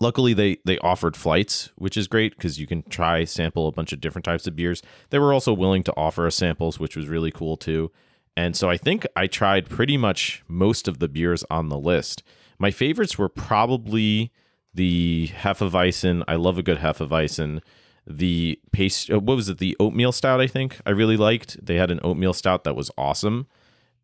luckily 0.00 0.34
they 0.34 0.58
they 0.64 0.76
offered 0.78 1.16
flights, 1.16 1.70
which 1.76 1.96
is 1.96 2.08
great 2.08 2.34
because 2.34 2.58
you 2.58 2.66
can 2.66 2.82
try 2.90 3.22
sample 3.24 3.68
a 3.68 3.72
bunch 3.72 3.92
of 3.92 4.00
different 4.00 4.24
types 4.24 4.48
of 4.48 4.56
beers. 4.56 4.82
They 5.10 5.20
were 5.20 5.32
also 5.32 5.52
willing 5.52 5.84
to 5.84 5.94
offer 5.96 6.26
us 6.26 6.34
samples, 6.34 6.80
which 6.80 6.96
was 6.96 7.06
really 7.06 7.30
cool 7.30 7.56
too. 7.56 7.92
And 8.36 8.56
so 8.56 8.68
I 8.68 8.76
think 8.76 9.06
I 9.14 9.28
tried 9.28 9.70
pretty 9.70 9.96
much 9.96 10.42
most 10.48 10.88
of 10.88 10.98
the 10.98 11.08
beers 11.08 11.44
on 11.48 11.68
the 11.68 11.78
list. 11.78 12.24
My 12.58 12.72
favorites 12.72 13.16
were 13.16 13.28
probably 13.28 14.32
the 14.74 15.30
Hefeweizen. 15.32 16.24
I 16.26 16.34
love 16.34 16.58
a 16.58 16.62
good 16.64 16.78
Hefeweizen. 16.78 17.60
The 18.06 18.58
paste, 18.72 19.10
uh, 19.10 19.20
what 19.20 19.36
was 19.36 19.48
it? 19.48 19.58
The 19.58 19.76
oatmeal 19.78 20.12
stout. 20.12 20.40
I 20.40 20.46
think 20.46 20.80
I 20.84 20.90
really 20.90 21.16
liked. 21.16 21.64
They 21.64 21.76
had 21.76 21.90
an 21.90 22.00
oatmeal 22.02 22.32
stout 22.32 22.64
that 22.64 22.74
was 22.74 22.90
awesome, 22.98 23.46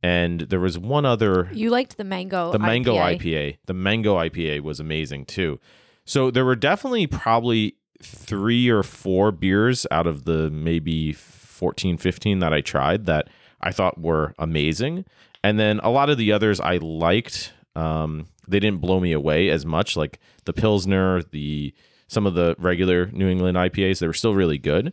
and 0.03 0.43
there 0.43 0.61
was 0.61 0.79
one 0.79 1.05
other. 1.05 1.51
You 1.53 1.71
liked 1.71 1.97
the 1.97 2.05
mango. 2.05 2.53
The 2.53 2.59
mango 2.59 2.95
IPA. 2.95 3.21
IPA. 3.21 3.57
The 3.67 3.75
mango 3.75 4.17
IPA 4.17 4.61
was 4.61 4.79
amazing 4.79 5.27
too. 5.27 5.59
So 6.05 6.31
there 6.31 6.45
were 6.45 6.57
definitely 6.57 7.07
probably 7.07 7.77
three 8.03 8.69
or 8.69 8.83
four 8.83 9.33
beers 9.33 9.87
out 9.91 10.07
of 10.07 10.25
the 10.25 10.51
maybe 10.51 11.13
14, 11.13 11.97
15 11.99 12.39
that 12.39 12.53
I 12.55 12.61
tried 12.61 13.07
that 13.07 13.29
I 13.61 13.73
thought 13.73 14.01
were 14.01 14.35
amazing. 14.39 15.05
And 15.43 15.59
then 15.59 15.81
a 15.81 15.91
lot 15.91 16.11
of 16.11 16.19
the 16.19 16.33
others 16.33 16.61
I 16.61 16.77
liked. 16.77 17.53
Um, 17.75 18.27
they 18.47 18.61
didn't 18.61 18.81
blow 18.81 18.99
me 19.01 19.13
away 19.13 19.51
as 19.51 19.67
much, 19.67 19.97
like 19.97 20.19
the 20.47 20.53
Pilsner, 20.53 21.23
the 21.23 21.75
some 22.09 22.27
of 22.27 22.35
the 22.35 22.57
regular 22.59 23.07
New 23.13 23.29
England 23.29 23.57
IPAs. 23.57 24.01
They 24.01 24.07
were 24.07 24.13
still 24.13 24.35
really 24.35 24.59
good, 24.59 24.93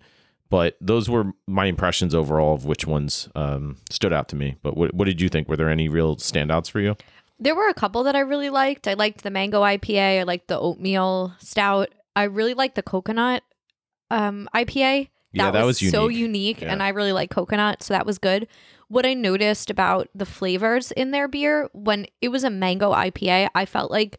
but 0.50 0.78
those 0.80 1.10
were 1.10 1.34
my 1.48 1.66
impressions 1.66 2.14
overall 2.14 2.54
of 2.54 2.66
which 2.66 2.86
ones 2.86 3.28
um, 3.36 3.78
stood 3.90 4.14
out 4.14 4.28
to 4.30 4.36
me. 4.36 4.58
But 4.62 4.78
what, 4.78 4.94
what 4.94 5.06
did 5.06 5.20
you 5.22 5.30
think? 5.30 5.50
Were 5.50 5.58
there 5.58 5.70
any 5.70 5.90
real 5.90 6.16
standouts 6.18 6.70
for 6.70 6.80
you? 6.80 6.96
There 7.40 7.56
were 7.56 7.68
a 7.68 7.74
couple 7.74 8.04
that 8.04 8.16
I 8.16 8.20
really 8.20 8.50
liked. 8.50 8.88
I 8.88 8.94
liked 8.94 9.24
the 9.24 9.30
mango 9.32 9.62
IPA. 9.62 10.20
I 10.20 10.24
liked 10.24 10.48
the 10.48 10.60
oatmeal 10.60 11.34
stout. 11.40 11.90
I 12.16 12.24
really 12.24 12.54
liked 12.54 12.76
the 12.76 12.84
coconut 12.84 13.44
um, 14.12 14.48
IPA. 14.56 15.10
Yeah, 15.34 15.52
that 15.52 15.66
was 15.66 15.78
so 15.80 16.08
unique. 16.08 16.18
unique, 16.20 16.62
Yeah. 16.62 16.72
and 16.72 16.82
I 16.82 16.90
really 16.90 17.12
like 17.12 17.30
coconut, 17.30 17.84
so 17.84 17.94
that 17.94 18.06
was 18.06 18.18
good. 18.20 18.48
What 18.88 19.06
I 19.06 19.14
noticed 19.14 19.70
about 19.70 20.08
the 20.16 20.26
flavors 20.26 20.92
in 20.94 21.12
their 21.12 21.28
beer 21.28 21.70
when 21.74 22.06
it 22.22 22.30
was 22.30 22.46
a 22.46 22.50
mango 22.50 22.94
IPA, 22.94 23.50
I 23.54 23.66
felt 23.66 23.92
like 23.92 24.18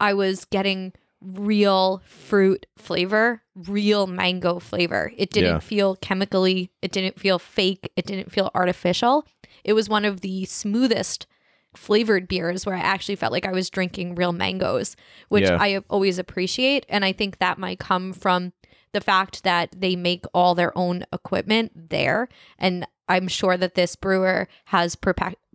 I 0.00 0.12
was 0.14 0.44
getting 0.46 0.92
real 1.34 2.02
fruit 2.06 2.66
flavor, 2.78 3.42
real 3.54 4.06
mango 4.06 4.58
flavor. 4.58 5.12
It 5.16 5.30
didn't 5.30 5.54
Yeah. 5.54 5.58
feel 5.60 5.96
chemically, 5.96 6.70
it 6.82 6.92
didn't 6.92 7.18
feel 7.18 7.38
fake, 7.38 7.90
it 7.96 8.06
didn't 8.06 8.30
feel 8.30 8.50
artificial. 8.54 9.26
It 9.64 9.72
was 9.72 9.88
one 9.88 10.04
of 10.04 10.20
the 10.20 10.44
smoothest 10.44 11.26
flavored 11.74 12.28
beers 12.28 12.64
where 12.64 12.76
I 12.76 12.80
actually 12.80 13.16
felt 13.16 13.32
like 13.32 13.44
I 13.46 13.52
was 13.52 13.68
drinking 13.68 14.14
real 14.14 14.32
mangoes, 14.32 14.96
which 15.28 15.44
Yeah. 15.44 15.58
I 15.60 15.82
always 15.90 16.18
appreciate. 16.18 16.86
And 16.88 17.04
I 17.04 17.12
think 17.12 17.38
that 17.38 17.58
might 17.58 17.78
come 17.78 18.12
from 18.12 18.52
the 18.92 19.00
fact 19.00 19.42
that 19.42 19.74
they 19.76 19.94
make 19.96 20.24
all 20.32 20.54
their 20.54 20.76
own 20.78 21.04
equipment 21.12 21.90
there. 21.90 22.28
And 22.58 22.86
I'm 23.08 23.28
sure 23.28 23.56
that 23.58 23.74
this 23.74 23.94
brewer 23.96 24.48
has 24.66 24.96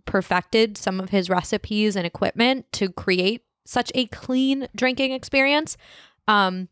perfected 0.04 0.78
some 0.78 1.00
of 1.00 1.10
his 1.10 1.28
recipes 1.30 1.96
and 1.96 2.06
equipment 2.06 2.66
to 2.72 2.90
create 2.90 3.42
such 3.64 3.90
a 3.94 4.06
clean 4.06 4.68
drinking 4.74 5.12
experience. 5.12 5.76
Um, 6.28 6.68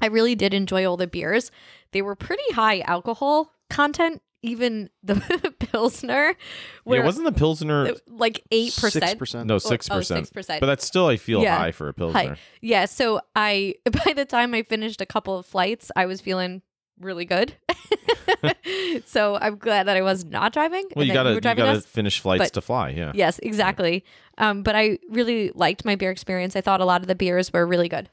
I 0.00 0.06
really 0.06 0.34
did 0.34 0.52
enjoy 0.54 0.86
all 0.86 0.96
the 0.96 1.06
beers. 1.06 1.50
They 1.92 2.02
were 2.02 2.14
pretty 2.14 2.52
high 2.52 2.80
alcohol 2.80 3.52
content, 3.70 4.20
even 4.42 4.90
the 5.02 5.14
Pilsner, 5.58 6.36
where 6.84 7.00
yeah, 7.00 7.06
wasn't 7.06 7.24
the 7.26 7.32
Pilsner 7.32 7.92
like 8.06 8.42
8%. 8.52 8.70
Six 8.90 9.14
percent. 9.14 9.46
no 9.46 9.56
Or- 9.56 9.60
six 9.60 9.88
oh, 9.90 9.96
percent? 9.96 10.30
6%. 10.32 10.60
But 10.60 10.66
that's 10.66 10.86
still 10.86 11.06
I 11.06 11.16
feel 11.16 11.42
Yeah. 11.42 11.56
high 11.56 11.72
for 11.72 11.88
a 11.88 11.94
Pilsner. 11.94 12.36
Yeah, 12.60 12.84
so 12.84 13.20
I 13.34 13.74
by 14.04 14.12
the 14.14 14.24
time 14.24 14.54
I 14.54 14.62
finished 14.62 15.00
a 15.00 15.06
couple 15.06 15.38
of 15.38 15.46
flights, 15.46 15.90
I 15.96 16.06
was 16.06 16.20
feeling 16.20 16.62
really 17.00 17.24
good. 17.24 17.54
so 19.06 19.36
I'm 19.40 19.56
glad 19.56 19.86
that 19.86 19.96
I 19.96 20.02
was 20.02 20.24
not 20.24 20.52
driving. 20.52 20.84
Well, 20.94 21.04
you 21.06 21.12
gotta 21.12 21.34
you 21.34 21.40
gotta 21.40 21.80
finish 21.80 22.20
flights 22.20 22.44
but- 22.44 22.52
to 22.54 22.60
fly. 22.60 22.90
Yeah. 22.90 23.12
Yes, 23.14 23.38
exactly. 23.42 24.04
Um, 24.38 24.62
but 24.62 24.76
I 24.76 24.98
really 25.10 25.50
liked 25.54 25.84
my 25.84 25.96
beer 25.96 26.10
experience. 26.10 26.56
I 26.56 26.60
thought 26.60 26.80
a 26.80 26.84
lot 26.84 27.00
of 27.00 27.08
the 27.08 27.14
beers 27.14 27.52
were 27.52 27.66
really 27.66 27.88
good. 27.88 28.08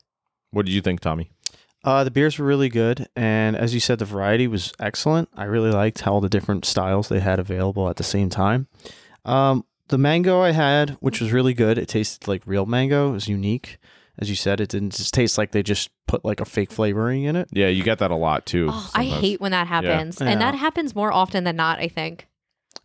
What 0.52 0.66
did 0.66 0.72
you 0.74 0.82
think, 0.82 1.00
Tommy? 1.02 1.32
Uh, 1.84 2.04
the 2.06 2.12
beers 2.12 2.40
were 2.40 2.46
really 2.46 2.70
good, 2.70 3.08
and 3.16 3.58
as 3.58 3.74
you 3.74 3.80
said, 3.82 4.00
the 4.00 4.06
variety 4.06 4.48
was 4.48 4.72
excellent. 4.80 5.28
I 5.36 5.44
really 5.44 5.72
liked 5.72 6.00
how 6.02 6.14
all 6.14 6.22
the 6.22 6.30
different 6.30 6.64
styles 6.64 7.10
they 7.10 7.20
had 7.20 7.40
available 7.40 7.90
at 7.90 7.98
the 7.98 8.04
same 8.06 8.30
time. 8.30 8.68
Um, 9.26 9.66
the 9.90 9.98
mango 9.98 10.40
I 10.40 10.52
had, 10.52 10.92
which 11.02 11.20
was 11.20 11.34
really 11.34 11.54
good, 11.54 11.78
it 11.78 11.90
tasted 11.90 12.26
like 12.28 12.42
real 12.46 12.66
mango. 12.66 13.10
It 13.10 13.14
was 13.14 13.28
unique, 13.28 13.80
as 14.18 14.30
you 14.30 14.36
said. 14.38 14.62
It 14.62 14.70
didn't 14.70 14.94
just 14.94 15.14
taste 15.14 15.38
like 15.38 15.52
they 15.52 15.62
just 15.62 15.90
put 16.08 16.24
like 16.24 16.40
a 16.40 16.46
fake 16.46 16.72
flavoring 16.72 17.24
in 17.26 17.36
it. 17.36 17.50
Yeah, 17.52 17.68
you 17.68 17.84
get 17.84 18.00
that 18.00 18.12
a 18.12 18.16
lot 18.16 18.46
too. 18.46 18.70
Oh, 18.72 18.92
I 18.96 19.04
sometimes. 19.04 19.22
hate 19.22 19.42
when 19.42 19.52
that 19.52 19.68
happens, 19.68 20.22
Yeah. 20.22 20.28
and 20.30 20.40
that 20.40 20.56
happens 20.56 20.96
more 20.96 21.12
often 21.12 21.44
than 21.44 21.58
not. 21.58 21.80
I 21.80 21.90
think. 21.90 22.28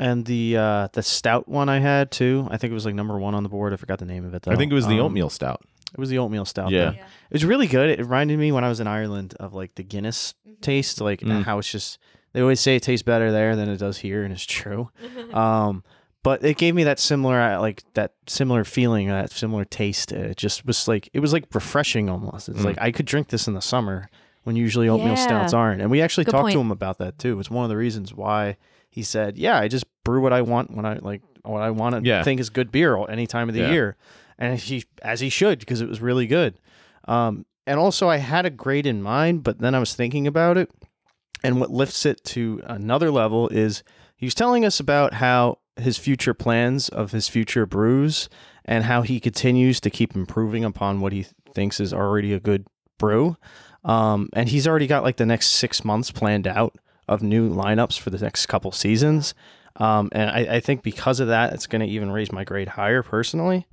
And 0.00 0.24
the 0.26 0.56
uh, 0.56 0.88
the 0.92 1.02
stout 1.02 1.48
one 1.48 1.68
I 1.68 1.80
had 1.80 2.11
too. 2.12 2.46
I 2.50 2.56
think 2.56 2.70
it 2.70 2.74
was 2.74 2.87
like 2.87 2.94
number 2.94 3.18
one 3.18 3.34
on 3.34 3.42
the 3.42 3.48
board. 3.48 3.72
I 3.72 3.76
forgot 3.76 3.98
the 3.98 4.04
name 4.04 4.24
of 4.24 4.32
it 4.34 4.42
though. 4.42 4.52
I 4.52 4.56
think 4.56 4.70
it 4.70 4.74
was 4.74 4.87
the 4.87 5.00
Um, 5.00 5.06
oatmeal 5.06 5.28
stout. 5.28 5.62
It 5.92 5.98
was 5.98 6.08
the 6.11 6.18
oatmeal 6.18 6.44
stout. 6.44 6.70
Yeah. 6.70 6.90
though. 6.90 6.96
It 6.98 7.32
was 7.32 7.44
really 7.44 7.66
good. 7.66 7.90
It 7.90 7.98
reminded 8.00 8.38
me 8.38 8.52
when 8.52 8.62
I 8.62 8.68
was 8.68 8.78
in 8.78 8.87
Ireland 8.87 9.34
of 9.40 9.54
like 9.54 9.74
the 9.74 9.82
Guinness 9.82 10.34
taste, 10.61 11.00
like 11.00 11.20
Mm. 11.20 11.42
how 11.44 11.58
it's 11.58 11.70
just 11.72 11.98
they 12.32 12.40
always 12.42 12.61
say 12.61 12.76
it 12.76 12.82
tastes 12.82 13.02
better 13.02 13.32
there 13.32 13.56
than 13.56 13.68
it 13.68 13.78
does 13.78 13.98
here, 13.98 14.22
and 14.22 14.32
it's 14.32 14.44
true. 14.44 14.90
Um, 15.34 15.82
but 16.22 16.44
it 16.44 16.58
gave 16.58 16.74
me 16.74 16.84
that 16.84 16.98
similar, 17.00 17.40
uh, 17.40 17.61
like 17.61 17.82
that 17.94 18.12
similar 18.26 18.64
feeling, 18.64 19.08
that 19.08 19.30
similar 19.32 19.64
taste. 19.64 20.12
It 20.12 20.37
just 20.37 20.64
was 20.66 20.87
like 20.87 21.08
it 21.12 21.20
was 21.20 21.32
like 21.32 21.46
refreshing 21.54 22.08
almost. 22.08 22.48
It's 22.48 22.61
Mm. 22.61 22.64
like 22.64 22.78
I 22.80 22.92
could 22.92 23.06
drink 23.06 23.28
this 23.28 23.48
in 23.48 23.54
the 23.54 23.62
summer 23.62 24.11
when 24.44 24.54
usually 24.56 24.88
oatmeal 24.88 25.11
Yeah. 25.14 25.26
stouts 25.26 25.52
aren't. 25.52 25.80
And 25.82 25.90
we 25.90 26.00
actually 26.02 26.24
Good 26.24 26.32
talked 26.32 26.50
to 26.50 26.54
point. 26.56 26.66
him 26.66 26.70
about 26.70 26.98
that 26.98 27.18
too. 27.18 27.38
It's 27.40 27.50
one 27.50 27.64
of 27.64 27.68
the 27.68 27.76
reasons 27.76 28.14
why 28.14 28.56
he 28.98 29.04
said, 29.04 29.38
"Yeah, 29.38 29.56
I 29.61 29.68
just 29.68 29.87
brew 30.04 30.20
what 30.20 30.32
I 30.32 30.42
want 30.42 30.74
when 30.76 30.84
I 30.84 30.94
like 31.00 31.22
what 31.44 31.62
I 31.62 31.70
want 31.70 31.94
to 31.94 32.02
Yeah. 32.02 32.24
think 32.24 32.40
is 32.40 32.50
good 32.50 32.72
beer 32.72 32.98
any 33.08 33.26
time 33.28 33.48
of 33.48 33.54
the 33.54 33.61
Yeah. 33.62 33.70
year." 33.70 33.96
And 34.38 34.58
he, 34.58 34.84
as 35.02 35.20
he 35.20 35.28
should, 35.28 35.61
because 35.61 35.80
it 35.80 35.88
was 35.88 36.00
really 36.00 36.26
good. 36.26 36.58
Um, 37.06 37.46
and 37.66 37.78
also, 37.78 38.08
I 38.08 38.16
had 38.16 38.44
a 38.44 38.50
grade 38.50 38.87
in 38.87 39.00
mind, 39.02 39.42
but 39.44 39.58
then 39.61 39.74
I 39.74 39.78
was 39.78 39.94
thinking 39.94 40.26
about 40.26 40.56
it, 40.56 40.70
and 41.44 41.61
what 41.61 41.70
lifts 41.70 42.04
it 42.04 42.24
to 42.34 42.61
another 42.64 43.11
level 43.11 43.48
is 43.50 43.82
he 44.16 44.26
was 44.26 44.34
telling 44.34 44.64
us 44.64 44.80
about 44.80 45.14
how 45.14 45.58
his 45.76 45.96
future 45.96 46.34
plans 46.34 46.88
of 46.88 47.12
his 47.12 47.28
future 47.28 47.66
brews 47.66 48.28
and 48.64 48.84
how 48.84 49.02
he 49.02 49.20
continues 49.20 49.80
to 49.80 49.90
keep 49.90 50.16
improving 50.16 50.64
upon 50.64 51.00
what 51.00 51.12
he 51.12 51.24
thinks 51.54 51.78
is 51.78 51.92
already 51.94 52.32
a 52.32 52.40
good 52.40 52.66
brew. 52.98 53.37
Um, 53.84 54.28
and 54.32 54.48
he's 54.48 54.66
already 54.66 54.88
got 54.88 55.04
like 55.04 55.16
the 55.18 55.26
next 55.26 55.46
six 55.48 55.84
months 55.84 56.11
planned 56.11 56.46
out 56.48 56.76
of 57.09 57.23
new 57.23 57.51
lineups 57.51 57.99
for 57.99 58.11
the 58.11 58.18
next 58.18 58.47
couple 58.47 58.71
seasons. 58.73 59.35
Um, 59.77 60.09
and 60.12 60.31
I, 60.31 60.57
I 60.57 60.61
think 60.61 60.83
because 60.83 61.21
of 61.21 61.29
that, 61.29 61.53
it's 61.53 61.66
going 61.66 61.81
to 61.81 61.87
even 61.87 62.11
raise 62.11 62.33
my 62.33 62.44
grade 62.44 62.68
higher 62.68 63.03
personally. 63.03 63.66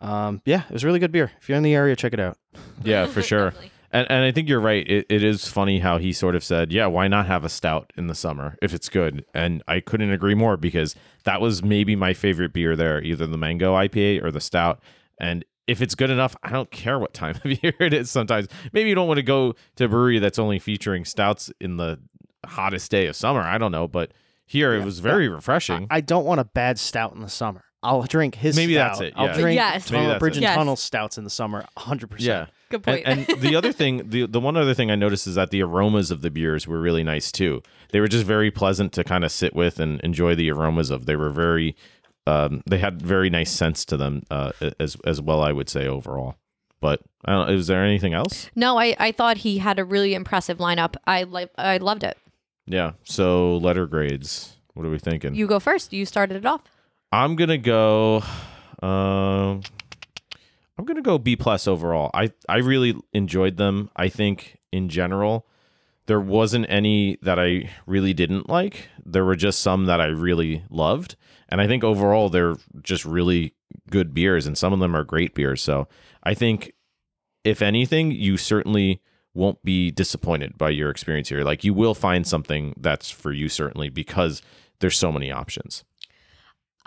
Um, 0.00 0.42
yeah, 0.44 0.64
it 0.68 0.72
was 0.72 0.84
really 0.84 0.98
good 0.98 1.12
beer. 1.12 1.32
If 1.40 1.48
you're 1.48 1.56
in 1.56 1.62
the 1.62 1.74
area, 1.74 1.96
check 1.96 2.12
it 2.12 2.20
out. 2.20 2.38
Yeah, 2.84 3.06
for 3.06 3.22
sure. 3.22 3.54
And 3.92 4.06
and 4.10 4.24
I 4.24 4.32
think 4.32 4.48
you're 4.48 4.60
right. 4.60 4.86
It, 4.86 5.06
it 5.08 5.24
is 5.24 5.46
funny 5.48 5.78
how 5.78 5.98
he 5.98 6.12
sort 6.12 6.34
of 6.34 6.44
said, 6.44 6.72
"Yeah, 6.72 6.86
why 6.86 7.08
not 7.08 7.26
have 7.26 7.44
a 7.44 7.48
stout 7.48 7.92
in 7.96 8.08
the 8.08 8.14
summer 8.14 8.58
if 8.60 8.74
it's 8.74 8.88
good?" 8.88 9.24
And 9.32 9.62
I 9.68 9.80
couldn't 9.80 10.10
agree 10.10 10.34
more 10.34 10.56
because 10.56 10.96
that 11.22 11.40
was 11.40 11.62
maybe 11.62 11.96
my 11.96 12.12
favorite 12.12 12.52
beer 12.52 12.76
there, 12.76 13.00
either 13.02 13.26
the 13.26 13.38
mango 13.38 13.74
IPA 13.74 14.22
or 14.24 14.30
the 14.32 14.40
stout. 14.40 14.82
And 15.18 15.44
if 15.66 15.80
it's 15.80 15.94
good 15.94 16.10
enough, 16.10 16.36
I 16.42 16.50
don't 16.50 16.70
care 16.70 16.98
what 16.98 17.14
time 17.14 17.36
of 17.44 17.62
year 17.62 17.74
it 17.78 17.94
is. 17.94 18.10
Sometimes 18.10 18.48
maybe 18.72 18.88
you 18.88 18.94
don't 18.94 19.08
want 19.08 19.18
to 19.18 19.22
go 19.22 19.54
to 19.76 19.84
a 19.84 19.88
brewery 19.88 20.18
that's 20.18 20.38
only 20.38 20.58
featuring 20.58 21.04
stouts 21.04 21.50
in 21.60 21.76
the 21.76 22.00
hottest 22.46 22.90
day 22.90 23.06
of 23.06 23.16
summer. 23.16 23.40
I 23.40 23.58
don't 23.58 23.72
know, 23.72 23.88
but 23.88 24.12
here 24.46 24.74
it 24.74 24.84
was 24.84 24.98
very 25.00 25.28
refreshing. 25.28 25.86
I 25.90 26.00
don't 26.00 26.24
want 26.24 26.40
a 26.40 26.44
bad 26.44 26.78
stout 26.78 27.14
in 27.14 27.20
the 27.22 27.28
summer. 27.30 27.62
I'll 27.82 28.02
drink 28.02 28.34
his. 28.36 28.56
Maybe 28.56 28.74
that's 28.74 28.96
stout. 28.96 29.08
it, 29.08 29.14
I'll 29.16 29.34
drink 29.34 29.56
Yes. 29.56 29.90
Maybe 29.90 29.98
Tunnel 29.98 30.10
that's 30.12 30.20
Bridge 30.20 30.32
it. 30.34 30.36
and 30.38 30.42
Yes. 30.44 30.56
Tunnel 30.56 30.76
stouts 30.76 31.18
in 31.18 31.24
the 31.24 31.30
summer. 31.30 31.66
100. 31.74 32.10
percent 32.10 32.26
yeah. 32.26 32.46
Good 32.70 32.82
point. 32.82 33.02
And, 33.04 33.28
and 33.28 33.40
the 33.42 33.54
other 33.56 33.72
thing, 33.72 34.08
the 34.08 34.26
the 34.26 34.40
one 34.40 34.56
other 34.56 34.72
thing 34.72 34.90
I 34.90 34.94
noticed 34.94 35.26
is 35.26 35.34
that 35.34 35.50
the 35.50 35.62
aromas 35.62 36.10
of 36.10 36.22
the 36.22 36.30
beers 36.30 36.66
were 36.66 36.80
really 36.80 37.04
nice 37.04 37.30
too. 37.30 37.62
They 37.92 38.00
were 38.00 38.08
just 38.08 38.24
very 38.24 38.50
pleasant 38.50 38.92
to 38.94 39.04
kind 39.04 39.22
of 39.22 39.30
sit 39.30 39.54
with 39.54 39.78
and 39.80 40.00
enjoy 40.00 40.34
the 40.34 40.50
aromas 40.50 40.88
of. 40.90 41.04
They 41.04 41.14
were 41.16 41.28
very, 41.30 41.76
um, 42.26 42.62
they 42.66 42.78
had 42.78 43.02
very 43.02 43.28
nice 43.28 43.50
scents 43.52 43.84
to 43.86 43.98
them 43.98 44.22
uh, 44.30 44.52
as 44.80 44.96
as 45.04 45.20
well. 45.20 45.42
I 45.42 45.52
would 45.52 45.68
say 45.68 45.86
overall. 45.86 46.36
But 46.80 47.00
I 47.26 47.32
don't. 47.32 47.50
Is 47.50 47.66
there 47.66 47.84
anything 47.84 48.14
else? 48.14 48.50
no, 48.54 48.78
I, 48.78 48.96
I 48.98 49.12
thought 49.12 49.38
he 49.38 49.58
had 49.58 49.78
a 49.78 49.84
really 49.84 50.14
impressive 50.14 50.56
lineup. 50.58 50.96
I 51.06 51.24
li- 51.24 51.48
I 51.58 51.76
loved 51.76 52.02
it. 52.02 52.16
Yeah. 52.66 52.92
So 53.04 53.56
letter 53.58 53.86
grades. 53.86 54.56
What 54.74 54.86
are 54.86 54.90
we 54.90 54.98
thinking? 54.98 55.34
You 55.34 55.46
go 55.46 55.60
first. 55.60 55.92
You 55.92 56.04
started 56.04 56.38
it 56.38 56.46
off. 56.46 56.62
I'm 57.12 57.36
gonna 57.36 57.58
go. 57.58 58.22
Um, 58.82 59.62
I'm 60.76 60.84
gonna 60.84 61.02
go 61.02 61.18
B 61.18 61.36
plus 61.36 61.68
overall. 61.68 62.10
I 62.12 62.32
I 62.48 62.58
really 62.58 62.96
enjoyed 63.12 63.56
them. 63.56 63.90
I 63.94 64.08
think 64.08 64.58
in 64.72 64.88
general, 64.88 65.46
there 66.06 66.20
wasn't 66.20 66.66
any 66.68 67.18
that 67.22 67.38
I 67.38 67.70
really 67.86 68.14
didn't 68.14 68.48
like. 68.48 68.88
There 69.04 69.24
were 69.24 69.36
just 69.36 69.60
some 69.60 69.86
that 69.86 70.00
I 70.00 70.06
really 70.06 70.64
loved, 70.70 71.14
and 71.48 71.60
I 71.60 71.68
think 71.68 71.84
overall 71.84 72.28
they're 72.28 72.56
just 72.82 73.04
really 73.04 73.54
good 73.90 74.12
beers, 74.12 74.46
and 74.46 74.58
some 74.58 74.72
of 74.72 74.80
them 74.80 74.96
are 74.96 75.04
great 75.04 75.34
beers. 75.34 75.62
So 75.62 75.86
I 76.24 76.34
think, 76.34 76.72
if 77.44 77.62
anything, 77.62 78.10
you 78.10 78.36
certainly 78.36 79.00
won't 79.34 79.62
be 79.64 79.90
disappointed 79.90 80.56
by 80.56 80.70
your 80.70 80.90
experience 80.90 81.28
here. 81.28 81.42
Like 81.42 81.64
you 81.64 81.74
will 81.74 81.94
find 81.94 82.26
something 82.26 82.74
that's 82.76 83.10
for 83.10 83.32
you 83.32 83.48
certainly 83.48 83.88
because 83.88 84.42
there's 84.80 84.96
so 84.96 85.12
many 85.12 85.30
options. 85.30 85.84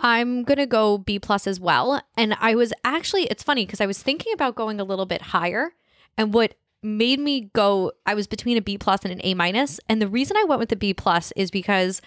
I'm 0.00 0.44
gonna 0.44 0.66
go 0.66 0.98
B 0.98 1.18
plus 1.18 1.46
as 1.46 1.60
well. 1.60 2.00
And 2.16 2.36
I 2.40 2.54
was 2.54 2.72
actually, 2.84 3.24
it's 3.24 3.42
funny 3.42 3.66
because 3.66 3.80
I 3.80 3.86
was 3.86 4.02
thinking 4.02 4.32
about 4.32 4.54
going 4.54 4.80
a 4.80 4.84
little 4.84 5.06
bit 5.06 5.22
higher, 5.22 5.72
and 6.16 6.32
what 6.32 6.54
made 6.82 7.18
me 7.18 7.50
go, 7.52 7.92
I 8.06 8.14
was 8.14 8.26
between 8.26 8.56
a 8.56 8.62
B 8.62 8.78
plus 8.78 9.02
and 9.02 9.12
an 9.12 9.20
A 9.24 9.34
minus. 9.34 9.80
And 9.88 10.00
the 10.00 10.08
reason 10.08 10.36
I 10.36 10.44
went 10.44 10.60
with 10.60 10.68
the 10.68 10.76
B 10.76 10.94
plus 10.94 11.32
is 11.36 11.50
because 11.50 12.00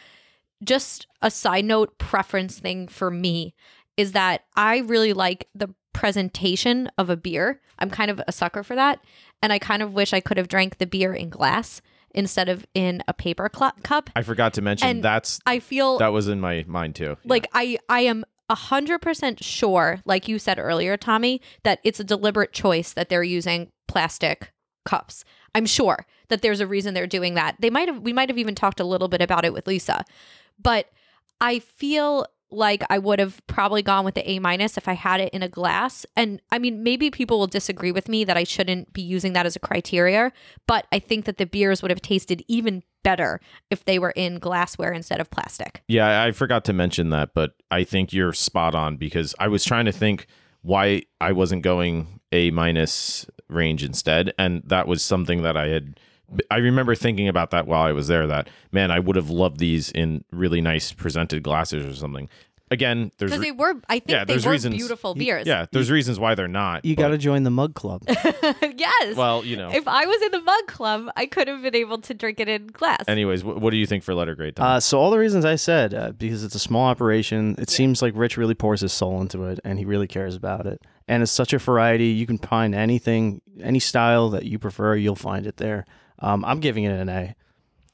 just 0.63 1.07
a 1.21 1.29
side 1.29 1.65
note 1.65 1.97
preference 1.97 2.59
thing 2.59 2.87
for 2.87 3.11
me 3.11 3.53
is 3.97 4.13
that 4.13 4.45
I 4.55 4.79
really 4.79 5.13
like 5.13 5.49
the 5.53 5.73
presentation 5.93 6.89
of 6.97 7.09
a 7.09 7.17
beer. 7.17 7.61
I'm 7.79 7.89
kind 7.89 8.09
of 8.09 8.21
a 8.27 8.31
sucker 8.31 8.63
for 8.63 8.75
that, 8.75 9.03
and 9.41 9.51
I 9.53 9.59
kind 9.59 9.81
of 9.81 9.93
wish 9.93 10.13
I 10.13 10.19
could 10.19 10.37
have 10.37 10.47
drank 10.47 10.77
the 10.77 10.87
beer 10.87 11.13
in 11.13 11.29
glass 11.29 11.81
instead 12.13 12.49
of 12.49 12.65
in 12.73 13.03
a 13.07 13.13
paper 13.13 13.49
cl- 13.53 13.73
cup. 13.83 14.09
I 14.15 14.21
forgot 14.21 14.53
to 14.55 14.61
mention 14.61 14.87
And 14.87 15.03
that's 15.03 15.39
I 15.45 15.59
feel 15.59 15.97
that 15.99 16.13
was 16.13 16.27
in 16.27 16.39
my 16.39 16.65
mind 16.67 16.95
too. 16.95 17.17
Like 17.23 17.47
I 17.53 17.77
I 17.89 18.01
am 18.01 18.25
a 18.49 18.55
hundred 18.55 18.99
percent 18.99 19.43
sure, 19.43 20.01
like 20.05 20.27
you 20.27 20.37
said 20.37 20.59
earlier, 20.59 20.97
Tommy, 20.97 21.41
that 21.63 21.79
it's 21.83 21.99
a 21.99 22.03
deliberate 22.03 22.51
choice 22.51 22.91
that 22.93 23.09
they're 23.09 23.23
using 23.23 23.71
plastic 23.87 24.51
cups. 24.83 25.23
I'm 25.55 25.65
sure 25.65 26.05
that 26.29 26.41
there's 26.41 26.59
a 26.59 26.67
reason 26.67 26.93
they're 26.93 27.07
doing 27.07 27.33
that. 27.35 27.55
They 27.59 27.69
might 27.69 27.87
have 27.87 27.99
we 28.01 28.13
might 28.13 28.29
have 28.29 28.37
even 28.37 28.55
talked 28.55 28.79
a 28.79 28.85
little 28.85 29.07
bit 29.07 29.21
about 29.21 29.45
it 29.45 29.53
with 29.53 29.67
Lisa. 29.67 30.03
But 30.61 30.87
I 31.39 31.59
feel 31.59 32.25
like 32.51 32.83
I 32.89 32.97
would 32.97 33.19
have 33.19 33.41
probably 33.47 33.81
gone 33.81 34.05
with 34.05 34.15
the 34.15 34.29
A 34.29 34.39
minus 34.39 34.77
if 34.77 34.87
I 34.87 34.93
had 34.93 35.19
it 35.21 35.33
in 35.33 35.41
a 35.41 35.49
glass. 35.49 36.05
And 36.15 36.41
I 36.51 36.59
mean, 36.59 36.83
maybe 36.83 37.09
people 37.09 37.39
will 37.39 37.47
disagree 37.47 37.91
with 37.91 38.09
me 38.09 38.23
that 38.25 38.37
I 38.37 38.43
shouldn't 38.43 38.93
be 38.93 39.01
using 39.01 39.33
that 39.33 39.45
as 39.45 39.55
a 39.55 39.59
criteria, 39.59 40.31
but 40.67 40.85
I 40.91 40.99
think 40.99 41.25
that 41.25 41.37
the 41.37 41.45
beers 41.45 41.81
would 41.81 41.91
have 41.91 42.01
tasted 42.01 42.43
even 42.47 42.83
better 43.03 43.39
if 43.69 43.85
they 43.85 43.97
were 43.97 44.11
in 44.11 44.37
glassware 44.37 44.91
instead 44.91 45.19
of 45.19 45.31
plastic. 45.31 45.81
yeah, 45.87 46.23
I 46.23 46.31
forgot 46.31 46.65
to 46.65 46.73
mention 46.73 47.09
that, 47.09 47.33
but 47.33 47.53
I 47.71 47.83
think 47.83 48.13
you're 48.13 48.33
spot 48.33 48.75
on 48.75 48.97
because 48.97 49.33
I 49.39 49.47
was 49.47 49.63
trying 49.63 49.85
to 49.85 49.91
think 49.91 50.27
why 50.61 51.03
I 51.19 51.31
wasn't 51.31 51.63
going 51.63 52.19
A 52.31 52.51
minus 52.51 53.25
range 53.47 53.83
instead, 53.83 54.33
and 54.37 54.61
that 54.65 54.87
was 54.87 55.03
something 55.03 55.41
that 55.41 55.57
I 55.57 55.69
had. 55.69 55.99
I 56.49 56.57
remember 56.57 56.95
thinking 56.95 57.27
about 57.27 57.51
that 57.51 57.67
while 57.67 57.81
I 57.83 57.91
was 57.91 58.07
there. 58.07 58.27
That 58.27 58.49
man, 58.71 58.91
I 58.91 58.99
would 58.99 59.15
have 59.15 59.29
loved 59.29 59.59
these 59.59 59.91
in 59.91 60.23
really 60.31 60.61
nice 60.61 60.91
presented 60.93 61.43
glasses 61.43 61.85
or 61.85 61.93
something. 61.95 62.29
Again, 62.69 63.11
there's 63.17 63.31
Because 63.31 63.43
they 63.43 63.51
were, 63.51 63.73
I 63.89 63.99
think 63.99 64.11
yeah, 64.11 64.23
they 64.23 64.37
were 64.37 64.51
reasons. 64.51 64.77
beautiful 64.77 65.13
beers. 65.13 65.45
yeah, 65.45 65.65
there's 65.73 65.91
reasons 65.91 66.19
why 66.19 66.35
they're 66.35 66.47
not. 66.47 66.85
You 66.85 66.95
got 66.95 67.09
to 67.09 67.17
join 67.17 67.43
the 67.43 67.49
Mug 67.49 67.73
Club. 67.75 68.01
yes. 68.07 69.15
Well, 69.17 69.43
you 69.43 69.57
know. 69.57 69.71
if 69.73 69.85
I 69.89 70.05
was 70.05 70.21
in 70.21 70.31
the 70.31 70.39
mug 70.41 70.67
club, 70.67 71.09
I 71.17 71.25
could 71.25 71.49
have 71.49 71.61
been 71.61 71.75
able 71.75 71.97
to 71.99 72.13
drink 72.13 72.39
it 72.39 72.47
in 72.47 72.67
glass. 72.67 73.03
Anyways, 73.09 73.41
wh- 73.41 73.57
what 73.61 73.71
do 73.71 73.77
you 73.77 73.85
think 73.85 74.03
for 74.03 74.13
letter 74.15 74.35
grade? 74.35 74.55
Tom? 74.55 74.65
Uh, 74.65 74.79
so 74.79 74.97
all 74.99 75.11
the 75.11 75.19
reasons 75.19 75.43
I 75.43 75.55
said, 75.55 75.93
uh, 75.93 76.11
because 76.13 76.45
it's 76.45 76.55
a 76.55 76.59
small 76.59 76.85
operation, 76.85 77.55
it 77.57 77.69
seems 77.69 78.01
like 78.01 78.13
Rich 78.15 78.37
really 78.37 78.55
pours 78.55 78.79
his 78.79 78.93
soul 78.93 79.19
into 79.19 79.43
it, 79.47 79.59
and 79.65 79.77
he 79.77 79.83
really 79.83 80.07
cares 80.07 80.35
about 80.35 80.65
it. 80.65 80.81
And 81.09 81.21
it's 81.21 81.31
such 81.31 81.51
a 81.51 81.57
variety. 81.57 82.05
You 82.07 82.25
can 82.25 82.37
find 82.37 82.73
anything, 82.73 83.41
any 83.61 83.79
style 83.79 84.29
that 84.29 84.45
you 84.45 84.57
prefer, 84.59 84.95
you'll 84.95 85.15
find 85.17 85.45
it 85.45 85.57
there. 85.57 85.85
Um, 86.21 86.45
I'm 86.45 86.59
giving 86.59 86.83
it 86.83 86.91
an 86.91 87.09
A. 87.09 87.35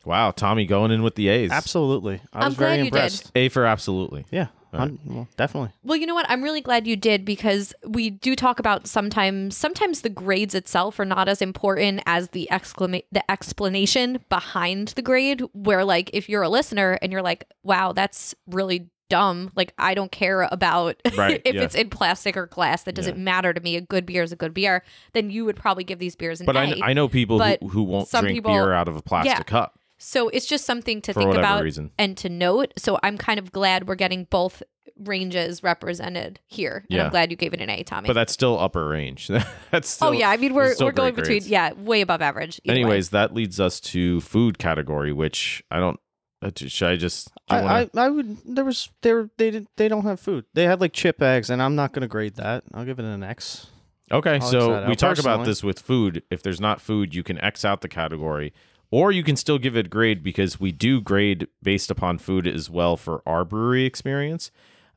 wow, 0.06 0.32
Tommy 0.32 0.66
going 0.66 0.92
in 0.92 1.02
with 1.04 1.16
the 1.16 1.28
A's. 1.30 1.52
Absolutely. 1.52 2.22
I 2.34 2.42
I'm 2.42 2.46
was 2.50 2.56
very 2.56 2.72
glad 2.72 2.78
you 2.78 2.84
did. 2.84 2.88
impressed. 2.96 3.32
A 3.36 3.50
for 3.50 3.66
absolutely. 3.66 4.26
Yeah, 4.32 4.48
All 4.74 4.80
right. 4.80 4.90
hun- 4.90 5.00
well, 5.06 5.28
definitely. 5.38 5.72
Well, 5.84 5.98
you 5.98 6.06
know 6.06 6.14
what? 6.14 6.26
I'm 6.30 6.44
really 6.44 6.62
glad 6.62 6.88
you 6.88 6.96
did 6.96 7.24
because 7.26 7.74
we 7.86 8.10
do 8.10 8.36
talk 8.36 8.60
about 8.60 8.88
sometimes 8.88 9.56
sometimes 9.58 10.02
the 10.02 10.10
grades 10.10 10.56
itself 10.56 11.00
are 11.00 11.06
not 11.06 11.28
as 11.30 11.42
important 11.42 12.02
as 12.06 12.30
the 12.30 12.48
exclama- 12.52 13.04
the 13.12 13.30
explanation 13.32 14.20
behind 14.30 14.90
the 14.90 15.02
grade 15.02 15.42
where 15.54 15.84
like 15.86 16.10
if 16.14 16.30
you're 16.30 16.44
a 16.44 16.50
listener 16.50 16.98
and 17.02 17.12
you're 17.12 17.22
like, 17.22 17.46
"Wow, 17.64 17.92
that's 17.94 18.36
really 18.48 18.90
dumb. 19.10 19.52
Like 19.56 19.74
I 19.78 19.94
don't 19.94 20.12
care 20.12 20.42
about 20.52 20.96
Right, 21.18 21.42
if 21.46 21.56
yeah. 21.56 21.64
it's 21.64 21.76
in 21.76 21.90
plastic 21.90 22.36
or 22.38 22.48
glass. 22.48 22.84
That 22.84 22.96
doesn't 22.96 23.18
matter 23.18 23.54
to 23.54 23.62
me. 23.62 23.76
A 23.76 23.82
good 23.82 24.06
beer 24.06 24.24
is 24.24 24.32
a 24.32 24.36
good 24.36 24.54
beer." 24.54 24.84
Then 25.14 25.30
you 25.30 25.46
would 25.46 25.56
probably 25.56 25.84
give 25.84 26.00
these 26.00 26.16
beers 26.16 26.40
an 26.42 26.46
But 26.46 26.56
A. 26.56 26.60
I, 26.60 26.66
kn- 26.68 26.84
I 26.84 26.94
know 26.94 27.08
people 27.08 27.38
but 27.38 27.60
who, 27.62 27.68
who 27.70 27.84
won't 27.84 28.08
some 28.08 28.24
drink 28.24 28.38
people- 28.38 28.52
beer 28.54 28.74
out 28.74 28.88
of 28.88 28.96
a 28.96 29.02
plastic 29.02 29.38
Yeah. 29.38 29.44
cup 29.44 29.80
So 29.98 30.30
it's 30.30 30.46
just 30.46 30.66
something 30.66 31.02
to 31.02 31.14
think 31.14 31.34
about 31.36 31.64
reason. 31.64 31.92
and 31.98 32.16
to 32.18 32.30
note. 32.30 32.74
So 32.78 33.00
I'm 33.04 33.18
kind 33.18 33.40
of 33.40 33.52
glad 33.52 33.88
we're 33.88 33.96
getting 33.96 34.26
both 34.26 34.62
ranges 35.00 35.62
represented 35.64 36.40
here. 36.48 36.84
And 36.90 36.98
Yeah. 36.98 37.04
I'm 37.06 37.12
glad 37.12 37.30
you 37.30 37.38
gave 37.38 37.54
it 37.54 37.62
an 37.62 37.70
A, 37.70 37.84
Tommy. 37.84 38.08
But 38.08 38.14
that's 38.14 38.34
still 38.34 38.60
upper 38.60 38.88
range. 38.88 39.28
that's 39.28 39.46
oh, 39.74 39.82
still, 39.82 40.08
oh 40.10 40.12
yeah, 40.12 40.30
I 40.30 40.38
mean 40.38 40.54
we're 40.54 40.74
we're 40.80 40.92
going 40.92 41.14
great 41.14 41.24
between 41.24 41.40
grades. 41.40 41.50
yeah, 41.50 41.74
way 41.74 42.02
above 42.02 42.22
average. 42.22 42.60
either 42.64 42.74
way. 42.74 42.82
Anyways, 42.82 43.10
that 43.12 43.34
leads 43.34 43.60
us 43.60 43.80
to 43.82 44.22
food 44.22 44.58
category, 44.58 45.14
which 45.14 45.64
I 45.72 45.80
don't. 45.80 46.00
Uh, 46.42 46.52
Should 46.56 46.88
I 46.90 46.96
just? 46.96 47.32
I, 47.50 47.62
wanna- 47.62 47.90
I, 47.96 48.06
I 48.06 48.10
would. 48.10 48.38
There 48.46 48.66
was 48.66 48.90
there 49.02 49.30
they 49.38 49.52
did 49.52 49.68
they 49.76 49.88
don't 49.88 50.04
have 50.04 50.20
food. 50.20 50.46
They 50.54 50.64
had 50.66 50.80
like 50.82 50.94
chip 50.94 51.18
bags, 51.18 51.50
and 51.50 51.62
I'm 51.62 51.76
not 51.76 51.94
gonna 51.94 52.08
grade 52.08 52.36
that. 52.36 52.64
I'll 52.74 52.86
give 52.86 53.00
it 53.00 53.06
an 53.06 53.24
X. 53.24 53.68
okay, 54.12 54.36
I'll 54.36 54.42
so 54.42 54.88
we 54.88 54.96
talk 54.96 55.20
about 55.20 55.46
this 55.46 55.64
with 55.64 55.80
food. 55.80 56.24
If 56.30 56.44
there's 56.44 56.62
not 56.62 56.80
food, 56.82 57.16
you 57.16 57.24
can 57.24 57.38
X 57.40 57.66
out 57.66 57.82
the 57.82 57.88
category, 57.90 58.54
or 58.92 59.12
you 59.12 59.24
can 59.24 59.36
still 59.36 59.58
give 59.58 59.76
it 59.76 59.88
a 59.88 59.90
grade 59.90 60.24
because 60.24 60.60
we 60.60 60.72
do 60.72 61.02
grade 61.02 61.48
based 61.64 61.90
upon 61.92 62.18
food 62.20 62.48
as 62.48 62.70
well 62.70 62.98
for 62.98 63.22
our 63.26 63.44
brewery 63.44 63.86
experience. 63.86 64.52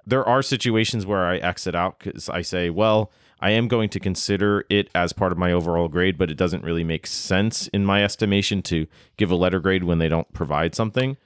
There 0.06 0.26
are 0.26 0.42
situations 0.42 1.06
where 1.06 1.24
I 1.26 1.36
X 1.38 1.66
it 1.66 1.74
out 1.74 1.98
because 2.00 2.28
I 2.28 2.42
say, 2.42 2.70
well, 2.70 3.10
I 3.40 3.50
am 3.52 3.68
going 3.68 3.88
to 3.90 4.00
consider 4.00 4.64
it 4.68 4.90
as 4.94 5.12
part 5.14 5.32
of 5.32 5.38
my 5.38 5.52
overall 5.52 5.88
grade, 5.88 6.18
but 6.18 6.30
it 6.30 6.36
doesn't 6.36 6.64
really 6.64 6.84
make 6.84 7.06
sense 7.06 7.68
in 7.68 7.84
my 7.86 8.04
estimation 8.04 8.60
to 8.62 8.86
give 9.16 9.30
a 9.30 9.34
letter 9.36 9.60
grade 9.60 9.84
when 9.84 9.98
they 9.98 10.08
don't 10.08 10.30
provide 10.32 10.74
something. 10.74 11.16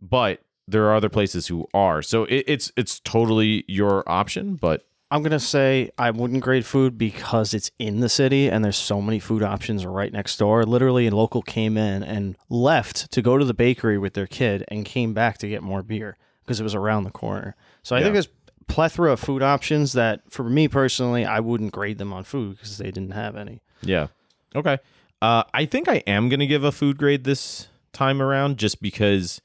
But 0.00 0.40
there 0.68 0.84
are 0.86 0.94
other 0.94 1.08
places 1.08 1.46
who 1.46 1.68
are. 1.74 2.02
So 2.02 2.24
it, 2.24 2.44
it's 2.46 2.72
it's 2.76 3.00
totally 3.00 3.64
your 3.68 4.08
option, 4.08 4.56
but 4.56 4.84
I'm 5.10 5.22
gonna 5.22 5.38
say 5.38 5.90
I 5.96 6.10
wouldn't 6.10 6.42
grade 6.42 6.66
food 6.66 6.98
because 6.98 7.54
it's 7.54 7.70
in 7.78 8.00
the 8.00 8.08
city 8.08 8.48
and 8.50 8.64
there's 8.64 8.76
so 8.76 9.00
many 9.00 9.18
food 9.20 9.42
options 9.42 9.86
right 9.86 10.12
next 10.12 10.36
door. 10.38 10.64
Literally, 10.64 11.06
a 11.06 11.14
local 11.14 11.42
came 11.42 11.76
in 11.76 12.02
and 12.02 12.36
left 12.48 13.10
to 13.12 13.22
go 13.22 13.38
to 13.38 13.44
the 13.44 13.54
bakery 13.54 13.98
with 13.98 14.14
their 14.14 14.26
kid 14.26 14.64
and 14.68 14.84
came 14.84 15.14
back 15.14 15.38
to 15.38 15.48
get 15.48 15.62
more 15.62 15.82
beer 15.82 16.16
because 16.42 16.58
it 16.60 16.64
was 16.64 16.74
around 16.74 17.04
the 17.04 17.10
corner. 17.10 17.54
So 17.82 17.94
I 17.94 18.00
Yeah. 18.00 18.04
think 18.06 18.12
there's 18.14 18.28
plethora 18.66 19.12
of 19.12 19.20
food 19.20 19.42
options 19.42 19.92
that, 19.92 20.22
for 20.28 20.42
me 20.42 20.66
personally, 20.66 21.24
I 21.24 21.38
wouldn't 21.38 21.70
grade 21.72 21.98
them 21.98 22.12
on 22.12 22.24
food 22.24 22.56
because 22.56 22.78
they 22.78 22.90
didn't 22.90 23.12
have 23.12 23.36
any. 23.36 23.62
Yeah. 23.82 24.08
Okay. 24.56 24.78
Uh, 25.22 25.44
I 25.54 25.66
think 25.66 25.88
I 25.88 26.02
am 26.06 26.28
going 26.28 26.40
to 26.40 26.46
give 26.48 26.64
a 26.64 26.72
food 26.72 26.98
grade 26.98 27.22
this 27.22 27.68
time 27.92 28.20
around 28.20 28.58
just 28.58 28.82
because 28.82 29.40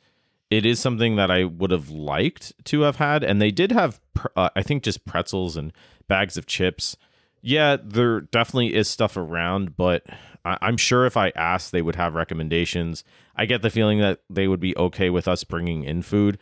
it 0.51 0.65
is 0.65 0.79
something 0.79 1.15
that 1.15 1.31
I 1.31 1.45
would 1.45 1.71
have 1.71 1.89
liked 1.89 2.53
to 2.65 2.81
have 2.81 2.97
had. 2.97 3.23
And 3.23 3.41
they 3.41 3.49
did 3.51 3.71
have, 3.71 3.99
uh, 4.35 4.49
I 4.55 4.61
think, 4.61 4.83
just 4.83 5.05
pretzels 5.05 5.57
and 5.57 5.71
bags 6.07 6.37
of 6.37 6.45
chips. 6.45 6.95
Yeah, 7.41 7.77
there 7.83 8.21
definitely 8.21 8.75
is 8.75 8.87
stuff 8.87 9.17
around, 9.17 9.75
but 9.75 10.03
I- 10.45 10.57
I'm 10.61 10.77
sure 10.77 11.05
if 11.05 11.17
I 11.17 11.29
asked, 11.35 11.71
they 11.71 11.81
would 11.81 11.95
have 11.95 12.13
recommendations. 12.13 13.03
I 13.35 13.45
get 13.45 13.61
the 13.63 13.69
feeling 13.69 13.99
that 13.99 14.19
they 14.29 14.47
would 14.47 14.59
be 14.59 14.77
okay 14.77 15.09
with 15.09 15.27
us 15.27 15.43
bringing 15.43 15.83
in 15.85 16.01
food. 16.03 16.37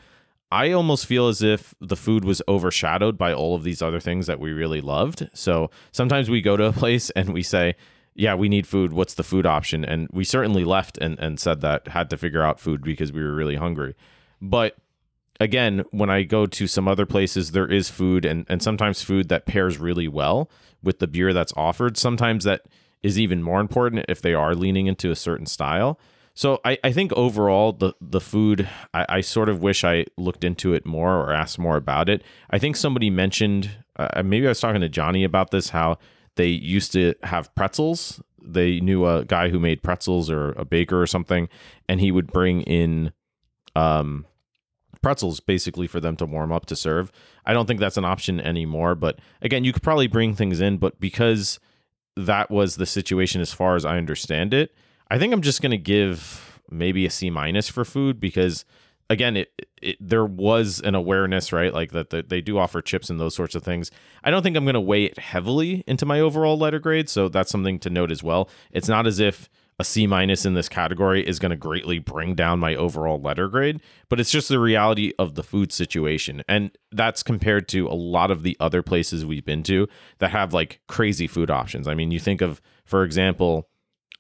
I 0.51 0.72
almost 0.72 1.05
feel 1.05 1.28
as 1.28 1.43
if 1.43 1.76
the 1.80 1.95
food 1.95 2.26
was 2.26 2.41
overshadowed 2.47 3.18
by 3.18 3.32
all 3.32 3.55
of 3.55 3.64
these 3.64 3.82
other 3.84 3.99
things 3.99 4.26
that 4.26 4.39
we 4.39 4.51
really 4.51 4.82
loved. 4.82 5.30
So 5.34 5.70
sometimes 5.91 6.30
we 6.30 6.41
go 6.41 6.57
to 6.57 6.66
a 6.66 6.72
place 6.84 7.12
and 7.12 7.32
we 7.34 7.43
say, 7.43 7.76
yeah, 8.20 8.36
we 8.36 8.49
need 8.49 8.67
food. 8.67 8.91
What's 8.91 9.13
the 9.13 9.24
food 9.24 9.45
option? 9.45 9.86
And 9.86 10.09
we 10.11 10.26
certainly 10.26 10.65
left 10.65 10.97
and, 10.97 11.17
and 11.20 11.39
said 11.39 11.61
that 11.61 11.88
had 11.88 12.09
to 12.09 12.17
figure 12.17 12.43
out 12.43 12.59
food 12.59 12.84
because 12.84 13.13
we 13.13 13.24
were 13.24 13.34
really 13.34 13.55
hungry. 13.55 13.95
But 14.41 14.76
again, 15.39 15.86
when 15.91 16.09
I 16.09 16.24
go 16.24 16.45
to 16.45 16.67
some 16.67 16.86
other 16.86 17.05
places, 17.05 17.51
there 17.51 17.72
is 17.72 17.89
food 17.89 18.26
and, 18.26 18.45
and 18.49 18.61
sometimes 18.61 19.01
food 19.01 19.30
that 19.30 19.45
pairs 19.45 19.78
really 19.78 20.09
well 20.09 20.51
with 20.84 20.99
the 20.99 21.07
beer 21.07 21.32
that's 21.32 21.53
offered. 21.55 21.95
Sometimes 21.95 22.43
that 22.43 22.63
is 23.01 23.17
even 23.17 23.41
more 23.41 23.61
important 23.61 24.05
if 24.09 24.22
they 24.22 24.34
are 24.34 24.53
leaning 24.53 24.88
into 24.88 25.11
a 25.11 25.15
certain 25.15 25.45
style. 25.45 25.97
So 26.34 26.59
I, 26.65 26.78
I 26.84 26.91
think 26.91 27.13
overall 27.13 27.72
the 27.72 27.93
the 28.01 28.22
food 28.22 28.67
I, 28.93 29.05
I 29.09 29.22
sort 29.22 29.47
of 29.47 29.61
wish 29.61 29.86
I 29.86 30.05
looked 30.17 30.43
into 30.43 30.74
it 30.74 30.86
more 30.86 31.15
or 31.15 31.34
asked 31.34 31.57
more 31.57 31.78
about 31.78 32.09
it. 32.09 32.22
I 32.49 32.59
think 32.59 32.76
somebody 32.76 33.09
mentioned 33.09 33.72
uh, 33.95 34.24
maybe 34.24 34.45
I 34.45 34.49
was 34.49 34.59
talking 34.59 34.82
to 34.82 34.89
Johnny 34.89 35.24
about 35.24 35.51
this 35.51 35.70
how 35.70 35.97
they 36.39 36.47
used 36.47 36.93
to 36.93 37.15
have 37.23 37.53
pretzels. 37.53 38.21
They 38.41 38.79
knew 38.79 39.05
a 39.05 39.25
guy 39.25 39.49
who 39.49 39.59
made 39.59 39.83
pretzels 39.83 40.29
or 40.29 40.53
a 40.53 40.63
baker 40.63 41.01
or 41.01 41.05
something, 41.05 41.49
and 41.89 41.99
he 41.99 42.13
would 42.13 42.31
bring 42.31 42.61
in 42.61 43.11
um, 43.75 44.25
pretzels 45.01 45.41
basically 45.41 45.85
for 45.85 45.99
them 45.99 46.15
to 46.15 46.25
warm 46.25 46.53
up 46.53 46.65
to 46.67 46.77
serve. 46.77 47.11
I 47.45 47.51
don't 47.51 47.65
think 47.65 47.81
that's 47.81 47.97
an 47.97 48.05
option 48.05 48.39
anymore. 48.39 48.95
But 48.95 49.19
again, 49.41 49.65
you 49.65 49.73
could 49.73 49.83
probably 49.83 50.07
bring 50.07 50.33
things 50.33 50.61
in, 50.61 50.77
but 50.77 50.97
because 51.01 51.59
that 52.15 52.49
was 52.49 52.77
the 52.77 52.85
situation 52.85 53.41
as 53.41 53.51
far 53.51 53.75
as 53.75 53.83
I 53.83 53.97
understand 53.97 54.53
it, 54.53 54.73
I 55.11 55.19
think 55.19 55.33
I'm 55.33 55.41
just 55.41 55.61
going 55.61 55.71
to 55.71 55.77
give 55.77 56.61
maybe 56.71 57.05
a 57.05 57.09
C 57.09 57.29
minus 57.29 57.67
for 57.67 57.83
food 57.83 58.21
because 58.21 58.63
again, 59.09 59.35
it, 59.35 59.51
it 59.82 59.97
there 59.99 60.25
was 60.25 60.80
an 60.82 60.95
awareness, 60.95 61.51
right? 61.51 61.73
Like 61.73 61.91
that 61.91 62.09
the, 62.09 62.23
they 62.23 62.41
do 62.41 62.57
offer 62.57 62.82
chips 62.82 63.09
and 63.09 63.19
those 63.19 63.36
sorts 63.36 63.55
of 63.55 63.63
things. 63.63 63.91
I 64.23 64.32
don't 64.32 64.43
think 64.43 64.55
I'm 64.55 64.65
going 64.65 64.73
to 64.73 64.82
weigh 64.82 65.05
it 65.05 65.19
heavily 65.19 65.84
into 65.88 66.05
my 66.05 66.19
overall 66.19 66.57
letter 66.57 66.80
grade, 66.80 67.09
so 67.09 67.30
that's 67.30 67.51
something 67.51 67.80
to 67.80 67.89
note 67.89 68.11
as 68.11 68.23
well. 68.23 68.49
It's 68.71 68.88
not 68.88 69.07
as 69.07 69.19
if 69.19 69.49
a 69.80 69.84
C 69.86 70.05
minus 70.05 70.45
in 70.45 70.53
this 70.53 70.67
category 70.67 71.25
is 71.25 71.39
going 71.39 71.51
to 71.51 71.55
greatly 71.55 71.99
bring 71.99 72.36
down 72.36 72.59
my 72.59 72.75
overall 72.75 73.19
letter 73.19 73.47
grade, 73.47 73.82
but 74.09 74.19
it's 74.19 74.30
just 74.30 74.49
the 74.49 74.59
reality 74.59 75.13
of 75.17 75.36
the 75.36 75.43
food 75.43 75.71
situation. 75.71 76.43
And 76.49 76.71
that's 76.91 77.23
compared 77.23 77.69
to 77.69 77.88
a 77.88 77.95
lot 77.95 78.30
of 78.30 78.43
the 78.43 78.57
other 78.59 78.84
places 78.84 79.25
we've 79.25 79.45
been 79.45 79.63
to 79.63 79.88
that 80.19 80.32
have 80.32 80.53
like 80.53 80.82
crazy 80.88 81.27
food 81.27 81.49
options. 81.49 81.88
I 81.88 81.95
mean, 81.95 82.11
you 82.11 82.19
think 82.19 82.41
of, 82.41 82.61
for 82.84 83.03
example, 83.03 83.69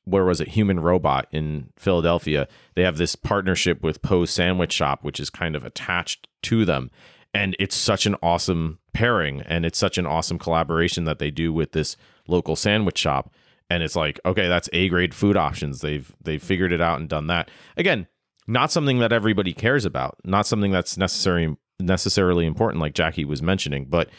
where 0.09 0.25
was 0.25 0.41
it? 0.41 0.49
Human 0.49 0.79
robot 0.79 1.27
in 1.31 1.69
philadelphia. 1.77 2.47
They 2.75 2.83
have 2.83 2.97
this 2.97 3.15
partnership 3.15 3.83
with 3.83 4.01
poe's 4.01 4.31
sandwich 4.31 4.73
shop 4.73 5.03
which 5.03 5.19
is 5.19 5.29
kind 5.29 5.55
of 5.55 5.65
attached 5.65 6.27
to 6.43 6.65
them. 6.65 6.91
And 7.33 7.55
it's 7.59 7.75
such 7.75 8.05
an 8.05 8.15
awesome 8.23 8.79
pairing 8.93 9.41
and 9.41 9.65
it's 9.65 9.77
such 9.77 9.97
an 9.97 10.05
awesome 10.05 10.39
collaboration 10.39 11.05
that 11.05 11.19
they 11.19 11.31
do 11.31 11.53
with 11.53 11.71
this 11.71 11.95
local 12.27 12.55
sandwich 12.55 12.97
shop. 12.97 13.33
And 13.69 13.83
it's 13.83 13.95
like 13.95 14.19
okay 14.25 14.47
that's 14.47 14.69
a 14.73 14.89
grade 14.89 15.13
food 15.13 15.37
options. 15.37 15.81
They've 15.81 16.11
they've 16.21 16.41
figured 16.41 16.71
it 16.71 16.81
out 16.81 16.99
and 16.99 17.07
done 17.09 17.27
that. 17.27 17.49
Again 17.77 18.07
not 18.47 18.71
something 18.71 18.97
that 18.97 19.13
everybody 19.13 19.53
cares 19.53 19.85
about 19.85 20.17
not 20.23 20.47
something 20.47 20.71
that's 20.71 20.97
necessary 20.97 21.55
necessarily 21.79 22.47
important 22.47 22.81
like 22.81 22.95
jackie 22.95 23.23
was 23.23 23.43
mentioning 23.43 23.85
but 23.85 24.09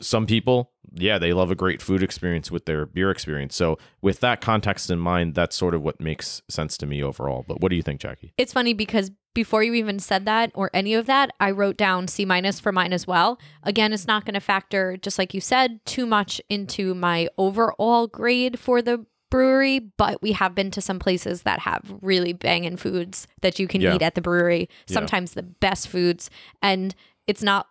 some 0.00 0.26
people, 0.26 0.72
yeah, 0.96 1.18
they 1.18 1.32
love 1.32 1.50
a 1.50 1.54
great 1.54 1.82
food 1.82 2.02
experience 2.02 2.50
with 2.50 2.64
their 2.66 2.86
beer 2.86 3.10
experience. 3.10 3.54
So, 3.56 3.78
with 4.00 4.20
that 4.20 4.40
context 4.40 4.90
in 4.90 4.98
mind, 4.98 5.34
that's 5.34 5.56
sort 5.56 5.74
of 5.74 5.82
what 5.82 6.00
makes 6.00 6.42
sense 6.48 6.76
to 6.78 6.86
me 6.86 7.02
overall. 7.02 7.44
But 7.46 7.60
what 7.60 7.70
do 7.70 7.76
you 7.76 7.82
think, 7.82 8.00
Jackie? 8.00 8.32
It's 8.38 8.52
funny 8.52 8.74
because 8.74 9.10
before 9.34 9.62
you 9.64 9.74
even 9.74 9.98
said 9.98 10.24
that 10.26 10.52
or 10.54 10.70
any 10.72 10.94
of 10.94 11.06
that, 11.06 11.30
I 11.40 11.50
wrote 11.50 11.76
down 11.76 12.06
C 12.06 12.24
minus 12.24 12.60
for 12.60 12.70
mine 12.70 12.92
as 12.92 13.06
well. 13.06 13.38
Again, 13.64 13.92
it's 13.92 14.06
not 14.06 14.24
going 14.24 14.34
to 14.34 14.40
factor, 14.40 14.96
just 14.96 15.18
like 15.18 15.34
you 15.34 15.40
said, 15.40 15.84
too 15.84 16.06
much 16.06 16.40
into 16.48 16.94
my 16.94 17.28
overall 17.36 18.06
grade 18.06 18.58
for 18.60 18.80
the 18.80 19.04
brewery, 19.30 19.80
but 19.80 20.22
we 20.22 20.30
have 20.30 20.54
been 20.54 20.70
to 20.70 20.80
some 20.80 21.00
places 21.00 21.42
that 21.42 21.58
have 21.58 21.82
really 22.00 22.32
banging 22.32 22.76
foods 22.76 23.26
that 23.42 23.58
you 23.58 23.66
can 23.66 23.80
Yeah. 23.80 23.96
eat 23.96 24.02
at 24.02 24.14
the 24.14 24.20
brewery, 24.22 24.68
Yeah. 24.86 24.94
sometimes 24.94 25.32
the 25.32 25.42
best 25.42 25.88
foods. 25.88 26.30
And 26.62 26.94
it's 27.26 27.42
not, 27.42 27.66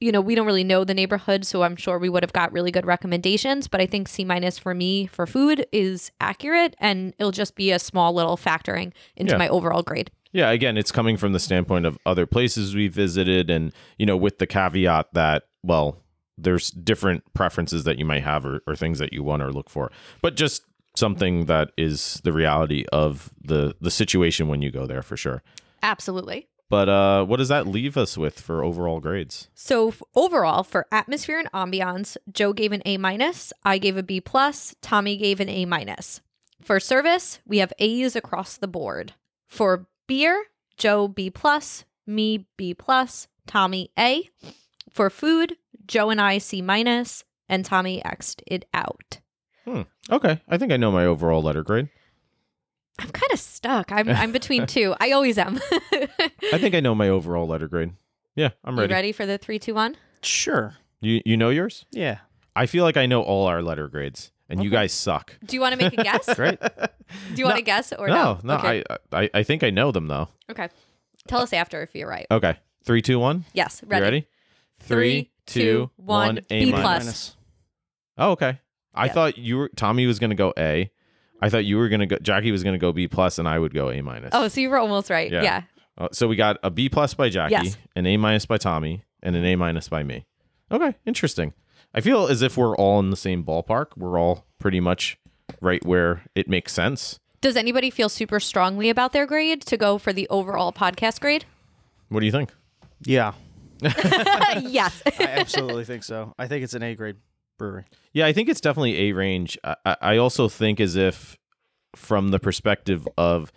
you 0.00 0.10
know, 0.10 0.20
we 0.20 0.34
don't 0.34 0.46
really 0.46 0.64
know 0.64 0.82
the 0.84 0.94
neighborhood, 0.94 1.44
so 1.44 1.62
I'm 1.62 1.76
sure 1.76 1.98
we 1.98 2.08
would 2.08 2.22
have 2.22 2.32
got 2.32 2.52
really 2.52 2.70
good 2.70 2.86
recommendations. 2.86 3.68
But 3.68 3.80
I 3.80 3.86
think 3.86 4.08
C 4.08 4.24
minus 4.24 4.58
for 4.58 4.74
me 4.74 5.06
for 5.06 5.26
food 5.26 5.66
is 5.72 6.10
accurate 6.20 6.74
and 6.78 7.14
it'll 7.18 7.32
just 7.32 7.54
be 7.54 7.70
a 7.70 7.78
small 7.78 8.12
little 8.14 8.36
factoring 8.36 8.92
into 9.16 9.32
Yeah. 9.34 9.38
my 9.38 9.48
overall 9.48 9.82
grade. 9.82 10.10
Yeah, 10.32 10.50
again, 10.50 10.76
it's 10.78 10.92
coming 10.92 11.16
from 11.16 11.32
the 11.32 11.40
standpoint 11.40 11.86
of 11.86 11.98
other 12.06 12.24
places 12.24 12.74
we 12.74 12.86
visited, 12.88 13.50
and 13.50 13.72
you 13.98 14.06
know, 14.06 14.16
with 14.16 14.38
the 14.38 14.46
caveat 14.46 15.12
that 15.12 15.44
well, 15.62 15.98
there's 16.38 16.70
different 16.70 17.22
preferences 17.34 17.84
that 17.84 17.98
you 17.98 18.04
might 18.06 18.22
have 18.22 18.46
or, 18.46 18.62
or 18.66 18.74
things 18.74 18.98
that 19.00 19.12
you 19.12 19.22
want 19.22 19.42
or 19.42 19.52
look 19.52 19.68
for, 19.68 19.90
but 20.22 20.36
just 20.36 20.62
something 20.96 21.44
that 21.46 21.70
is 21.76 22.20
the 22.24 22.32
reality 22.32 22.84
of 22.92 23.30
the 23.42 23.74
the 23.80 23.90
situation 23.90 24.48
when 24.48 24.62
you 24.62 24.70
go 24.70 24.86
there 24.86 25.02
for 25.02 25.16
sure. 25.16 25.42
Absolutely. 25.82 26.46
But 26.70 26.88
uh, 26.88 27.24
what 27.24 27.38
does 27.38 27.48
that 27.48 27.66
leave 27.66 27.96
us 27.96 28.16
with 28.16 28.40
for 28.40 28.62
overall 28.64 29.00
grades? 29.00 29.48
So 29.54 29.88
f- 29.88 30.02
overall, 30.14 30.62
for 30.62 30.86
atmosphere 30.92 31.38
and 31.40 31.50
ambiance, 31.50 32.16
Joe 32.32 32.52
gave 32.52 32.70
an 32.70 32.80
A 32.86 32.96
minus. 32.96 33.52
I 33.64 33.78
gave 33.78 33.96
a 33.96 34.04
B 34.04 34.20
plus. 34.20 34.76
Tommy 34.80 35.16
gave 35.16 35.40
an 35.40 35.48
A 35.48 35.64
minus. 35.64 36.20
For 36.62 36.78
service, 36.78 37.40
we 37.44 37.58
have 37.58 37.72
A's 37.80 38.14
across 38.14 38.56
the 38.56 38.68
board. 38.68 39.14
For 39.48 39.88
beer, 40.06 40.44
Joe 40.76 41.08
B 41.08 41.28
plus, 41.28 41.84
me 42.06 42.46
B 42.56 42.72
plus, 42.72 43.26
Tommy 43.48 43.90
A. 43.98 44.30
For 44.88 45.10
food, 45.10 45.56
Joe 45.86 46.10
and 46.10 46.20
I 46.20 46.38
C 46.38 46.62
minus, 46.62 47.24
and 47.48 47.64
Tommy 47.64 48.04
X'd 48.04 48.44
it 48.46 48.64
out. 48.72 49.18
Okay, 50.10 50.40
I 50.48 50.56
think 50.56 50.72
I 50.72 50.76
know 50.76 50.92
my 50.92 51.04
overall 51.04 51.42
letter 51.42 51.62
grade. 51.64 51.88
I'm 52.98 53.08
kind 53.10 53.32
of 53.32 53.38
stuck. 53.38 53.92
I'm 53.92 54.08
I'm 54.22 54.32
between 54.32 54.66
two. 54.66 54.94
I 55.00 55.12
always 55.12 55.38
am. 55.38 55.58
I 56.52 56.58
think 56.58 56.74
I 56.74 56.80
know 56.80 56.94
my 56.94 57.08
overall 57.16 57.46
letter 57.46 57.68
grade. 57.68 57.92
Yeah, 58.36 58.50
I'm 58.64 58.74
You 58.74 58.80
ready. 58.82 58.92
ready 58.94 59.12
for 59.12 59.26
the 59.26 59.38
three, 59.38 59.58
two, 59.58 59.74
one? 59.74 59.96
Sure. 60.22 60.74
You 61.00 61.20
you 61.24 61.36
know 61.36 61.50
yours? 61.50 61.84
Yeah. 61.90 62.18
I 62.54 62.66
feel 62.66 62.84
like 62.84 62.96
I 62.96 63.06
know 63.06 63.22
all 63.22 63.46
our 63.46 63.62
letter 63.62 63.88
grades, 63.88 64.32
and 64.48 64.62
you 64.62 64.68
Okay. 64.70 64.76
guys 64.76 64.92
suck. 64.92 65.38
Do 65.44 65.56
you 65.56 65.60
want 65.60 65.72
to 65.72 65.78
make 65.78 65.92
a 65.92 66.02
guess? 66.02 66.34
Great. 66.36 66.58
Do 66.60 66.68
you 67.36 67.44
want 67.44 67.56
to 67.56 67.62
guess 67.62 67.92
or 67.92 68.08
no, 68.08 68.38
no, 68.42 68.54
Okay. 68.56 68.82
I, 69.12 69.22
I 69.22 69.30
I 69.34 69.42
think 69.44 69.62
I 69.62 69.70
know 69.70 69.92
them 69.92 70.08
though. 70.08 70.28
okay. 70.50 70.68
Tell 71.28 71.40
us 71.42 71.52
after 71.52 71.82
if 71.82 71.94
you're 71.94 72.08
right. 72.08 72.26
Okay, 72.30 72.56
three, 72.84 73.02
two, 73.02 73.18
one. 73.18 73.44
Yes. 73.52 73.80
You 73.82 73.88
Ready. 73.88 74.02
ready? 74.04 74.28
Three, 74.80 75.30
two, 75.46 75.90
one, 75.96 76.38
A 76.50 76.64
B 76.64 76.70
minus. 76.72 77.04
plus. 77.04 77.36
Oh, 78.18 78.30
okay. 78.32 78.58
I 78.94 79.06
Yeah. 79.06 79.12
thought 79.12 79.38
you 79.38 79.58
were 79.58 79.68
Tommy 79.76 80.06
was 80.06 80.18
gonna 80.18 80.34
go 80.34 80.52
A. 80.58 80.90
I 81.42 81.48
thought 81.48 81.64
you 81.64 81.76
were 81.78 81.88
gonna 81.88 82.06
go. 82.06 82.16
Jackie 82.22 82.52
was 82.52 82.62
gonna 82.62 82.78
go 82.78 82.92
B 82.92 83.08
plus, 83.08 83.38
and 83.38 83.48
I 83.48 83.58
would 83.58 83.74
go 83.74 83.90
A 83.90 84.00
minus. 84.02 84.30
Oh, 84.32 84.48
so 84.48 84.60
you 84.60 84.70
were 84.70 84.78
almost 84.78 85.10
right. 85.10 85.30
Yeah. 85.30 85.42
Yeah. 85.42 85.62
Uh, 85.98 86.08
so 86.12 86.26
we 86.28 86.36
got 86.36 86.58
a 86.62 86.70
B 86.70 86.88
plus 86.88 87.14
by 87.14 87.28
Jackie, 87.28 87.52
Yes. 87.52 87.76
an 87.94 88.06
A 88.06 88.16
minus 88.16 88.46
by 88.46 88.56
Tommy, 88.56 89.04
and 89.22 89.36
an 89.36 89.44
A 89.44 89.56
minus 89.56 89.88
by 89.88 90.02
me. 90.02 90.24
Okay, 90.72 90.94
interesting. 91.04 91.52
I 91.92 92.00
feel 92.00 92.26
as 92.28 92.42
if 92.42 92.56
we're 92.56 92.76
all 92.76 93.00
in 93.00 93.10
the 93.10 93.16
same 93.16 93.44
ballpark. 93.44 93.96
We're 93.96 94.18
all 94.18 94.46
pretty 94.58 94.80
much 94.80 95.18
right 95.60 95.84
where 95.84 96.22
it 96.34 96.48
makes 96.48 96.72
sense. 96.72 97.18
Does 97.40 97.56
anybody 97.56 97.90
feel 97.90 98.08
super 98.08 98.38
strongly 98.38 98.88
about 98.90 99.12
their 99.12 99.26
grade 99.26 99.62
to 99.62 99.76
go 99.76 99.98
for 99.98 100.12
the 100.12 100.28
overall 100.28 100.72
podcast 100.72 101.20
grade? 101.20 101.44
What 102.08 102.20
do 102.20 102.26
you 102.26 102.32
think? 102.32 102.52
Yeah. 103.04 103.32
yes. 103.82 105.02
I 105.18 105.24
absolutely 105.24 105.84
think 105.84 106.04
so. 106.04 106.34
I 106.38 106.46
think 106.46 106.64
it's 106.64 106.74
an 106.74 106.82
A 106.82 106.94
grade 106.94 107.16
brewery. 107.60 107.84
Yeah, 108.12 108.26
I 108.26 108.32
think 108.32 108.48
it's 108.48 108.60
definitely 108.60 109.08
A 109.08 109.12
range. 109.12 109.56
I, 109.62 109.76
I 109.86 109.96
I 110.00 110.16
also 110.16 110.48
think 110.48 110.80
as 110.80 110.96
if 110.96 111.38
from 111.94 112.28
the 112.30 112.38
perspective 112.40 113.06
of 113.16 113.52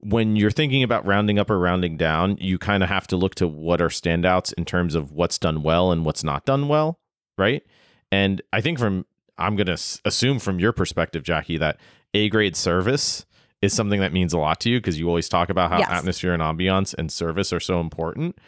when 0.00 0.36
you're 0.36 0.50
thinking 0.50 0.82
about 0.82 1.04
rounding 1.04 1.38
up 1.38 1.50
or 1.50 1.58
rounding 1.58 1.96
down, 1.96 2.36
you 2.40 2.56
kind 2.58 2.82
of 2.82 2.88
have 2.88 3.06
to 3.08 3.16
look 3.16 3.34
to 3.34 3.48
what 3.48 3.80
are 3.82 3.88
standouts 3.88 4.52
in 4.54 4.64
terms 4.64 4.94
of 4.94 5.12
what's 5.12 5.38
done 5.38 5.62
well 5.62 5.90
and 5.92 6.04
what's 6.04 6.22
not 6.22 6.44
done 6.46 6.68
well, 6.68 7.00
right? 7.36 7.62
And 8.12 8.40
I 8.52 8.60
think 8.60 8.78
from 8.78 9.04
I'm 9.36 9.56
going 9.56 9.66
to 9.66 10.00
assume 10.04 10.38
from 10.38 10.58
your 10.60 10.72
perspective, 10.72 11.22
Jackie, 11.22 11.58
that 11.58 11.78
A 12.14 12.28
grade 12.28 12.56
service 12.56 13.26
is 13.60 13.72
something 13.72 14.00
that 14.00 14.12
means 14.12 14.32
a 14.32 14.38
lot 14.38 14.60
to 14.60 14.70
you 14.70 14.78
because 14.78 14.98
you 15.00 15.08
always 15.08 15.28
talk 15.28 15.48
about 15.50 15.70
how 15.70 15.78
Yes. 15.80 15.90
atmosphere 15.90 16.32
and 16.32 16.42
ambiance 16.42 16.94
and 16.96 17.10
service 17.10 17.52
are 17.52 17.60
so 17.60 17.80
important. 17.80 18.38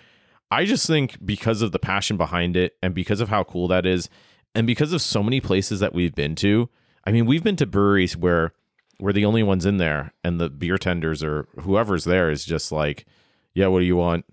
I 0.53 0.65
just 0.65 0.87
think 0.87 1.25
because 1.25 1.63
of 1.63 1.73
the 1.73 1.79
passion 1.79 2.17
behind 2.17 2.57
it 2.57 2.75
and 2.83 2.95
because 2.95 3.21
of 3.21 3.29
how 3.29 3.43
cool 3.45 3.67
that 3.69 3.87
is, 3.87 4.09
and 4.55 4.67
because 4.67 4.93
of 4.93 5.01
so 5.03 5.23
many 5.23 5.41
places 5.41 5.81
that 5.81 5.95
we've 5.95 6.15
been 6.15 6.35
to, 6.37 6.69
I 7.05 7.13
mean, 7.13 7.27
we've 7.27 7.43
been 7.45 7.57
to 7.57 7.67
breweries 7.67 8.17
where 8.17 8.53
we're 8.99 9.13
the 9.13 9.25
only 9.25 9.43
ones 9.43 9.65
in 9.67 9.79
there, 9.79 10.13
and 10.25 10.39
the 10.41 10.51
beer 10.51 10.77
tenders 10.79 11.23
or 11.23 11.47
whoever's 11.61 12.05
there 12.05 12.31
is 12.31 12.45
just 12.45 12.71
like, 12.73 13.07
"Yeah, 13.55 13.69
what 13.69 13.81
do 13.81 13.87
you 13.87 13.97
want?" 13.97 14.25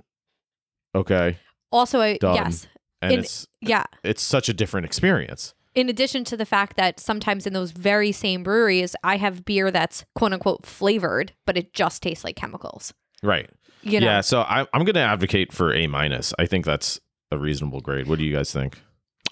Okay, 0.96 1.38
Also, 1.72 2.00
I, 2.02 2.18
Done. 2.18 2.36
yes. 2.36 2.68
and 3.02 3.14
In- 3.14 3.20
it's 3.20 3.48
Yeah. 3.62 3.84
it's 4.04 4.22
such 4.24 4.50
a 4.50 4.54
different 4.54 4.86
experience. 4.86 5.54
In 5.76 5.90
addition 5.90 6.24
to 6.26 6.36
the 6.38 6.46
fact 6.46 6.76
that 6.78 7.00
sometimes 7.00 7.46
in 7.46 7.54
those 7.54 7.70
very 7.72 8.12
same 8.12 8.42
breweries, 8.42 8.96
I 9.04 9.18
have 9.18 9.46
beer 9.46 9.70
that's 9.70 10.06
quote 10.16 10.34
unquote 10.34 10.66
flavored, 10.66 11.34
but 11.46 11.56
it 11.56 11.74
just 11.74 12.02
tastes 12.02 12.24
like 12.24 12.36
chemicals. 12.36 12.94
Right. 13.22 13.48
You 13.84 14.00
know, 14.00 14.08
Yeah. 14.08 14.22
So 14.22 14.42
I, 14.42 14.62
I'm 14.74 14.84
going 14.86 14.96
to 14.96 15.00
advocate 15.02 15.54
for 15.54 15.72
A 15.74 15.86
minus. 15.86 16.34
I 16.40 16.48
think 16.48 16.66
that's 16.66 17.00
a 17.32 17.38
reasonable 17.38 17.82
grade. 17.82 18.08
What 18.08 18.18
do 18.18 18.26
you 18.26 18.36
guys 18.36 18.52
think? 18.52 18.80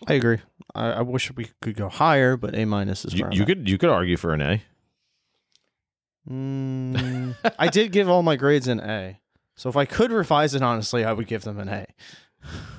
I 0.08 0.14
agree. 0.14 0.38
I, 0.76 0.92
I 0.92 1.02
wish 1.02 1.32
we 1.36 1.50
could 1.62 1.76
go 1.76 1.90
higher, 1.90 2.36
but 2.38 2.54
A 2.56 2.66
minus 2.66 3.06
is 3.06 3.14
You, 3.14 3.22
where 3.24 3.32
I'm 3.32 3.36
you 3.38 3.42
at. 3.44 3.48
could 3.48 3.70
you 3.70 3.78
could 3.78 3.90
argue 3.90 4.18
for 4.18 4.34
an 4.34 4.42
A. 4.42 4.62
Mm, 6.30 7.36
I 7.60 7.68
did 7.68 7.92
give 7.92 8.10
all 8.10 8.24
my 8.24 8.36
grades 8.36 8.68
an 8.68 8.80
A. 8.80 9.20
So 9.56 9.70
if 9.70 9.78
I 9.78 9.86
could 9.86 10.12
revise 10.12 10.54
it 10.56 10.62
honestly, 10.62 11.06
I 11.06 11.14
would 11.14 11.28
give 11.28 11.44
them 11.44 11.60
an 11.60 11.70
A. 11.70 11.86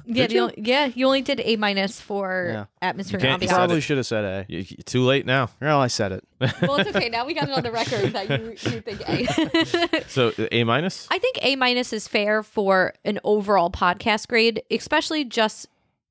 yeah, 0.05 0.15
Did 0.27 0.31
the 0.31 0.35
you? 0.35 0.41
only- 0.43 0.55
yeah. 0.59 0.87
You 0.95 1.07
only 1.07 1.23
did 1.23 1.41
A 1.45 1.57
minus 1.57 2.01
for 2.01 2.49
Yeah. 2.53 2.65
atmosphere 2.83 3.19
You 3.21 3.27
and 3.29 3.41
can't- 3.41 3.43
you 3.43 3.49
ambiance. 3.49 3.55
Probably 3.57 3.81
should 3.81 3.97
have 3.97 4.07
said 4.07 4.25
A. 4.25 4.47
Y- 4.49 4.67
y- 4.71 4.77
Too 4.85 5.03
late 5.03 5.27
now. 5.27 5.51
Well, 5.61 5.81
I 5.81 5.87
said 5.87 6.13
it. 6.13 6.25
well, 6.63 6.77
it's 6.77 6.95
okay. 6.95 7.09
Now 7.09 7.25
we 7.25 7.35
got 7.35 7.49
it 7.49 7.55
on 7.57 7.63
the 7.63 7.73
record 7.73 8.13
that 8.13 8.29
you, 8.29 8.51
you 8.51 8.81
think 8.81 9.01
A. 9.09 10.05
So 10.09 10.33
A 10.53 10.65
minus. 10.65 11.07
I 11.11 11.19
think 11.19 11.39
A 11.43 11.57
minus 11.57 11.93
is 11.93 12.07
fair 12.09 12.43
for 12.43 12.95
an 13.05 13.19
overall 13.25 13.71
podcast 13.71 14.29
grade, 14.29 14.63
especially 14.71 15.25
just 15.25 15.67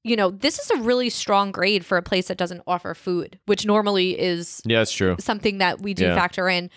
you 0.06 0.16
know 0.16 0.30
this 0.30 0.60
is 0.60 0.70
a 0.70 0.78
really 0.78 1.10
strong 1.10 1.52
grade 1.52 1.84
for 1.86 1.98
a 1.98 2.02
place 2.04 2.28
that 2.28 2.38
doesn't 2.38 2.62
offer 2.68 2.94
food, 2.94 3.40
which 3.48 3.66
normally 3.66 4.18
is 4.20 4.62
Yeah, 4.66 4.80
that's 4.80 4.92
true. 4.94 5.16
something 5.20 5.58
that 5.58 5.82
we 5.82 5.94
do 5.94 6.04
Yeah. 6.06 6.16
factor 6.16 6.48
in. 6.48 6.70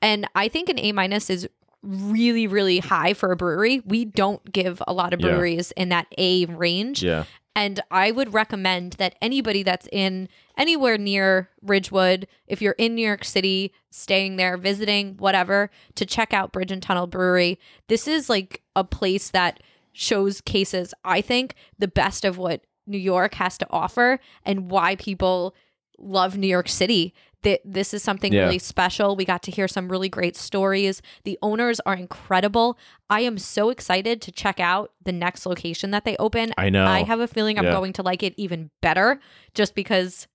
And 0.00 0.26
I 0.34 0.48
think 0.48 0.68
an 0.68 0.78
A 0.78 0.92
minus 0.92 1.28
is 1.28 1.48
really 1.82 2.46
really 2.46 2.78
high 2.78 3.12
for 3.12 3.32
a 3.32 3.36
brewery. 3.36 3.80
We 3.84 4.04
don't 4.04 4.52
give 4.52 4.82
a 4.86 4.92
lot 4.92 5.12
of 5.12 5.20
Yeah. 5.20 5.28
breweries 5.28 5.72
in 5.72 5.88
that 5.90 6.06
A 6.16 6.44
range. 6.46 7.02
Yeah. 7.02 7.24
And 7.56 7.80
I 7.90 8.10
would 8.10 8.34
recommend 8.34 8.92
that 8.94 9.14
anybody 9.22 9.62
that's 9.62 9.88
in 9.90 10.28
anywhere 10.58 10.98
near 10.98 11.48
Ridgewood, 11.62 12.26
if 12.46 12.60
you're 12.60 12.74
in 12.78 12.94
New 12.94 13.06
York 13.06 13.24
City, 13.24 13.72
staying 13.90 14.36
there, 14.36 14.56
visiting, 14.58 15.16
whatever, 15.16 15.70
to 15.94 16.04
check 16.04 16.34
out 16.34 16.52
Bridge 16.52 16.70
and 16.70 16.82
Tunnel 16.82 17.06
Brewery. 17.06 17.58
This 17.88 18.06
is 18.06 18.28
like 18.28 18.60
a 18.76 18.84
place 18.84 19.30
that 19.30 19.60
shows 19.92 20.42
cases, 20.42 20.92
I 21.02 21.22
think, 21.22 21.54
the 21.78 21.88
best 21.88 22.26
of 22.26 22.36
what 22.36 22.60
New 22.86 22.98
York 22.98 23.34
has 23.34 23.58
to 23.58 23.66
offer 23.70 24.18
and 24.44 24.70
why 24.70 24.96
people 24.96 25.54
love 25.98 26.36
New 26.36 26.46
York 26.46 26.68
City. 26.68 27.14
That 27.42 27.60
this 27.64 27.94
is 27.94 28.02
something 28.02 28.32
Yeah. 28.32 28.44
really 28.44 28.58
special. 28.58 29.14
We 29.14 29.24
got 29.24 29.42
to 29.44 29.50
hear 29.52 29.68
some 29.68 29.88
really 29.88 30.08
great 30.08 30.36
stories. 30.36 31.00
The 31.24 31.38
owners 31.42 31.78
are 31.86 31.94
incredible. 31.94 32.76
I 33.08 33.20
am 33.20 33.38
so 33.38 33.70
excited 33.70 34.20
to 34.22 34.32
check 34.32 34.58
out 34.58 34.92
the 35.04 35.12
next 35.12 35.46
location 35.46 35.92
that 35.92 36.04
they 36.04 36.16
open. 36.16 36.52
I 36.58 36.70
know. 36.70 36.86
I 36.86 37.04
have 37.04 37.20
a 37.20 37.28
feeling 37.28 37.56
I'm 37.58 37.64
Yeah. 37.66 37.72
going 37.72 37.92
to 37.94 38.02
like 38.02 38.22
it 38.24 38.34
even 38.36 38.70
better 38.82 39.20
just 39.54 39.74
because 39.76 40.26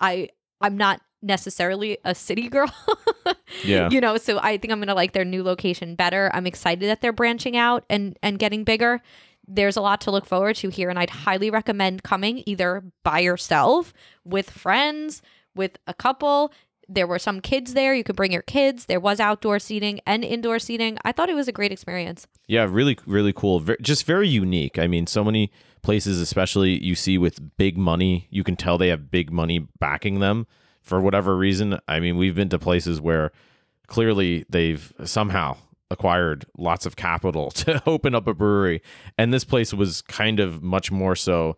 I 0.00 0.28
I'm 0.60 0.76
not 0.76 1.00
necessarily 1.22 1.96
a 2.04 2.14
city 2.14 2.48
girl. 2.50 2.70
Yeah. 3.64 3.88
You 3.90 4.00
know, 4.00 4.16
so 4.18 4.38
I 4.42 4.58
think 4.58 4.72
I'm 4.72 4.78
going 4.78 4.88
to 4.88 4.94
like 4.94 5.12
their 5.12 5.24
new 5.24 5.42
location 5.42 5.94
better. 5.94 6.30
I'm 6.34 6.46
excited 6.46 6.86
that 6.88 7.00
they're 7.00 7.12
branching 7.12 7.56
out 7.56 7.84
and 7.88 8.18
and 8.22 8.38
getting 8.38 8.64
bigger. 8.64 9.00
There's 9.46 9.76
a 9.76 9.80
lot 9.80 10.00
to 10.02 10.10
look 10.10 10.26
forward 10.26 10.56
to 10.56 10.68
here 10.68 10.90
and 10.90 10.98
I'd 10.98 11.10
highly 11.10 11.50
recommend 11.50 12.02
coming 12.02 12.42
either 12.46 12.82
by 13.02 13.20
yourself, 13.20 13.92
with 14.24 14.50
friends, 14.50 15.22
with 15.54 15.78
a 15.86 15.94
couple. 15.94 16.52
There 16.88 17.06
were 17.06 17.18
some 17.18 17.40
kids 17.40 17.74
there. 17.74 17.94
You 17.94 18.04
could 18.04 18.16
bring 18.16 18.32
your 18.32 18.42
kids. 18.42 18.86
There 18.86 19.00
was 19.00 19.20
outdoor 19.20 19.58
seating 19.58 20.00
and 20.06 20.24
indoor 20.24 20.58
seating. 20.58 20.98
I 21.04 21.12
thought 21.12 21.30
it 21.30 21.34
was 21.34 21.48
a 21.48 21.52
great 21.52 21.72
experience. 21.72 22.26
Yeah, 22.46 22.66
really, 22.68 22.98
really 23.06 23.32
cool. 23.32 23.60
Just 23.80 24.04
very 24.04 24.28
unique. 24.28 24.78
I 24.78 24.86
mean, 24.86 25.06
so 25.06 25.24
many 25.24 25.50
places, 25.82 26.20
especially 26.20 26.82
you 26.82 26.94
see 26.94 27.16
with 27.16 27.56
big 27.56 27.78
money, 27.78 28.28
you 28.30 28.44
can 28.44 28.56
tell 28.56 28.76
they 28.76 28.88
have 28.88 29.10
big 29.10 29.30
money 29.30 29.66
backing 29.78 30.20
them 30.20 30.46
for 30.82 31.00
whatever 31.00 31.36
reason. 31.36 31.78
I 31.88 32.00
mean, 32.00 32.16
we've 32.16 32.34
been 32.34 32.50
to 32.50 32.58
places 32.58 33.00
where 33.00 33.32
clearly 33.86 34.44
they've 34.48 34.92
somehow 35.04 35.56
acquired 35.94 36.44
lots 36.58 36.84
of 36.84 36.96
capital 36.96 37.50
to 37.62 37.82
open 37.86 38.14
up 38.14 38.26
a 38.26 38.34
brewery. 38.34 38.82
And 39.16 39.32
this 39.32 39.44
place 39.44 39.72
was 39.72 40.02
kind 40.02 40.40
of 40.40 40.62
much 40.62 40.90
more 40.90 41.16
so. 41.16 41.56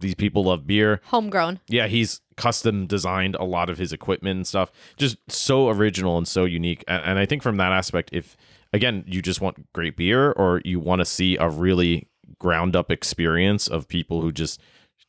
These 0.00 0.14
people 0.14 0.44
love 0.44 0.66
beer. 0.66 1.00
Homegrown. 1.04 1.60
Yeah, 1.68 1.86
he's 1.86 2.20
custom 2.36 2.86
designed 2.86 3.34
a 3.36 3.44
lot 3.44 3.68
of 3.70 3.76
his 3.78 3.92
equipment 3.92 4.36
and 4.36 4.46
stuff. 4.46 4.72
Just 4.96 5.16
so 5.30 5.68
original 5.68 6.16
and 6.18 6.26
so 6.26 6.44
unique. 6.46 6.82
And, 6.88 7.02
and 7.04 7.18
I 7.18 7.26
think 7.26 7.42
from 7.42 7.56
that 7.58 7.72
aspect, 7.72 8.10
if 8.12 8.36
again 8.72 9.04
you 9.06 9.20
just 9.20 9.40
want 9.40 9.72
great 9.72 9.96
beer 9.96 10.32
or 10.32 10.62
you 10.64 10.80
want 10.80 11.00
to 11.00 11.04
see 11.04 11.36
a 11.36 11.48
really 11.50 12.08
ground 12.38 12.74
up 12.76 12.90
experience 12.90 13.68
of 13.68 13.88
people 13.88 14.22
who 14.22 14.32
just 14.32 14.60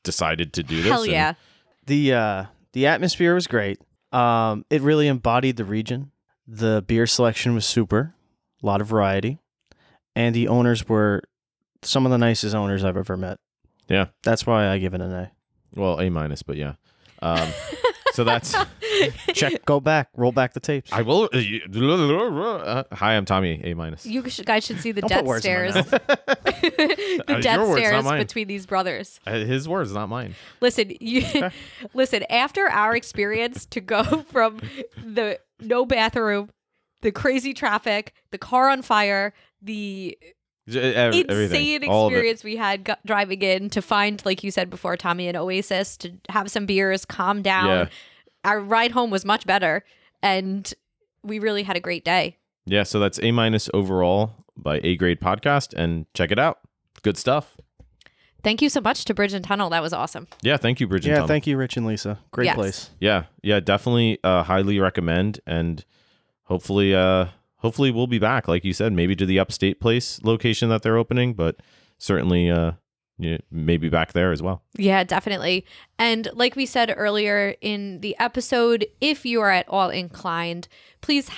decided 0.03 0.51
to 0.53 0.63
do 0.63 0.77
this, 0.81 0.91
Hell 0.91 1.03
and- 1.03 1.11
yeah. 1.11 1.33
The 1.85 2.13
uh, 2.13 2.45
the 2.73 2.85
atmosphere 2.87 3.33
was 3.33 3.47
great. 3.47 3.79
Um, 4.11 4.65
it 4.69 4.81
really 4.81 5.07
embodied 5.07 5.55
the 5.55 5.63
region. 5.65 6.11
The 6.47 6.83
beer 6.85 7.07
selection 7.07 7.53
was 7.53 7.65
super, 7.65 8.13
a 8.61 8.65
lot 8.65 8.81
of 8.81 8.87
variety, 8.87 9.39
and 10.15 10.35
the 10.35 10.47
owners 10.47 10.87
were 10.87 11.23
some 11.83 12.05
of 12.05 12.11
the 12.11 12.17
nicest 12.17 12.53
owners 12.55 12.83
I've 12.83 12.97
ever 12.97 13.17
met. 13.17 13.39
Yeah. 13.87 14.07
That's 14.23 14.45
why 14.45 14.67
I 14.67 14.77
give 14.77 14.93
it 14.93 15.01
an 15.01 15.11
A. 15.11 15.31
well, 15.75 15.99
A 15.99 16.09
minus, 16.09 16.43
but 16.43 16.55
yeah. 16.57 16.73
Um, 17.21 17.49
so 18.13 18.23
that's 18.23 18.55
Check, 19.33 19.65
go 19.65 19.79
back, 19.79 20.09
roll 20.15 20.31
back 20.31 20.53
the 20.53 20.59
tapes. 20.59 20.91
I 20.93 21.01
will. 21.01 21.29
Uh, 21.33 22.83
hi, 22.91 23.13
I'm 23.15 23.25
Tommy. 23.25 23.61
A 23.63 23.73
minus. 23.73 24.05
You 24.05 24.27
sh- 24.29 24.41
guys 24.45 24.65
should 24.65 24.79
see 24.79 24.91
the 24.91 25.01
Don't 25.01 25.09
put 25.09 25.15
death 25.15 25.25
words 25.25 25.45
in 25.45 25.73
my 25.73 25.81
stares. 25.81 25.89
the 25.91 27.23
Uh, 27.27 27.39
death 27.41 27.57
your 27.57 27.69
words, 27.69 27.81
not 27.81 27.87
stares 27.89 28.03
mine. 28.05 28.19
between 28.21 28.47
these 28.47 28.65
brothers. 28.65 29.19
Uh, 29.25 29.31
His 29.39 29.67
words, 29.67 29.91
not 29.93 30.09
mine. 30.09 30.35
Listen, 30.61 30.91
you 30.99 31.23
listen. 31.93 32.23
After 32.29 32.67
our 32.69 32.95
experience 32.95 33.65
to 33.67 33.81
go 33.81 34.03
from 34.31 34.59
the 35.03 35.39
no 35.59 35.85
bathroom, 35.85 36.49
the 37.01 37.11
crazy 37.11 37.53
traffic, 37.53 38.13
the 38.31 38.37
car 38.37 38.69
on 38.69 38.81
fire, 38.81 39.33
the 39.61 40.17
J- 40.69 41.07
insane 41.07 41.25
everything, 41.29 41.89
all 41.89 42.07
of 42.07 42.13
it. 42.13 42.15
experience 42.17 42.43
we 42.43 42.55
had 42.55 42.83
go- 42.83 42.95
driving 43.05 43.41
in 43.41 43.69
to 43.71 43.81
find, 43.81 44.23
like 44.25 44.43
you 44.43 44.51
said 44.51 44.69
before, 44.69 44.95
Tommy, 44.95 45.27
an 45.27 45.35
oasis 45.35 45.97
to 45.97 46.11
have 46.29 46.49
some 46.51 46.65
beers, 46.65 47.03
calm 47.05 47.41
down. 47.41 47.67
Yeah. 47.67 47.85
Our 48.45 48.59
ride 48.59 48.91
home 48.91 49.09
was 49.11 49.25
much 49.25 49.45
better, 49.45 49.83
and 50.21 50.71
we 51.23 51.39
really 51.39 51.63
had 51.63 51.75
a 51.75 51.79
great 51.79 52.05
day. 52.05 52.37
Yeah, 52.65 52.83
so 52.83 52.99
that's 52.99 53.19
A 53.21 53.31
minus 53.31 53.69
overall 53.73 54.33
by 54.55 54.79
A 54.83 54.95
Grade 54.95 55.19
Podcast, 55.19 55.73
and 55.73 56.05
check 56.13 56.31
it 56.31 56.39
out. 56.39 56.59
Good 57.01 57.17
stuff. 57.17 57.57
Thank 58.43 58.61
you 58.63 58.69
so 58.69 58.81
much 58.81 59.05
to 59.05 59.13
Bridge 59.13 59.33
and 59.33 59.43
Tunnel. 59.45 59.69
That 59.69 59.83
was 59.83 59.93
awesome. 59.93 60.27
Yeah, 60.41 60.57
thank 60.57 60.79
you, 60.79 60.87
Bridget. 60.87 61.09
yeah, 61.09 61.27
thank 61.27 61.45
you, 61.45 61.57
Rich 61.57 61.77
and 61.77 61.85
Lisa. 61.85 62.19
Great 62.31 62.45
Yes. 62.45 62.55
place. 62.55 62.89
Yeah, 62.99 63.25
yeah, 63.43 63.59
definitely 63.59 64.17
uh, 64.23 64.43
highly 64.43 64.79
recommend, 64.79 65.39
and 65.45 65.83
hopefully, 66.51 66.93
uh, 66.93 67.27
hopefully 67.57 67.91
we'll 67.91 68.07
be 68.07 68.19
back. 68.19 68.47
Like 68.47 68.63
you 68.65 68.73
said, 68.73 68.91
maybe 68.93 69.15
to 69.15 69.25
the 69.25 69.39
upstate 69.39 69.79
place 69.79 70.19
location 70.23 70.69
that 70.69 70.81
they're 70.83 70.97
opening, 70.97 71.33
but 71.33 71.55
certainly, 71.97 72.49
uh, 72.51 72.73
yeah, 73.17 73.37
maybe 73.51 73.87
back 73.89 74.13
there 74.13 74.31
as 74.31 74.41
well. 74.41 74.63
Yeah, 74.77 75.03
definitely. 75.03 75.65
And 75.99 76.27
like 76.33 76.55
we 76.55 76.65
said 76.65 76.93
earlier 76.95 77.55
in 77.61 78.01
the 78.01 78.15
episode, 78.19 78.85
if 78.99 79.25
you 79.25 79.41
are 79.41 79.51
at 79.51 79.67
all 79.69 79.89
inclined, 79.89 80.67
please 81.01 81.29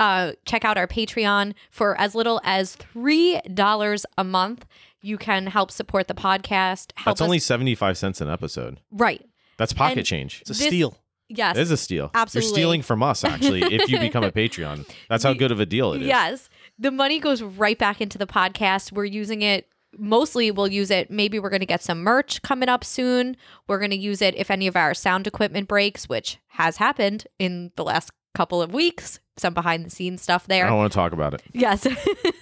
uh, 0.00 0.32
check 0.44 0.64
out 0.64 0.78
our 0.78 0.86
Patreon 0.86 1.54
for 1.70 1.98
as 2.00 2.14
little 2.14 2.40
as 2.44 2.76
$3 2.76 4.04
a 4.18 4.24
month. 4.24 4.66
You 5.00 5.18
can 5.18 5.48
help 5.48 5.70
support 5.72 6.06
the 6.06 6.14
podcast. 6.14 6.92
Help 6.96 7.16
That's 7.16 7.20
only 7.20 7.40
seventy 7.40 7.74
five 7.74 7.98
cents 7.98 8.20
an 8.20 8.28
episode. 8.28 8.78
right. 8.92 9.24
That's 9.58 9.72
pocket 9.72 9.98
And- 9.98 10.06
change. 10.06 10.40
It's 10.42 10.50
a 10.50 10.54
This- 10.54 10.66
steal. 10.68 10.96
Yes. 11.36 11.56
It 11.56 11.62
is 11.62 11.70
a 11.70 11.76
steal. 11.76 12.10
Absolutely. 12.14 12.48
You're 12.48 12.54
stealing 12.54 12.82
from 12.82 13.02
us, 13.02 13.24
actually, 13.24 13.62
if 13.62 13.90
you 13.90 13.98
become 14.00 14.24
a 14.24 14.32
Patreon. 14.32 14.88
That's 15.08 15.24
how 15.24 15.32
good 15.32 15.50
of 15.50 15.60
a 15.60 15.66
deal 15.66 15.92
it 15.92 16.02
is. 16.02 16.08
Yes. 16.08 16.48
The 16.78 16.90
money 16.90 17.20
goes 17.20 17.42
right 17.42 17.78
back 17.78 18.00
into 18.00 18.18
the 18.18 18.26
podcast. 18.26 18.92
We're 18.92 19.04
using 19.04 19.42
it 19.42 19.68
mostly 19.98 20.50
we'll 20.50 20.68
use 20.68 20.90
it 20.90 21.10
maybe 21.10 21.38
we're 21.38 21.50
going 21.50 21.60
to 21.60 21.66
get 21.66 21.82
some 21.82 22.02
merch 22.02 22.40
coming 22.42 22.68
up 22.68 22.84
soon. 22.84 23.36
We're 23.68 23.78
going 23.78 23.90
to 23.90 23.96
use 23.96 24.22
it 24.22 24.34
if 24.36 24.50
any 24.50 24.66
of 24.66 24.76
our 24.76 24.94
sound 24.94 25.26
equipment 25.26 25.68
breaks, 25.68 26.08
which 26.08 26.38
has 26.48 26.78
happened 26.78 27.26
in 27.38 27.72
the 27.76 27.84
last 27.84 28.10
couple 28.34 28.62
of 28.62 28.72
weeks. 28.72 29.20
Some 29.38 29.54
behind 29.54 29.86
the 29.86 29.90
scenes 29.90 30.20
stuff 30.20 30.46
there 30.46 30.66
I 30.66 30.68
don't 30.68 30.76
want 30.76 30.92
to 30.92 30.96
talk 30.96 31.12
about 31.12 31.32
it. 31.32 31.42
Yes. 31.52 31.86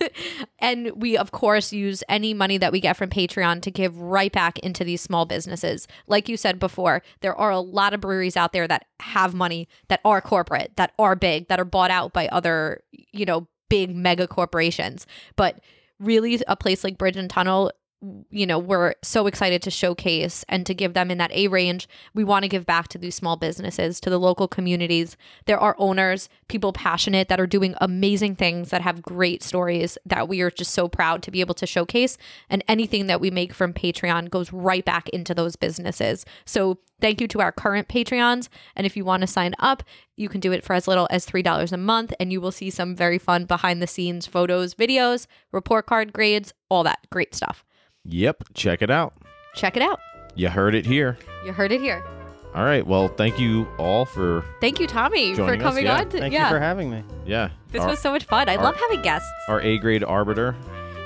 and 0.59 0.91
we, 0.97 1.17
of 1.17 1.31
course, 1.31 1.73
use 1.73 2.03
any 2.09 2.35
money 2.35 2.59
that 2.59 2.73
we 2.73 2.81
get 2.81 2.97
from 2.97 3.11
Patreon 3.11 3.63
to 3.63 3.71
give 3.71 3.97
right 3.97 4.33
back 4.33 4.59
into 4.59 4.83
these 4.83 5.01
small 5.01 5.25
businesses. 5.25 5.87
Like 6.09 6.29
you 6.29 6.37
said 6.37 6.59
before, 6.59 7.03
there 7.21 7.35
are 7.35 7.51
a 7.51 7.61
lot 7.61 7.95
of 7.95 8.01
breweries 8.01 8.37
out 8.37 8.53
there 8.53 8.67
that 8.67 8.87
have 8.99 9.35
money, 9.35 9.69
that 9.87 10.01
are 10.05 10.21
corporate, 10.21 10.73
that 10.77 10.93
are 10.99 11.15
big, 11.15 11.47
that 11.47 11.61
are 11.61 11.65
bought 11.65 11.93
out 11.93 12.13
by 12.13 12.27
other, 12.29 12.83
you 12.91 13.25
know, 13.25 13.47
big 13.69 13.95
mega 13.95 14.27
corporations. 14.27 15.07
But 15.37 15.61
really, 16.01 16.43
a 16.49 16.57
place 16.57 16.83
like 16.83 16.99
Bridge 16.99 17.17
and 17.17 17.31
Tunnel 17.31 17.71
you 18.31 18.47
know, 18.47 18.59
we're 18.59 18.95
so 19.03 19.27
excited 19.27 19.61
to 19.63 19.71
showcase 19.71 20.43
and 20.49 20.65
to 20.65 20.73
give 20.73 20.95
them 20.95 21.11
in 21.11 21.19
that 21.19 21.33
A 21.33 21.49
range. 21.49 21.87
We 22.15 22.25
want 22.25 22.45
to 22.45 22.49
give 22.49 22.65
back 22.65 22.89
to 22.89 22.99
these 22.99 23.15
small 23.15 23.37
businesses, 23.37 24.01
to 24.01 24.09
the 24.09 24.19
local 24.19 24.49
communities. 24.49 25.19
There 25.45 25.59
are 25.59 25.77
owners, 25.79 26.31
people 26.49 26.73
passionate 26.73 27.29
that 27.29 27.41
are 27.41 27.47
doing 27.47 27.75
amazing 27.79 28.37
things 28.37 28.71
that 28.71 28.81
have 28.81 29.03
great 29.03 29.43
stories 29.43 29.99
that 30.07 30.29
we 30.29 30.41
are 30.41 30.51
just 30.51 30.73
so 30.73 30.89
proud 30.89 31.23
to 31.25 31.31
be 31.31 31.41
able 31.41 31.55
to 31.57 31.67
showcase. 31.67 32.17
And 32.49 32.65
anything 32.69 33.07
that 33.09 33.21
we 33.21 33.31
make 33.31 33.53
from 33.53 33.75
Patreon 33.75 34.31
goes 34.31 34.51
right 34.51 34.85
back 34.85 35.11
into 35.11 35.35
those 35.35 35.57
businesses. 35.57 36.25
So 36.47 36.79
thank 37.03 37.21
you 37.21 37.29
to 37.29 37.41
our 37.41 37.53
current 37.53 37.89
Patreons. 37.89 38.49
And 38.77 38.87
if 38.87 38.97
you 38.97 39.05
want 39.05 39.21
to 39.23 39.27
sign 39.27 39.55
up, 39.59 39.83
you 40.17 40.31
can 40.31 40.41
do 40.41 40.53
it 40.53 40.65
for 40.65 40.73
as 40.73 40.89
little 40.89 41.09
as 41.11 41.27
$3 41.27 41.73
a 41.73 41.77
month, 41.77 42.15
and 42.19 42.33
you 42.33 42.41
will 42.41 42.53
see 42.53 42.71
some 42.71 42.97
very 42.97 43.19
fun 43.19 43.45
behind 43.45 43.83
the 43.83 43.87
scenes 43.87 44.27
photos, 44.27 44.75
videos, 44.75 45.27
report 45.53 45.87
card 45.87 46.15
grades, 46.15 46.55
all 46.71 46.83
that 46.85 47.07
great 47.11 47.35
stuff. 47.35 47.65
Yep. 48.05 48.45
Check 48.55 48.83
it 48.83 48.91
out. 48.91 49.15
Check 49.55 49.77
it 49.77 49.83
out. 49.83 50.01
You 50.35 50.49
heard 50.49 50.75
it 50.75 50.87
here. 50.87 51.19
You 51.45 51.53
heard 51.53 51.73
it 51.73 51.81
here. 51.81 52.03
All 52.55 52.65
right. 52.65 52.85
Well, 52.87 53.09
thank 53.09 53.39
you 53.39 53.67
all 53.79 54.05
for 54.05 54.45
Thank 54.61 54.81
you, 54.81 54.87
Tommy, 54.87 55.33
for 55.35 55.39
Joining 55.47 55.63
us, 55.63 55.69
coming 55.69 55.85
yeah. 55.85 55.99
on. 55.99 56.09
To, 56.09 56.19
Thank 56.19 56.33
yeah, 56.35 56.49
you 56.49 56.55
for 56.55 56.61
having 56.61 56.91
me. 56.91 57.05
yeah. 57.27 57.51
this 57.71 57.83
our, 57.83 57.89
was 57.89 57.99
so 58.01 58.11
much 58.11 58.25
fun. 58.25 58.49
I 58.49 58.57
our- 58.57 58.65
love 58.65 58.77
having 58.77 59.03
guests. 59.03 59.29
our 59.49 59.61
A 59.61 59.79
grade 59.79 60.03
arbiter. 60.05 60.57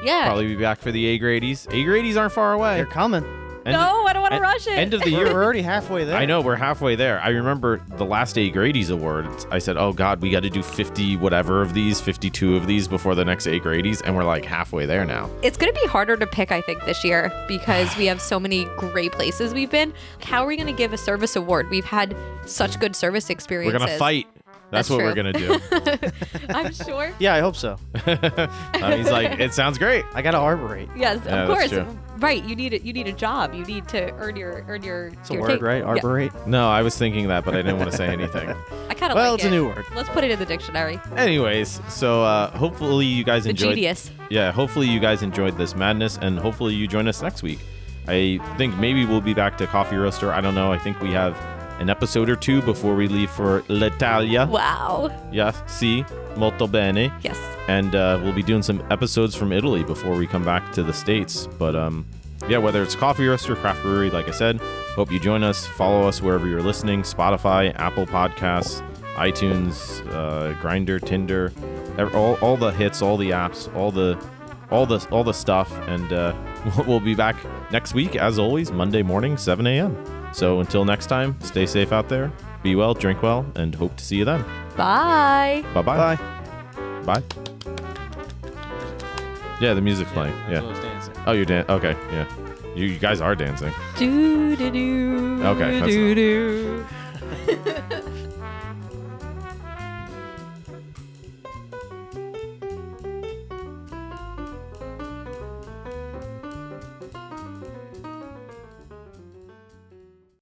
Yeah. 0.03 0.25
Probably 0.27 0.47
be 0.47 0.57
back 0.57 0.79
for 0.79 0.93
the 0.93 1.07
A 1.07 1.19
gradies. 1.19 1.67
A 1.69 1.85
gradies 1.85 2.17
aren't 2.19 2.33
far 2.33 2.53
away. 2.53 2.77
They're 2.77 2.87
coming. 2.87 3.25
End 3.67 3.75
of- 3.77 3.81
no, 3.81 4.05
I 4.07 4.13
don't 4.13 4.23
want 4.23 4.35
to 4.35 4.41
rush 4.41 4.67
it. 4.67 4.79
End 4.79 4.93
of 4.95 5.01
the 5.01 5.11
year. 5.11 5.33
we're 5.33 5.43
already 5.43 5.63
halfway 5.63 6.05
there. 6.05 6.17
I 6.17 6.27
know 6.27 6.41
we're 6.43 6.57
halfway 6.57 6.97
there. 6.97 7.21
I 7.21 7.31
remember 7.31 7.81
the 7.97 8.05
last 8.05 8.37
A 8.37 8.51
Grady's 8.51 8.91
awards. 8.91 9.47
I 9.51 9.59
said, 9.59 9.77
"Oh 9.77 9.93
God, 9.93 10.21
we 10.21 10.31
got 10.31 10.43
to 10.43 10.51
do 10.51 10.63
50 10.63 11.17
whatever 11.17 11.63
of 11.63 11.73
these, 11.75 12.01
52 12.01 12.57
of 12.57 12.67
these 12.67 12.87
before 12.89 13.15
the 13.15 13.25
next 13.25 13.47
A 13.47 13.59
Grady's," 13.59 14.03
and 14.03 14.15
we're 14.15 14.25
like 14.25 14.45
halfway 14.45 14.85
there 14.87 15.05
now. 15.05 15.31
it's 15.43 15.57
going 15.57 15.73
to 15.73 15.81
be 15.81 15.87
harder 15.89 16.17
to 16.17 16.27
pick, 16.27 16.53
I 16.53 16.61
think, 16.61 16.85
this 16.85 17.05
year 17.05 17.33
because 17.49 17.97
we 17.97 18.07
have 18.07 18.21
so 18.21 18.39
many 18.39 18.67
great 18.77 19.13
places 19.13 19.55
we've 19.55 19.71
been. 19.71 19.95
How 20.23 20.45
are 20.45 20.47
we 20.47 20.57
going 20.57 20.67
to 20.67 20.73
give 20.73 20.93
a 20.93 20.99
service 20.99 21.35
award? 21.37 21.71
We've 21.71 21.85
had 21.85 22.15
such 22.47 22.79
good 22.81 22.95
service 22.95 23.31
experiences. 23.31 23.73
We're 23.81 23.87
gonna 23.87 23.99
fight. 23.99 24.27
That's, 24.71 24.89
That's 24.89 24.91
what 24.91 24.99
we're 24.99 25.15
gonna 25.15 25.33
do. 25.33 25.59
I'm 26.51 26.73
sure. 26.75 27.13
Yeah, 27.19 27.35
I 27.35 27.41
hope 27.41 27.57
so. 27.57 27.79
Uh, 28.07 28.97
he's 28.97 29.11
like, 29.11 29.39
"It 29.41 29.55
sounds 29.55 29.79
great." 29.79 30.05
I 30.15 30.21
got 30.21 30.33
to 30.33 30.39
arborate. 30.39 30.89
Yes, 30.97 31.21
Yeah, 31.25 31.45
of 31.45 31.49
that's 31.49 31.73
course. 31.73 31.87
Right. 32.25 32.43
You 32.43 32.57
need 32.57 32.73
it. 32.73 32.83
You 32.83 32.93
need 32.95 33.07
a 33.07 33.13
job. 33.13 33.53
You 33.55 33.65
need 33.67 33.87
to 33.89 34.11
earn 34.15 34.35
your 34.37 34.65
earn 34.67 34.83
your. 34.83 35.09
It's 35.09 35.31
a 35.31 35.35
word, 35.35 35.49
take. 35.49 35.63
right? 35.63 35.79
Yeah. 35.83 35.95
Arborate. 35.95 36.47
No, 36.47 36.71
I 36.71 36.81
was 36.83 36.97
thinking 36.97 37.29
that, 37.29 37.45
but 37.45 37.55
I 37.55 37.59
didn't 37.59 37.79
want 37.79 37.91
to 37.91 37.97
say 37.97 38.09
anything. 38.09 38.49
I 38.89 38.95
kind 38.95 39.13
of 39.13 39.17
Well, 39.17 39.33
like 39.33 39.41
it's 39.41 39.45
it. 39.45 39.49
a 39.49 39.51
new 39.51 39.67
word. 39.69 39.85
Let's 39.95 40.09
put 40.09 40.25
it 40.25 40.31
in 40.31 40.39
the 40.39 40.47
dictionary. 40.47 40.99
Anyways, 41.17 41.81
so 41.89 42.23
uh, 42.23 42.51
hopefully 42.57 43.05
you 43.05 43.25
guys 43.25 43.45
The 43.45 43.51
enjoyed. 43.51 43.75
genius. 43.75 44.11
Yeah, 44.31 44.53
hopefully 44.53 44.89
you 44.89 45.01
guys 45.01 45.23
enjoyed 45.23 45.59
this 45.59 45.75
madness, 45.77 46.17
and 46.17 46.39
hopefully 46.39 46.75
you 46.75 46.89
join 46.89 47.09
us 47.09 47.21
next 47.21 47.43
week. 47.43 47.59
I 48.09 48.41
think 48.59 48.77
maybe 48.79 49.05
we'll 49.05 49.21
be 49.21 49.35
back 49.35 49.59
to 49.59 49.67
Coffee 49.67 49.97
Roaster. 49.97 50.33
I 50.33 50.41
don't 50.41 50.55
know. 50.55 50.73
I 50.73 50.79
think 50.79 51.01
we 51.01 51.11
have 51.13 51.37
an 51.81 51.91
episode 51.91 52.31
or 52.31 52.37
two 52.37 52.63
before 52.63 52.95
we 52.95 53.07
leave 53.09 53.31
for 53.31 53.63
l'Italia. 53.69 54.47
Wow. 54.47 55.11
Yeah, 55.33 55.53
si, 55.67 56.05
molto 56.37 56.67
bene. 56.67 57.13
Yes. 57.23 57.37
And 57.69 57.95
uh, 57.95 58.21
we'll 58.23 58.35
be 58.35 58.43
doing 58.43 58.63
some 58.63 58.85
episodes 58.91 59.35
from 59.35 59.53
Italy 59.53 59.83
before 59.85 60.17
we 60.17 60.27
come 60.27 60.45
back 60.45 60.73
to 60.73 60.83
the 60.83 60.93
States. 60.93 61.47
But 61.59 61.75
um, 61.75 62.07
yeah, 62.49 62.59
whether 62.59 62.83
it's 62.83 62.95
Coffee 62.95 63.27
Roaster, 63.27 63.57
Craft 63.57 63.83
Brewery, 63.83 64.11
like 64.11 64.29
I 64.29 64.33
said, 64.33 64.61
hope 64.95 65.11
you 65.11 65.19
join 65.19 65.43
us. 65.43 65.67
Follow 65.67 66.07
us 66.07 66.21
wherever 66.21 66.47
you're 66.47 66.63
listening 66.63 67.03
Spotify, 67.03 67.75
Apple 67.77 68.07
Podcasts, 68.07 68.83
iTunes, 69.15 70.07
uh, 70.13 70.55
Grindr, 70.61 71.01
Tinder, 71.05 71.53
all, 72.15 72.35
all 72.37 72.57
the 72.57 72.71
hits, 72.71 73.01
all 73.01 73.17
the 73.17 73.31
apps, 73.31 73.75
all 73.75 73.91
the 73.91 74.19
all 74.71 74.87
the 74.87 75.07
all 75.11 75.25
the 75.25 75.33
stuff. 75.33 75.73
And 75.89 76.13
uh, 76.13 76.35
we'll 76.87 77.01
be 77.01 77.15
back 77.15 77.37
next 77.71 77.95
week, 77.95 78.17
as 78.17 78.39
always, 78.39 78.73
Monday 78.73 79.03
morning, 79.03 79.37
7 79.37 79.67
a.m. 79.67 79.97
So 80.33 80.61
until 80.61 80.85
next 80.85 81.07
time, 81.07 81.39
stay 81.41 81.65
safe 81.65 81.93
out 81.93 82.09
there, 82.09 82.33
be 82.63 82.75
well, 82.75 82.93
drink 82.93 83.23
well, 83.23 83.47
and 83.55 83.75
hope 83.75 83.97
to 83.97 84.05
see 84.05 84.17
you 84.17 84.25
then. 84.25 84.45
Bye. 84.77 85.65
Bye-bye. 85.73 86.17
Bye. 86.17 87.21
Bye. 87.21 87.54
Yeah, 89.61 89.75
the 89.75 89.81
music's 89.81 90.11
playing. 90.13 90.35
Yeah. 90.51 90.61
Dancing. 90.61 91.15
Oh, 91.27 91.33
you're 91.33 91.45
dancing. 91.45 91.71
Okay, 91.75 91.97
yeah. 92.11 92.27
You, 92.75 92.87
you 92.87 92.99
guys 92.99 93.21
are 93.21 93.35
dancing. 93.37 93.73
Do 93.97 94.57
do 94.57 94.71
do. 94.71 95.43
Okay. 95.45 95.81
that's- 95.81 95.87
do. 95.87 96.85